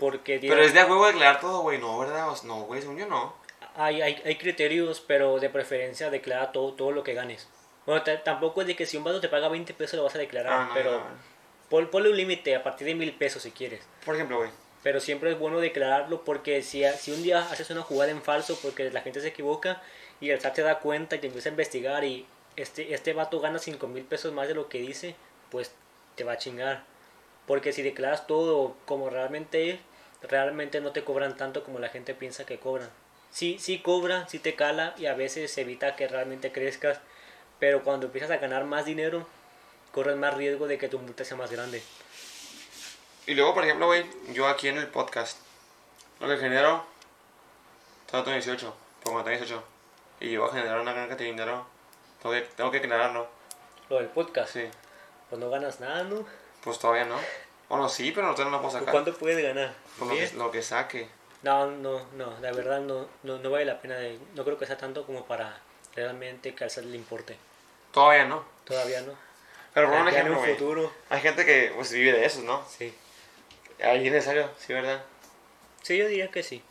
porque 0.00 0.40
Pero 0.40 0.62
es 0.62 0.74
de 0.74 0.80
a 0.80 0.86
huevo 0.86 1.06
declarar 1.06 1.40
todo, 1.40 1.60
güey. 1.60 1.78
No, 1.78 1.96
¿verdad? 1.98 2.26
No, 2.42 2.62
güey, 2.62 2.80
según 2.80 2.98
yo 2.98 3.06
no. 3.06 3.36
Hay, 3.76 4.02
hay, 4.02 4.20
hay 4.24 4.36
criterios, 4.36 5.00
pero 5.00 5.38
de 5.38 5.48
preferencia 5.48 6.10
declara 6.10 6.50
todo, 6.50 6.72
todo 6.72 6.90
lo 6.90 7.04
que 7.04 7.14
ganes. 7.14 7.48
Bueno, 7.86 8.02
ta- 8.02 8.22
tampoco 8.22 8.60
es 8.60 8.66
de 8.66 8.76
que 8.76 8.86
si 8.86 8.96
un 8.96 9.04
vato 9.04 9.20
te 9.20 9.28
paga 9.28 9.48
20 9.48 9.74
pesos 9.74 9.96
lo 9.96 10.04
vas 10.04 10.14
a 10.14 10.18
declarar, 10.18 10.52
Ah, 10.52 10.64
no, 10.68 10.74
pero 10.74 10.90
no. 11.00 11.06
pon- 11.68 11.88
ponle 11.90 12.10
un 12.10 12.16
límite 12.16 12.54
a 12.54 12.62
partir 12.62 12.86
de 12.86 12.94
mil 12.94 13.12
pesos 13.14 13.42
si 13.42 13.50
quieres. 13.50 13.80
Por 14.04 14.14
ejemplo, 14.14 14.38
güey. 14.38 14.50
Pero 14.82 15.00
siempre 15.00 15.30
es 15.32 15.38
bueno 15.38 15.60
declararlo 15.60 16.24
porque 16.24 16.62
si, 16.62 16.82
si 16.98 17.12
un 17.12 17.22
día 17.22 17.40
haces 17.50 17.68
una 17.70 17.82
jugada 17.82 18.10
en 18.10 18.22
falso 18.22 18.58
porque 18.62 18.90
la 18.90 19.02
gente 19.02 19.20
se 19.20 19.28
equivoca 19.28 19.82
y 20.20 20.30
el 20.30 20.38
SAT 20.38 20.54
te 20.54 20.62
da 20.62 20.78
cuenta 20.78 21.16
y 21.16 21.18
te 21.18 21.26
empieza 21.26 21.48
a 21.48 21.52
investigar 21.52 22.04
y 22.04 22.26
este, 22.56 22.94
este 22.94 23.12
vato 23.12 23.40
gana 23.40 23.58
5 23.58 23.88
mil 23.88 24.04
pesos 24.04 24.32
más 24.32 24.48
de 24.48 24.54
lo 24.54 24.68
que 24.68 24.78
dice, 24.78 25.16
pues 25.50 25.72
te 26.14 26.24
va 26.24 26.32
a 26.32 26.38
chingar. 26.38 26.84
Porque 27.46 27.72
si 27.72 27.82
declaras 27.82 28.26
todo 28.26 28.74
como 28.86 29.10
realmente 29.10 29.70
es, 29.70 29.80
realmente 30.22 30.80
no 30.80 30.92
te 30.92 31.04
cobran 31.04 31.36
tanto 31.36 31.62
como 31.64 31.78
la 31.78 31.88
gente 31.88 32.14
piensa 32.14 32.46
que 32.46 32.58
cobran. 32.58 32.88
Sí, 33.30 33.58
sí 33.60 33.80
cobra, 33.80 34.26
sí 34.28 34.38
te 34.38 34.54
cala 34.54 34.94
y 34.98 35.06
a 35.06 35.14
veces 35.14 35.56
evita 35.58 35.94
que 35.94 36.08
realmente 36.08 36.52
crezcas, 36.52 37.00
pero 37.60 37.84
cuando 37.84 38.06
empiezas 38.06 38.30
a 38.32 38.38
ganar 38.38 38.64
más 38.64 38.84
dinero, 38.84 39.26
corres 39.92 40.16
más 40.16 40.34
riesgo 40.34 40.66
de 40.66 40.78
que 40.78 40.88
tu 40.88 40.98
multa 40.98 41.24
sea 41.24 41.36
más 41.36 41.50
grande. 41.50 41.82
Y 43.26 43.34
luego, 43.34 43.54
por 43.54 43.64
ejemplo, 43.64 43.86
güey, 43.86 44.04
yo 44.32 44.48
aquí 44.48 44.68
en 44.68 44.78
el 44.78 44.88
podcast, 44.88 45.38
lo 46.18 46.26
que 46.26 46.38
genero, 46.38 46.84
tengo 48.10 48.24
18, 48.24 48.74
pongo 49.04 49.22
18, 49.22 49.62
y 50.20 50.32
yo 50.32 50.40
voy 50.40 50.50
a 50.50 50.54
generar 50.54 50.80
una 50.80 50.92
gran 50.92 51.06
cantidad 51.06 51.28
de 51.28 51.32
dinero, 51.32 51.66
tengo 52.20 52.34
que, 52.34 52.40
tengo 52.42 52.70
que 52.70 52.80
declararlo. 52.80 53.28
Lo 53.88 53.98
del 53.98 54.08
podcast, 54.08 54.52
Sí, 54.54 54.64
pues 55.28 55.40
no 55.40 55.50
ganas 55.50 55.80
nada, 55.80 56.02
¿no? 56.04 56.24
pues 56.64 56.78
todavía 56.78 57.04
no. 57.04 57.16
Bueno, 57.68 57.88
sí, 57.88 58.10
pero 58.12 58.26
no 58.26 58.34
te 58.34 58.44
lo 58.44 58.50
puedo 58.58 58.70
sacar. 58.72 58.90
¿Cuánto 58.92 59.14
puedes 59.14 59.42
ganar? 59.42 59.72
Pues 59.98 60.10
lo, 60.10 60.16
que, 60.16 60.36
lo 60.36 60.50
que 60.50 60.62
saque. 60.62 61.08
No, 61.42 61.70
no, 61.70 62.04
no, 62.16 62.38
la 62.40 62.52
verdad 62.52 62.80
no, 62.80 63.06
no, 63.22 63.38
no 63.38 63.50
vale 63.50 63.64
la 63.64 63.80
pena, 63.80 63.94
de- 63.96 64.18
no 64.34 64.44
creo 64.44 64.58
que 64.58 64.66
sea 64.66 64.76
tanto 64.76 65.06
como 65.06 65.24
para 65.24 65.58
realmente 65.94 66.54
que 66.54 66.64
al 66.64 66.90
le 66.90 66.96
importe. 66.96 67.38
Todavía 67.92 68.24
no. 68.24 68.44
Todavía 68.64 69.00
no. 69.02 69.12
Pero 69.74 69.88
por 69.88 69.96
un 70.00 70.08
en 70.08 70.14
ejemplo, 70.14 70.34
un 70.34 70.38
güey. 70.40 70.52
futuro, 70.54 70.92
Hay 71.10 71.20
gente 71.20 71.44
que 71.44 71.72
pues 71.74 71.92
vive 71.92 72.12
de 72.12 72.24
eso, 72.26 72.40
¿no? 72.42 72.64
sí. 72.68 72.92
Ahí 73.82 74.06
es 74.06 74.12
necesario, 74.12 74.50
sí, 74.58 74.72
¿verdad? 74.74 75.02
Sí, 75.82 75.96
yo 75.96 76.06
diría 76.06 76.30
que 76.30 76.42
sí. 76.42 76.62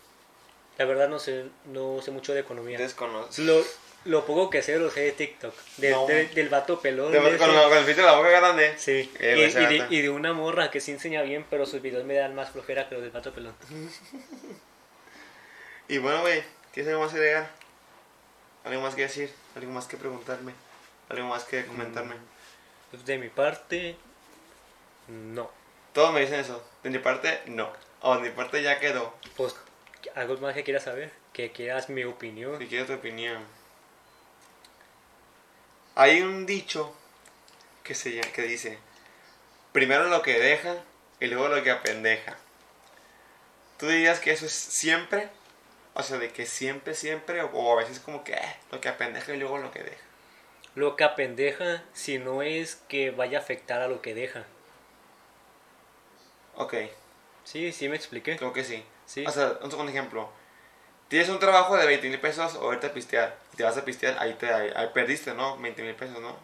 La 0.78 0.86
verdad 0.86 1.10
no 1.10 1.18
sé, 1.20 1.46
no 1.66 2.02
sé 2.02 2.12
mucho 2.12 2.34
de 2.34 2.42
economía. 2.42 2.78
Desconozco. 2.78 3.42
Lo, 3.42 3.64
lo 4.06 4.26
poco 4.26 4.50
que 4.52 4.62
sé 4.62 4.78
lo 4.78 4.92
sé 4.92 5.02
de 5.02 5.12
TikTok. 5.14 5.54
De- 5.78 5.90
No. 5.92 6.06
de- 6.06 6.28
del 6.28 6.50
vato 6.50 6.80
pelón. 6.80 7.12
¿Te 7.12 7.20
de 7.20 7.38
con, 7.38 7.50
el 7.50 7.84
filtro 7.86 8.06
de 8.06 8.12
la 8.12 8.18
boca 8.18 8.30
grande? 8.30 8.76
Sí. 8.78 9.12
Eh, 9.20 9.52
y, 9.90 9.96
y 9.96 9.98
y 10.00 10.02
de 10.04 10.10
una 10.10 10.34
morra 10.34 10.70
que 10.72 10.80
sí 10.80 10.92
enseña 10.92 11.22
bien, 11.24 11.46
pero 11.50 11.66
sus 11.66 11.82
videos 11.82 12.06
me 12.06 12.14
dan 12.14 12.36
más 12.36 12.52
flojera 12.52 12.88
que 12.88 12.96
los 12.96 13.02
del 13.04 13.12
vato 13.12 13.34
pelón. 13.34 13.56
Y 15.88 15.98
bueno, 15.98 16.22
güey, 16.22 16.44
¿tienes 16.72 16.92
algo 16.92 17.04
más 17.04 17.12
que 17.12 17.18
agregar? 17.20 17.50
¿Algo 18.64 18.82
más 18.82 18.94
que 18.94 19.02
decir? 19.04 19.34
¿Algo 19.56 19.72
más 19.72 19.88
que 19.88 19.98
preguntarme? 19.98 20.54
¿Algo 21.10 21.28
más 21.28 21.44
que 21.44 21.66
comentarme? 21.66 22.16
Pues 22.92 23.06
de 23.06 23.18
mi 23.18 23.30
parte, 23.30 23.98
no. 25.08 25.50
Todos 25.94 26.14
me 26.14 26.22
dicen 26.22 26.40
eso. 26.40 26.64
De 26.84 26.90
mi 26.90 27.00
parte, 27.00 27.42
no. 27.48 27.72
O 28.02 28.16
de 28.16 28.22
mi 28.22 28.30
parte 28.30 28.62
ya 28.62 28.80
quedó. 28.80 29.14
Pues 29.36 29.56
algo 30.16 30.38
más 30.38 30.54
que 30.54 30.64
quieras 30.64 30.84
saber, 30.84 31.12
que 31.34 31.52
quieras 31.52 31.90
mi 31.90 32.04
opinión. 32.04 32.58
Si 32.60 32.68
quiero 32.68 32.86
tu 32.86 32.94
opinión. 32.94 33.44
Hay 35.96 36.22
un 36.22 36.46
dicho 36.46 36.96
que, 37.84 37.96
se, 37.96 38.14
llama- 38.14 38.32
que 38.32 38.44
dice, 38.44 38.80
primero 39.74 40.06
lo 40.06 40.22
que 40.22 40.40
deja 40.40 40.78
y 41.20 41.28
luego 41.28 41.50
lo 41.50 41.62
que 41.64 41.72
apendeja. 41.72 42.38
¿Tú 43.78 43.88
dirías 43.88 44.20
que 44.20 44.32
eso 44.32 44.46
es 44.46 44.54
siempre? 44.54 45.30
O 45.94 46.04
sea, 46.04 46.18
de 46.18 46.32
que 46.32 46.46
siempre, 46.46 46.94
siempre, 46.96 47.42
o, 47.42 47.48
o 47.52 47.74
a 47.78 47.82
veces 47.82 48.00
como 48.00 48.24
que 48.24 48.34
eh, 48.34 48.56
lo 48.72 48.80
que 48.80 48.88
apendeja 48.90 49.34
y 49.34 49.38
luego 49.38 49.58
lo 49.58 49.72
que 49.72 49.84
deja. 49.84 50.04
Lo 50.80 50.96
que 50.96 51.04
apendeja, 51.04 51.84
si 51.94 52.18
no 52.20 52.42
es 52.42 52.76
que 52.88 53.12
vaya 53.12 53.38
a 53.40 53.42
afectar 53.42 53.82
a 53.82 53.88
lo 53.88 54.02
que 54.02 54.14
deja. 54.16 54.46
Ok, 56.56 56.74
Sí, 57.44 57.72
sí 57.72 57.90
me 57.90 57.96
expliqué. 57.96 58.38
creo 58.38 58.54
que 58.54 58.64
sí. 58.64 58.84
Sí. 59.06 59.26
O 59.26 59.32
sea, 59.32 59.58
un 59.64 59.72
segundo 59.72 59.92
ejemplo. 59.92 60.30
Tienes 61.10 61.30
un 61.30 61.40
trabajo 61.40 61.78
de 61.78 61.88
20 61.88 62.10
mil 62.10 62.20
pesos 62.20 62.56
o 62.56 62.74
irte 62.74 62.88
a 62.88 62.94
pistear. 62.94 63.38
Y 63.54 63.58
te 63.58 63.64
vas 63.64 63.78
a 63.78 63.86
pistear, 63.86 64.18
ahí, 64.20 64.34
te, 64.36 64.54
ahí, 64.54 64.72
ahí 64.76 64.90
perdiste, 64.94 65.34
¿no? 65.34 65.58
20 65.60 65.84
mil 65.84 65.96
pesos, 65.96 66.20
¿no? 66.22 66.36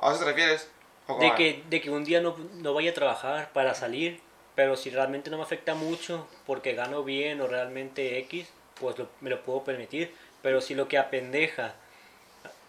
¿A 0.00 0.10
eso 0.12 0.20
te 0.20 0.26
refieres? 0.26 0.68
¿O 1.06 1.16
cómo 1.16 1.20
De 1.20 1.34
que, 1.34 1.62
de 1.68 1.80
que 1.80 1.90
un 1.90 2.04
día 2.04 2.20
no, 2.20 2.36
no 2.54 2.74
vaya 2.74 2.90
a 2.90 2.94
trabajar 2.94 3.52
para 3.52 3.74
salir, 3.74 4.20
pero 4.56 4.76
si 4.76 4.90
realmente 4.90 5.30
no 5.30 5.36
me 5.38 5.42
afecta 5.44 5.74
mucho 5.74 6.26
porque 6.46 6.74
gano 6.74 7.04
bien 7.04 7.40
o 7.40 7.46
realmente 7.48 8.18
X, 8.20 8.48
pues 8.80 8.98
lo- 8.98 9.08
me 9.20 9.30
lo 9.30 9.42
puedo 9.42 9.64
permitir. 9.64 10.14
Pero 10.42 10.60
si 10.60 10.74
lo 10.74 10.88
que 10.88 10.98
apendeja 10.98 11.74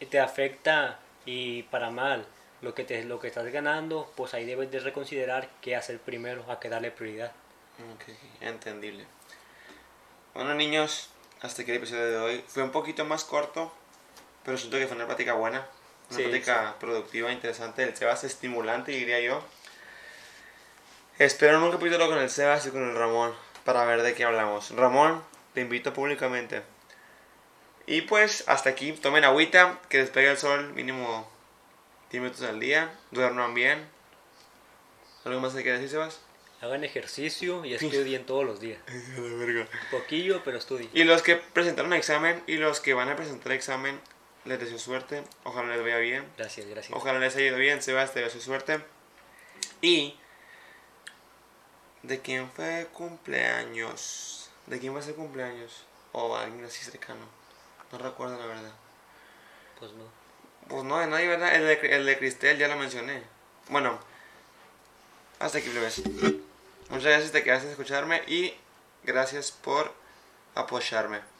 te 0.05 0.19
afecta 0.19 0.99
y 1.25 1.63
para 1.63 1.89
mal 1.89 2.25
lo 2.61 2.73
que, 2.75 2.83
te, 2.83 3.03
lo 3.03 3.19
que 3.19 3.27
estás 3.27 3.45
ganando, 3.51 4.11
pues 4.15 4.33
ahí 4.33 4.45
debes 4.45 4.71
de 4.71 4.79
reconsiderar 4.79 5.49
qué 5.61 5.75
hacer 5.75 5.99
primero, 5.99 6.45
a 6.51 6.59
qué 6.59 6.69
darle 6.69 6.91
prioridad. 6.91 7.31
Ok, 7.95 8.13
entendible. 8.41 9.05
Bueno, 10.33 10.53
niños, 10.53 11.09
hasta 11.41 11.61
aquí 11.63 11.71
el 11.71 11.77
episodio 11.77 12.05
de 12.07 12.17
hoy. 12.17 12.43
Fue 12.47 12.63
un 12.63 12.71
poquito 12.71 13.03
más 13.05 13.23
corto, 13.23 13.73
pero 14.45 14.57
siento 14.57 14.77
que 14.77 14.87
fue 14.87 14.95
una 14.95 15.07
plática 15.07 15.33
buena. 15.33 15.65
Una 16.09 16.17
Sí, 16.17 16.23
plática 16.23 16.75
productiva, 16.79 17.31
interesante. 17.31 17.83
El 17.83 17.95
Sebas 17.95 18.23
estimulante, 18.23 18.91
diría 18.91 19.19
yo. 19.21 19.43
Espero 21.17 21.63
un 21.63 21.71
capítulo 21.71 22.07
con 22.07 22.17
el 22.19 22.29
Sebas 22.29 22.65
y 22.67 22.71
con 22.71 22.83
el 22.87 22.95
Ramón 22.95 23.33
para 23.65 23.85
ver 23.85 24.01
de 24.01 24.13
qué 24.13 24.23
hablamos. 24.23 24.71
Ramón, 24.71 25.23
te 25.53 25.61
invito 25.61 25.93
públicamente. 25.93 26.63
Y 27.91 28.03
pues, 28.03 28.45
hasta 28.47 28.69
aquí. 28.69 28.93
Tomen 28.93 29.25
agüita, 29.25 29.81
que 29.89 29.97
despegue 29.97 30.31
el 30.31 30.37
sol 30.37 30.71
mínimo 30.75 31.29
10 32.09 32.23
minutos 32.23 32.41
al 32.43 32.57
día. 32.57 32.89
Duerman 33.11 33.53
bien. 33.53 33.85
¿Algo 35.25 35.41
más 35.41 35.53
que 35.53 35.73
decir, 35.73 35.89
Sebas? 35.89 36.21
Hagan 36.61 36.85
ejercicio 36.85 37.65
y 37.65 37.73
estudien 37.73 38.25
todos 38.25 38.45
los 38.45 38.61
días. 38.61 38.79
Poquillo, 39.91 40.41
pero 40.45 40.57
estudien. 40.57 40.89
Y 40.93 41.03
los 41.03 41.21
que 41.21 41.35
presentaron 41.35 41.91
examen 41.91 42.41
y 42.47 42.55
los 42.55 42.79
que 42.79 42.93
van 42.93 43.09
a 43.09 43.17
presentar 43.17 43.51
examen, 43.51 43.99
les 44.45 44.57
deseo 44.57 44.79
suerte. 44.79 45.25
Ojalá 45.43 45.75
les 45.75 45.83
vaya 45.83 45.97
bien. 45.97 46.25
Gracias, 46.37 46.67
gracias. 46.67 46.97
Ojalá 46.97 47.19
les 47.19 47.35
haya 47.35 47.47
ido 47.47 47.57
bien. 47.57 47.81
Sebas, 47.81 48.13
te 48.13 48.21
deseo 48.21 48.39
suerte. 48.39 48.79
Y. 49.81 50.17
¿De 52.03 52.21
quién 52.21 52.49
fue 52.49 52.87
cumpleaños? 52.93 54.49
¿De 54.67 54.79
quién 54.79 54.95
va 54.95 54.99
a 54.99 55.03
ser 55.03 55.15
cumpleaños? 55.15 55.83
O 56.13 56.37
alguien 56.37 56.63
así 56.63 56.85
cercano. 56.85 57.40
No 57.91 57.97
recuerdo 57.97 58.37
la 58.37 58.45
verdad. 58.45 58.71
Pues 59.79 59.91
no. 59.93 60.03
Pues 60.67 60.83
no, 60.83 60.99
de 60.99 61.07
nadie, 61.07 61.27
¿verdad? 61.27 61.55
El 61.55 61.65
de, 61.65 61.95
el 61.95 62.05
de 62.05 62.17
Cristel 62.17 62.57
ya 62.57 62.67
lo 62.67 62.77
mencioné. 62.77 63.23
Bueno, 63.69 63.99
hasta 65.39 65.57
aquí, 65.57 65.69
plebes. 65.69 66.01
Muchas 66.89 67.05
gracias, 67.05 67.31
te 67.31 67.43
quedaste 67.43 67.67
a 67.67 67.71
escucharme 67.71 68.21
y 68.27 68.53
gracias 69.03 69.51
por 69.51 69.93
apoyarme. 70.55 71.30